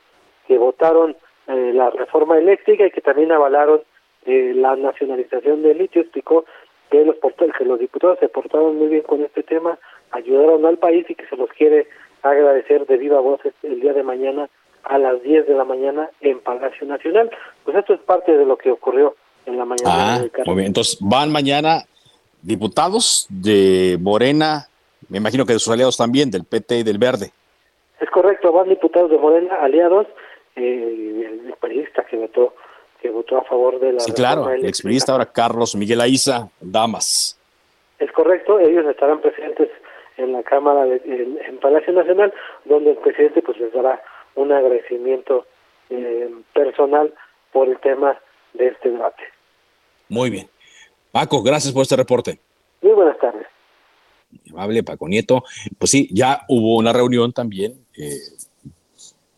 que 0.47 0.57
votaron 0.57 1.15
eh, 1.47 1.71
la 1.73 1.89
reforma 1.89 2.37
eléctrica 2.37 2.85
y 2.85 2.91
que 2.91 3.01
también 3.01 3.31
avalaron 3.31 3.81
la 4.27 4.75
nacionalización 4.75 5.61
del 5.61 5.77
litio. 5.77 6.01
Explicó 6.01 6.45
que 6.95 7.05
los, 7.05 7.15
que 7.57 7.65
los 7.65 7.79
diputados 7.79 8.19
se 8.19 8.29
portaron 8.29 8.77
muy 8.77 8.87
bien 8.87 9.03
con 9.03 9.21
este 9.21 9.43
tema, 9.43 9.77
ayudaron 10.11 10.65
al 10.65 10.77
país 10.77 11.05
y 11.09 11.15
que 11.15 11.27
se 11.27 11.35
los 11.35 11.49
quiere 11.49 11.87
agradecer 12.21 12.85
de 12.85 12.97
viva 12.97 13.19
voz 13.19 13.41
el 13.63 13.81
día 13.81 13.93
de 13.93 14.03
mañana 14.03 14.49
a 14.83 14.97
las 14.97 15.21
10 15.23 15.47
de 15.47 15.55
la 15.55 15.65
mañana 15.65 16.09
en 16.21 16.39
Palacio 16.39 16.87
Nacional. 16.87 17.29
Pues 17.63 17.75
esto 17.75 17.93
es 17.93 17.99
parte 18.01 18.37
de 18.37 18.45
lo 18.45 18.57
que 18.57 18.71
ocurrió 18.71 19.15
en 19.45 19.57
la 19.57 19.65
mañana. 19.65 20.15
Ah, 20.15 20.23
muy 20.45 20.55
bien. 20.55 20.67
Entonces 20.67 20.97
van 21.01 21.31
mañana 21.31 21.83
diputados 22.41 23.27
de 23.29 23.97
Morena, 23.99 24.67
me 25.09 25.17
imagino 25.17 25.45
que 25.45 25.53
de 25.53 25.59
sus 25.59 25.73
aliados 25.73 25.97
también, 25.97 26.29
del 26.29 26.45
PT 26.45 26.79
y 26.79 26.83
del 26.83 26.97
Verde. 26.97 27.31
Es 27.99 28.09
correcto, 28.09 28.51
van 28.51 28.69
diputados 28.69 29.09
de 29.09 29.17
Morena, 29.17 29.55
aliados, 29.55 30.07
eh, 30.55 31.41
el 31.47 31.53
periodista 31.59 32.05
que 32.05 32.17
votó 32.17 32.53
que 33.05 33.11
votó 33.11 33.37
a 33.37 33.43
favor 33.43 33.79
de 33.79 33.93
la 33.93 33.99
Sí, 33.99 34.11
claro, 34.13 34.49
el 34.49 34.65
experimentista 34.65 35.11
ahora 35.11 35.27
Carlos 35.27 35.75
Miguel 35.75 36.01
Aiza 36.01 36.49
Damas. 36.59 37.39
Es 37.99 38.11
correcto, 38.11 38.59
ellos 38.59 38.83
estarán 38.87 39.21
presentes 39.21 39.69
en 40.17 40.33
la 40.33 40.41
Cámara, 40.41 40.85
de, 40.85 41.01
en, 41.05 41.57
Palacio 41.59 41.93
Nacional, 41.93 42.33
donde 42.63 42.91
el 42.91 42.97
presidente 42.97 43.43
pues 43.43 43.59
les 43.59 43.71
dará 43.73 44.01
un 44.33 44.51
agradecimiento 44.51 45.45
eh, 45.91 46.31
personal 46.53 47.13
por 47.53 47.67
el 47.67 47.77
tema 47.79 48.17
de 48.53 48.69
este 48.69 48.89
debate. 48.89 49.23
Muy 50.09 50.31
bien. 50.31 50.47
Paco, 51.11 51.43
gracias 51.43 51.73
por 51.73 51.83
este 51.83 51.95
reporte. 51.95 52.39
Muy 52.81 52.93
buenas 52.93 53.19
tardes. 53.19 53.45
Amable 54.51 54.83
Paco 54.83 55.07
Nieto. 55.07 55.43
Pues 55.77 55.91
sí, 55.91 56.09
ya 56.11 56.41
hubo 56.49 56.77
una 56.77 56.91
reunión 56.91 57.33
también 57.33 57.85
eh, 57.97 58.17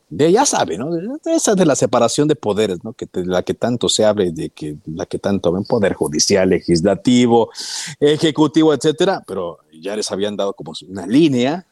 de, 0.09 0.31
ya 0.31 0.45
sabe, 0.45 0.77
¿no? 0.77 0.89
Esa 1.25 1.55
de 1.55 1.65
la 1.65 1.75
separación 1.75 2.27
de 2.27 2.35
poderes, 2.35 2.83
¿no? 2.83 2.93
Que 2.93 3.07
la 3.13 3.43
que 3.43 3.53
tanto 3.53 3.89
se 3.89 4.05
hable, 4.05 4.31
de 4.31 4.49
que 4.49 4.77
la 4.85 5.05
que 5.05 5.19
tanto 5.19 5.51
ven 5.51 5.65
poder 5.65 5.93
judicial, 5.93 6.49
legislativo, 6.49 7.49
ejecutivo, 7.99 8.73
etcétera, 8.73 9.23
pero 9.27 9.59
ya 9.81 9.95
les 9.95 10.09
habían 10.11 10.37
dado 10.37 10.53
como 10.53 10.73
una 10.87 11.05
línea 11.05 11.65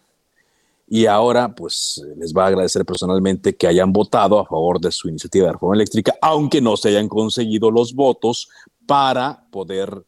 y 0.87 1.05
ahora 1.05 1.55
pues 1.55 2.01
les 2.17 2.33
va 2.33 2.43
a 2.43 2.47
agradecer 2.47 2.85
personalmente 2.85 3.55
que 3.55 3.67
hayan 3.67 3.91
votado 3.91 4.39
a 4.39 4.45
favor 4.45 4.79
de 4.79 4.91
su 4.91 5.09
iniciativa 5.09 5.47
de 5.47 5.53
reforma 5.53 5.75
eléctrica, 5.75 6.15
aunque 6.21 6.61
no 6.61 6.77
se 6.77 6.89
hayan 6.89 7.07
conseguido 7.07 7.71
los 7.71 7.93
votos 7.93 8.49
para 8.85 9.45
poder 9.49 10.03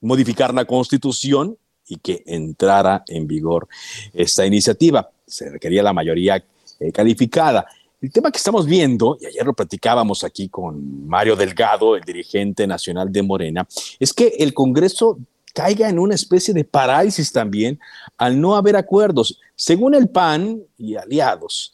modificar 0.00 0.52
la 0.54 0.64
constitución 0.64 1.58
y 1.86 1.96
que 1.96 2.22
entrara 2.26 3.04
en 3.06 3.26
vigor 3.26 3.68
esta 4.12 4.46
iniciativa. 4.46 5.10
Se 5.26 5.48
requería 5.50 5.82
la 5.82 5.92
mayoría 5.92 6.44
eh, 6.80 6.92
calificada. 6.92 7.66
El 8.00 8.12
tema 8.12 8.30
que 8.30 8.38
estamos 8.38 8.66
viendo, 8.66 9.18
y 9.20 9.26
ayer 9.26 9.44
lo 9.44 9.52
platicábamos 9.52 10.22
aquí 10.22 10.48
con 10.48 11.06
Mario 11.08 11.34
Delgado, 11.34 11.96
el 11.96 12.02
dirigente 12.02 12.66
nacional 12.66 13.10
de 13.10 13.22
Morena, 13.22 13.66
es 13.98 14.12
que 14.12 14.34
el 14.38 14.54
Congreso 14.54 15.18
caiga 15.52 15.88
en 15.88 15.98
una 15.98 16.14
especie 16.14 16.54
de 16.54 16.62
parálisis 16.62 17.32
también 17.32 17.80
al 18.16 18.40
no 18.40 18.54
haber 18.54 18.76
acuerdos. 18.76 19.40
Según 19.56 19.96
el 19.96 20.08
PAN 20.08 20.62
y 20.76 20.94
aliados, 20.94 21.72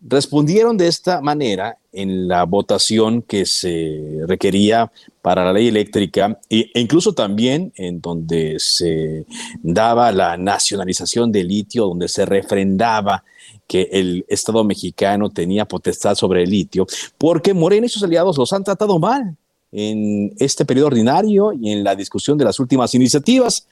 respondieron 0.00 0.78
de 0.78 0.86
esta 0.86 1.20
manera 1.20 1.76
en 1.92 2.28
la 2.28 2.44
votación 2.44 3.20
que 3.20 3.44
se 3.44 4.20
requería 4.26 4.90
para 5.20 5.44
la 5.44 5.52
ley 5.52 5.68
eléctrica 5.68 6.38
e 6.48 6.70
incluso 6.74 7.12
también 7.12 7.72
en 7.76 8.00
donde 8.00 8.56
se 8.58 9.26
daba 9.62 10.12
la 10.12 10.36
nacionalización 10.36 11.32
del 11.32 11.48
litio, 11.48 11.86
donde 11.86 12.08
se 12.08 12.24
refrendaba 12.24 13.24
que 13.68 13.88
el 13.92 14.24
Estado 14.28 14.64
mexicano 14.64 15.30
tenía 15.30 15.66
potestad 15.66 16.16
sobre 16.16 16.42
el 16.42 16.50
litio, 16.50 16.86
porque 17.18 17.54
Morena 17.54 17.86
y 17.86 17.90
sus 17.90 18.02
aliados 18.02 18.36
los 18.38 18.52
han 18.52 18.64
tratado 18.64 18.98
mal 18.98 19.36
en 19.70 20.34
este 20.38 20.64
periodo 20.64 20.88
ordinario 20.88 21.52
y 21.52 21.70
en 21.70 21.84
la 21.84 21.94
discusión 21.94 22.38
de 22.38 22.46
las 22.46 22.58
últimas 22.58 22.94
iniciativas. 22.94 23.68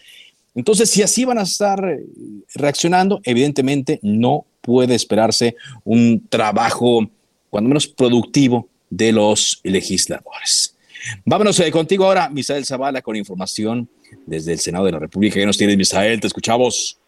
Entonces, 0.54 0.90
si 0.90 1.02
así 1.02 1.24
van 1.24 1.38
a 1.38 1.42
estar 1.42 1.82
eh, 1.84 2.04
reaccionando, 2.54 3.20
evidentemente 3.24 3.98
no 4.02 4.44
puede 4.60 4.94
esperarse 4.94 5.56
un 5.84 6.26
trabajo, 6.28 7.08
cuando 7.50 7.68
menos 7.68 7.86
productivo, 7.86 8.68
de 8.90 9.12
los 9.12 9.60
legisladores. 9.64 10.76
Vámonos 11.24 11.58
eh, 11.60 11.70
contigo 11.70 12.04
ahora, 12.04 12.28
Misael 12.28 12.64
Zavala, 12.64 13.02
con 13.02 13.16
información 13.16 13.88
desde 14.26 14.52
el 14.52 14.60
Senado 14.60 14.84
de 14.86 14.92
la 14.92 14.98
República. 14.98 15.34
¿Qué 15.34 15.46
nos 15.46 15.58
tienes, 15.58 15.76
Misael? 15.76 16.20
Te 16.20 16.26
escuchamos. 16.26 16.98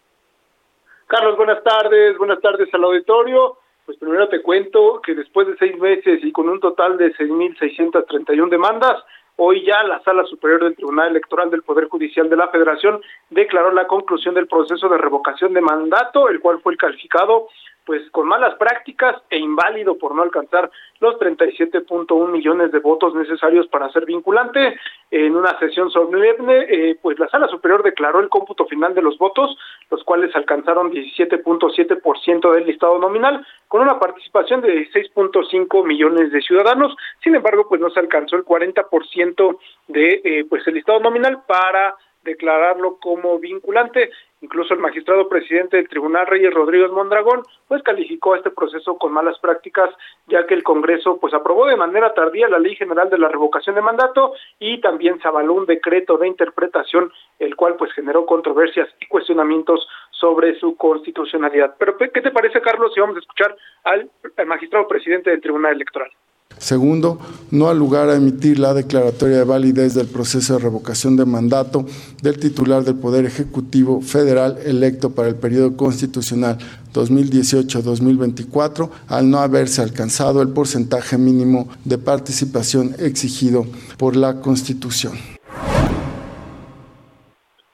Carlos, 1.08 1.38
buenas 1.38 1.64
tardes, 1.64 2.18
buenas 2.18 2.38
tardes 2.42 2.68
al 2.74 2.84
auditorio. 2.84 3.56
Pues 3.86 3.96
primero 3.96 4.28
te 4.28 4.42
cuento 4.42 5.00
que 5.02 5.14
después 5.14 5.46
de 5.46 5.56
seis 5.56 5.74
meses 5.78 6.20
y 6.22 6.30
con 6.32 6.50
un 6.50 6.60
total 6.60 6.98
de 6.98 7.14
6.631 7.14 8.50
demandas, 8.50 9.02
hoy 9.36 9.64
ya 9.64 9.82
la 9.84 10.02
Sala 10.02 10.24
Superior 10.24 10.62
del 10.62 10.76
Tribunal 10.76 11.08
Electoral 11.08 11.50
del 11.50 11.62
Poder 11.62 11.88
Judicial 11.88 12.28
de 12.28 12.36
la 12.36 12.48
Federación 12.48 13.00
declaró 13.30 13.72
la 13.72 13.86
conclusión 13.86 14.34
del 14.34 14.48
proceso 14.48 14.86
de 14.90 14.98
revocación 14.98 15.54
de 15.54 15.62
mandato, 15.62 16.28
el 16.28 16.40
cual 16.40 16.60
fue 16.60 16.76
calificado 16.76 17.48
pues 17.88 18.02
con 18.10 18.28
malas 18.28 18.54
prácticas 18.56 19.16
e 19.30 19.38
inválido 19.38 19.96
por 19.96 20.14
no 20.14 20.22
alcanzar 20.22 20.70
los 21.00 21.18
37.1 21.18 22.30
millones 22.30 22.70
de 22.70 22.80
votos 22.80 23.14
necesarios 23.14 23.66
para 23.68 23.88
ser 23.88 24.04
vinculante. 24.04 24.78
En 25.10 25.34
una 25.34 25.58
sesión 25.58 25.90
solemne, 25.90 26.66
eh, 26.68 26.98
pues 27.00 27.18
la 27.18 27.28
Sala 27.28 27.48
Superior 27.48 27.82
declaró 27.82 28.20
el 28.20 28.28
cómputo 28.28 28.66
final 28.66 28.94
de 28.94 29.00
los 29.00 29.16
votos, 29.16 29.56
los 29.90 30.04
cuales 30.04 30.36
alcanzaron 30.36 30.92
17.7% 30.92 32.52
del 32.52 32.66
listado 32.66 32.98
nominal, 32.98 33.46
con 33.68 33.80
una 33.80 33.98
participación 33.98 34.60
de 34.60 34.86
16.5 34.92 35.86
millones 35.86 36.30
de 36.30 36.42
ciudadanos. 36.42 36.94
Sin 37.24 37.36
embargo, 37.36 37.70
pues 37.70 37.80
no 37.80 37.88
se 37.88 38.00
alcanzó 38.00 38.36
el 38.36 38.44
40% 38.44 39.58
de 39.86 40.20
eh, 40.24 40.44
pues 40.46 40.66
el 40.66 40.74
listado 40.74 41.00
nominal 41.00 41.38
para 41.46 41.94
declararlo 42.28 42.98
como 43.00 43.38
vinculante. 43.38 44.10
Incluso 44.40 44.72
el 44.72 44.80
magistrado 44.80 45.28
presidente 45.28 45.76
del 45.76 45.88
Tribunal 45.88 46.26
Reyes 46.26 46.54
Rodríguez 46.54 46.90
Mondragón 46.90 47.42
pues 47.66 47.82
calificó 47.82 48.36
este 48.36 48.50
proceso 48.50 48.96
con 48.96 49.12
malas 49.12 49.36
prácticas 49.40 49.90
ya 50.28 50.46
que 50.46 50.54
el 50.54 50.62
Congreso 50.62 51.18
pues 51.18 51.34
aprobó 51.34 51.66
de 51.66 51.76
manera 51.76 52.14
tardía 52.14 52.48
la 52.48 52.60
Ley 52.60 52.76
General 52.76 53.10
de 53.10 53.18
la 53.18 53.28
Revocación 53.28 53.74
de 53.74 53.82
Mandato 53.82 54.34
y 54.60 54.80
también 54.80 55.20
se 55.20 55.26
avaló 55.26 55.54
un 55.54 55.66
decreto 55.66 56.18
de 56.18 56.28
interpretación 56.28 57.10
el 57.40 57.56
cual 57.56 57.74
pues 57.76 57.92
generó 57.92 58.26
controversias 58.26 58.88
y 59.00 59.06
cuestionamientos 59.06 59.88
sobre 60.12 60.56
su 60.60 60.76
constitucionalidad. 60.76 61.74
Pero 61.76 61.96
¿qué 61.96 62.20
te 62.20 62.30
parece 62.30 62.60
Carlos 62.60 62.92
si 62.94 63.00
vamos 63.00 63.16
a 63.16 63.20
escuchar 63.20 63.56
al, 63.82 64.08
al 64.36 64.46
magistrado 64.46 64.86
presidente 64.86 65.30
del 65.30 65.40
Tribunal 65.40 65.72
Electoral? 65.74 66.10
Segundo, 66.58 67.18
no 67.50 67.68
ha 67.68 67.74
lugar 67.74 68.08
a 68.08 68.16
emitir 68.16 68.58
la 68.58 68.74
declaratoria 68.74 69.38
de 69.38 69.44
validez 69.44 69.94
del 69.94 70.08
proceso 70.08 70.54
de 70.54 70.60
revocación 70.60 71.16
de 71.16 71.24
mandato 71.24 71.86
del 72.22 72.38
titular 72.38 72.82
del 72.84 72.96
Poder 72.96 73.24
Ejecutivo 73.24 74.00
Federal 74.00 74.58
electo 74.64 75.14
para 75.14 75.28
el 75.28 75.36
periodo 75.36 75.76
constitucional 75.76 76.58
2018-2024 76.92 78.90
al 79.08 79.30
no 79.30 79.38
haberse 79.38 79.82
alcanzado 79.82 80.42
el 80.42 80.48
porcentaje 80.48 81.16
mínimo 81.16 81.68
de 81.84 81.98
participación 81.98 82.94
exigido 82.98 83.64
por 83.96 84.16
la 84.16 84.40
Constitución. 84.40 85.12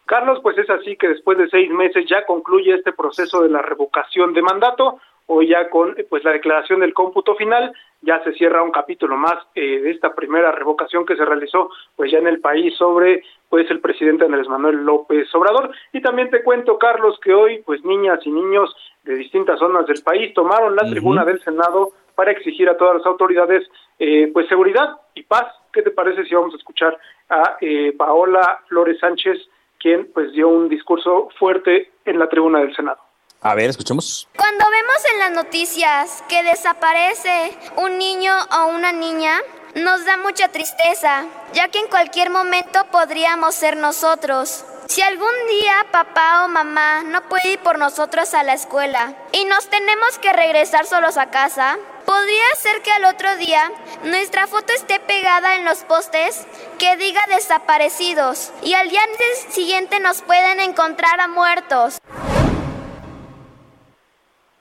Carlos, 0.07 0.39
pues 0.43 0.57
es 0.59 0.69
así 0.71 0.97
que 0.97 1.09
después 1.09 1.39
de 1.39 1.49
seis 1.49 1.71
meses 1.71 2.05
ya 2.09 2.25
concluye 2.27 2.75
este 2.75 2.93
proceso 2.93 3.43
de 3.43 3.49
la 3.49 3.63
revocación 3.63 4.35
de 4.35 4.43
mandato 4.43 5.01
hoy 5.27 5.49
ya 5.49 5.69
con 5.71 5.97
pues 6.09 6.25
la 6.25 6.33
declaración 6.33 6.81
del 6.81 6.95
cómputo 6.95 7.35
final 7.35 7.73
ya 8.03 8.23
se 8.23 8.33
cierra 8.33 8.63
un 8.63 8.71
capítulo 8.71 9.17
más 9.17 9.39
eh, 9.55 9.81
de 9.81 9.91
esta 9.91 10.15
primera 10.15 10.53
revocación 10.53 11.07
que 11.07 11.17
se 11.17 11.25
realizó 11.25 11.71
pues 11.97 12.13
ya 12.13 12.19
en 12.19 12.27
el 12.27 12.41
país 12.41 12.77
sobre 12.77 13.23
pues 13.49 13.71
el 13.71 13.81
presidente 13.81 14.25
Andrés 14.25 14.49
Manuel 14.49 14.85
López 14.85 15.33
Obrador. 15.35 15.71
Y 15.93 16.03
también 16.03 16.31
te 16.31 16.43
cuento 16.43 16.79
Carlos 16.79 17.19
que 17.23 17.33
hoy 17.33 17.63
pues 17.65 17.85
niñas 17.85 18.21
y 18.25 18.31
niños 18.31 18.75
de 19.05 19.15
distintas 19.15 19.59
zonas 19.59 19.87
del 19.87 20.03
país 20.03 20.35
tomaron 20.35 20.77
la 20.77 20.89
tribuna 20.89 21.25
del 21.25 21.43
Senado 21.43 21.93
para 22.15 22.31
exigir 22.31 22.69
a 22.69 22.77
todas 22.77 22.97
las 22.99 23.07
autoridades 23.07 23.67
eh, 23.99 24.31
pues 24.33 24.49
seguridad 24.49 24.97
y 25.15 25.23
paz. 25.23 25.47
Qué 25.73 25.83
te 25.83 25.91
parece 25.91 26.25
si 26.25 26.35
vamos 26.35 26.55
a 26.55 26.59
escuchar 26.59 26.99
a 27.31 27.57
eh, 27.61 27.95
Paola 27.97 28.61
Flores 28.69 28.99
Sánchez 28.99 29.39
quien 29.79 30.11
pues 30.13 30.33
dio 30.33 30.49
un 30.49 30.69
discurso 30.69 31.29
fuerte 31.39 31.91
en 32.05 32.19
la 32.19 32.29
tribuna 32.29 32.61
del 32.61 32.75
Senado 32.75 32.99
a 33.45 33.55
ver, 33.55 33.69
escuchemos. 33.69 34.27
Cuando 34.37 34.65
vemos 34.71 34.97
en 35.13 35.19
las 35.19 35.31
noticias 35.33 36.25
que 36.29 36.43
desaparece 36.43 37.57
un 37.77 37.99
niño 37.99 38.33
o 38.51 38.67
una 38.69 38.91
niña, 38.91 39.39
nos 39.75 40.05
da 40.07 40.17
mucha 40.17 40.49
tristeza, 40.49 41.27
ya 41.53 41.69
que 41.69 41.79
en 41.79 41.89
cualquier 41.89 42.31
momento 42.31 42.87
podríamos 42.91 43.55
ser 43.55 43.77
nosotros. 43.77 44.65
Si 44.89 45.03
algún 45.03 45.35
día 45.51 45.87
papá 45.91 46.45
o 46.45 46.49
mamá 46.49 47.03
no 47.03 47.29
puede 47.29 47.53
ir 47.53 47.59
por 47.59 47.79
nosotros 47.79 48.33
a 48.33 48.43
la 48.45 48.55
escuela 48.55 49.15
y 49.33 49.45
nos 49.45 49.69
tenemos 49.69 50.19
que 50.19 50.33
regresar 50.33 50.87
solos 50.87 51.19
a 51.19 51.31
casa, 51.31 51.77
podría 52.07 52.45
ser 52.57 52.81
que 52.83 52.93
al 52.93 53.05
otro 53.05 53.37
día 53.37 53.71
nuestra 54.05 54.47
foto 54.47 54.73
esté 54.73 55.01
pegada 55.01 55.57
en 55.57 55.67
los 55.67 55.79
postes 55.85 56.47
que 56.79 56.97
diga 56.97 57.23
desaparecidos 57.29 58.53
y 58.63 58.73
al 58.75 58.89
día 58.89 59.03
siguiente 59.51 60.01
nos 60.01 60.23
pueden 60.23 60.61
encontrar 60.61 61.21
a 61.21 61.29
muertos. 61.29 61.99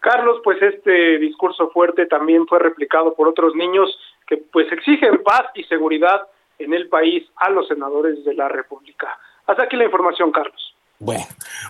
Carlos, 0.03 0.41
pues 0.43 0.61
este 0.61 1.17
discurso 1.17 1.69
fuerte 1.69 2.05
también 2.07 2.45
fue 2.45 2.59
replicado 2.59 3.13
por 3.13 3.29
otros 3.29 3.55
niños 3.55 3.89
que 4.27 4.35
pues 4.35 4.69
exigen 4.69 5.23
paz 5.23 5.43
y 5.55 5.63
seguridad 5.63 6.27
en 6.59 6.73
el 6.73 6.89
país 6.89 7.23
a 7.37 7.49
los 7.49 7.69
senadores 7.69 8.21
de 8.25 8.33
la 8.33 8.49
República. 8.49 9.17
Hasta 9.47 9.63
aquí 9.63 9.77
la 9.77 9.85
información, 9.85 10.29
Carlos. 10.33 10.75
Bueno, 10.99 11.23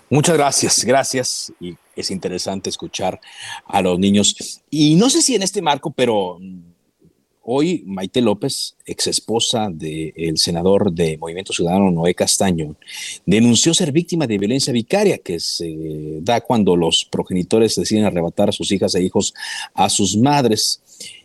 muchas 0.09 0.35
gracias, 0.35 0.83
gracias. 0.83 1.53
Y 1.59 1.75
es 1.95 2.09
interesante 2.09 2.71
escuchar 2.71 3.19
a 3.67 3.83
los 3.83 3.99
niños. 3.99 4.63
Y 4.71 4.95
no 4.95 5.11
sé 5.11 5.21
si 5.21 5.35
en 5.35 5.43
este 5.43 5.61
marco, 5.61 5.93
pero 5.95 6.39
Hoy 7.45 7.83
Maite 7.85 8.21
López, 8.21 8.77
ex 8.85 9.07
esposa 9.07 9.67
del 9.69 10.37
senador 10.37 10.93
de 10.93 11.17
Movimiento 11.17 11.51
Ciudadano 11.51 11.91
Noé 11.91 12.15
Castaño, 12.15 12.77
denunció 13.25 13.73
ser 13.73 13.91
víctima 13.91 14.25
de 14.25 14.37
violencia 14.37 14.71
vicaria 14.71 15.17
que 15.17 15.41
se 15.41 16.21
da 16.21 16.39
cuando 16.39 16.77
los 16.77 17.03
progenitores 17.03 17.75
deciden 17.75 18.05
arrebatar 18.05 18.47
a 18.47 18.53
sus 18.53 18.71
hijas 18.71 18.95
e 18.95 19.03
hijos 19.03 19.33
a 19.73 19.89
sus 19.89 20.15
madres. 20.15 20.81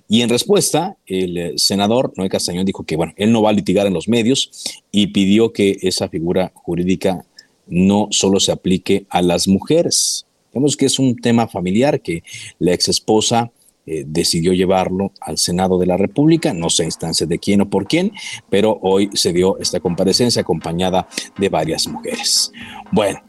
Y 0.08 0.22
en 0.22 0.28
respuesta, 0.28 0.96
el 1.06 1.56
senador 1.56 2.12
Noé 2.16 2.28
Castañón 2.28 2.66
dijo 2.66 2.82
que, 2.82 2.96
bueno, 2.96 3.12
él 3.16 3.30
no 3.30 3.42
va 3.42 3.50
a 3.50 3.52
litigar 3.52 3.86
en 3.86 3.94
los 3.94 4.08
medios 4.08 4.50
y 4.90 5.08
pidió 5.08 5.52
que 5.52 5.78
esa 5.82 6.08
figura 6.08 6.50
jurídica 6.52 7.24
no 7.68 8.08
solo 8.10 8.40
se 8.40 8.50
aplique 8.50 9.06
a 9.08 9.22
las 9.22 9.46
mujeres. 9.46 10.26
Vemos 10.52 10.76
que 10.76 10.86
es 10.86 10.98
un 10.98 11.14
tema 11.14 11.46
familiar 11.46 12.00
que 12.00 12.24
la 12.58 12.72
ex 12.72 12.88
esposa 12.88 13.52
eh, 13.91 14.05
decidió 14.07 14.53
llevarlo 14.53 15.12
al 15.20 15.39
Senado 15.39 15.78
de 15.78 15.86
la 15.86 15.97
República, 15.97 16.53
no 16.53 16.68
sé 16.68 16.84
instancia 16.84 17.26
de 17.26 17.39
quién 17.39 17.62
o 17.62 17.70
por 17.70 17.86
quién, 17.86 18.12
pero 18.51 18.78
hoy 18.82 19.09
se 19.14 19.32
dio 19.32 19.59
esta 19.59 19.80
comparecencia 19.80 20.43
acompañada 20.43 21.09
de 21.39 21.49
varias 21.49 21.89
mujeres. 21.89 22.53
Bueno, 22.93 23.20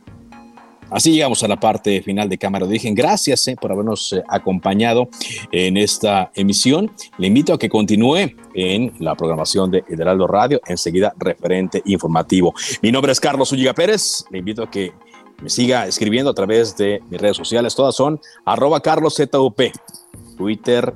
Así 0.91 1.11
llegamos 1.11 1.43
a 1.43 1.47
la 1.47 1.59
parte 1.59 2.01
final 2.01 2.27
de 2.29 2.39
Cámara 2.39 2.65
de 2.65 2.71
Origen. 2.71 2.95
Gracias 2.95 3.47
eh, 3.47 3.55
por 3.55 3.71
habernos 3.71 4.11
eh, 4.11 4.23
acompañado 4.27 5.07
en 5.51 5.77
esta 5.77 6.31
emisión. 6.33 6.91
Le 7.19 7.27
invito 7.27 7.53
a 7.53 7.59
que 7.59 7.69
continúe 7.69 8.31
en 8.55 8.93
la 8.97 9.13
programación 9.13 9.69
de 9.69 9.83
Heraldo 9.87 10.25
Radio, 10.25 10.59
enseguida 10.65 11.13
referente 11.19 11.83
informativo. 11.85 12.55
Mi 12.81 12.91
nombre 12.91 13.11
es 13.11 13.19
Carlos 13.19 13.51
Ulliga 13.51 13.73
Pérez. 13.73 14.25
Le 14.31 14.39
invito 14.39 14.63
a 14.63 14.71
que 14.71 14.91
me 15.41 15.49
siga 15.49 15.85
escribiendo 15.85 16.31
a 16.31 16.33
través 16.33 16.75
de 16.75 17.01
mis 17.09 17.21
redes 17.21 17.37
sociales. 17.37 17.75
Todas 17.75 17.95
son 17.95 18.19
arroba 18.45 18.81
carloszup. 18.81 19.61
Twitter, 20.39 20.93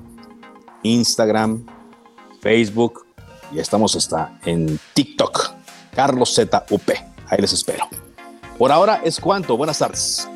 Instagram, 0.84 1.66
Facebook 2.40 3.06
y 3.52 3.60
estamos 3.60 3.94
hasta 3.98 4.40
en 4.46 4.80
TikTok. 4.94 5.52
Carlos 5.94 6.34
ZUP. 6.34 6.90
Ahí 7.28 7.40
les 7.40 7.52
espero. 7.52 7.90
Por 8.58 8.72
ahora 8.72 9.02
es 9.04 9.20
cuanto. 9.20 9.58
Buenas 9.58 9.80
tardes. 9.80 10.30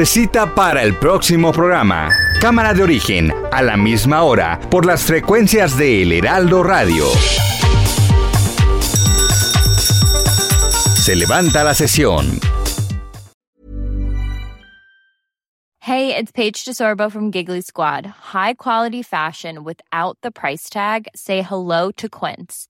Se 0.00 0.06
cita 0.06 0.54
para 0.54 0.82
el 0.82 0.96
próximo 0.96 1.52
programa. 1.52 2.08
Cámara 2.40 2.72
de 2.72 2.82
origen, 2.82 3.30
a 3.52 3.60
la 3.60 3.76
misma 3.76 4.22
hora, 4.22 4.58
por 4.70 4.86
las 4.86 5.02
frecuencias 5.02 5.76
de 5.76 6.00
El 6.00 6.12
Heraldo 6.12 6.62
Radio. 6.62 7.04
Se 10.94 11.14
levanta 11.14 11.62
la 11.64 11.74
sesión. 11.74 12.40
Hey, 15.80 16.16
it's 16.16 16.32
Paige 16.32 16.64
DeSorbo 16.64 17.10
from 17.10 17.30
Giggly 17.30 17.60
Squad. 17.60 18.06
High 18.32 18.54
quality 18.54 19.02
fashion 19.02 19.64
without 19.64 20.16
the 20.22 20.30
price 20.30 20.70
tag. 20.70 21.08
Say 21.14 21.42
hello 21.42 21.90
to 21.98 22.08
Quince. 22.08 22.69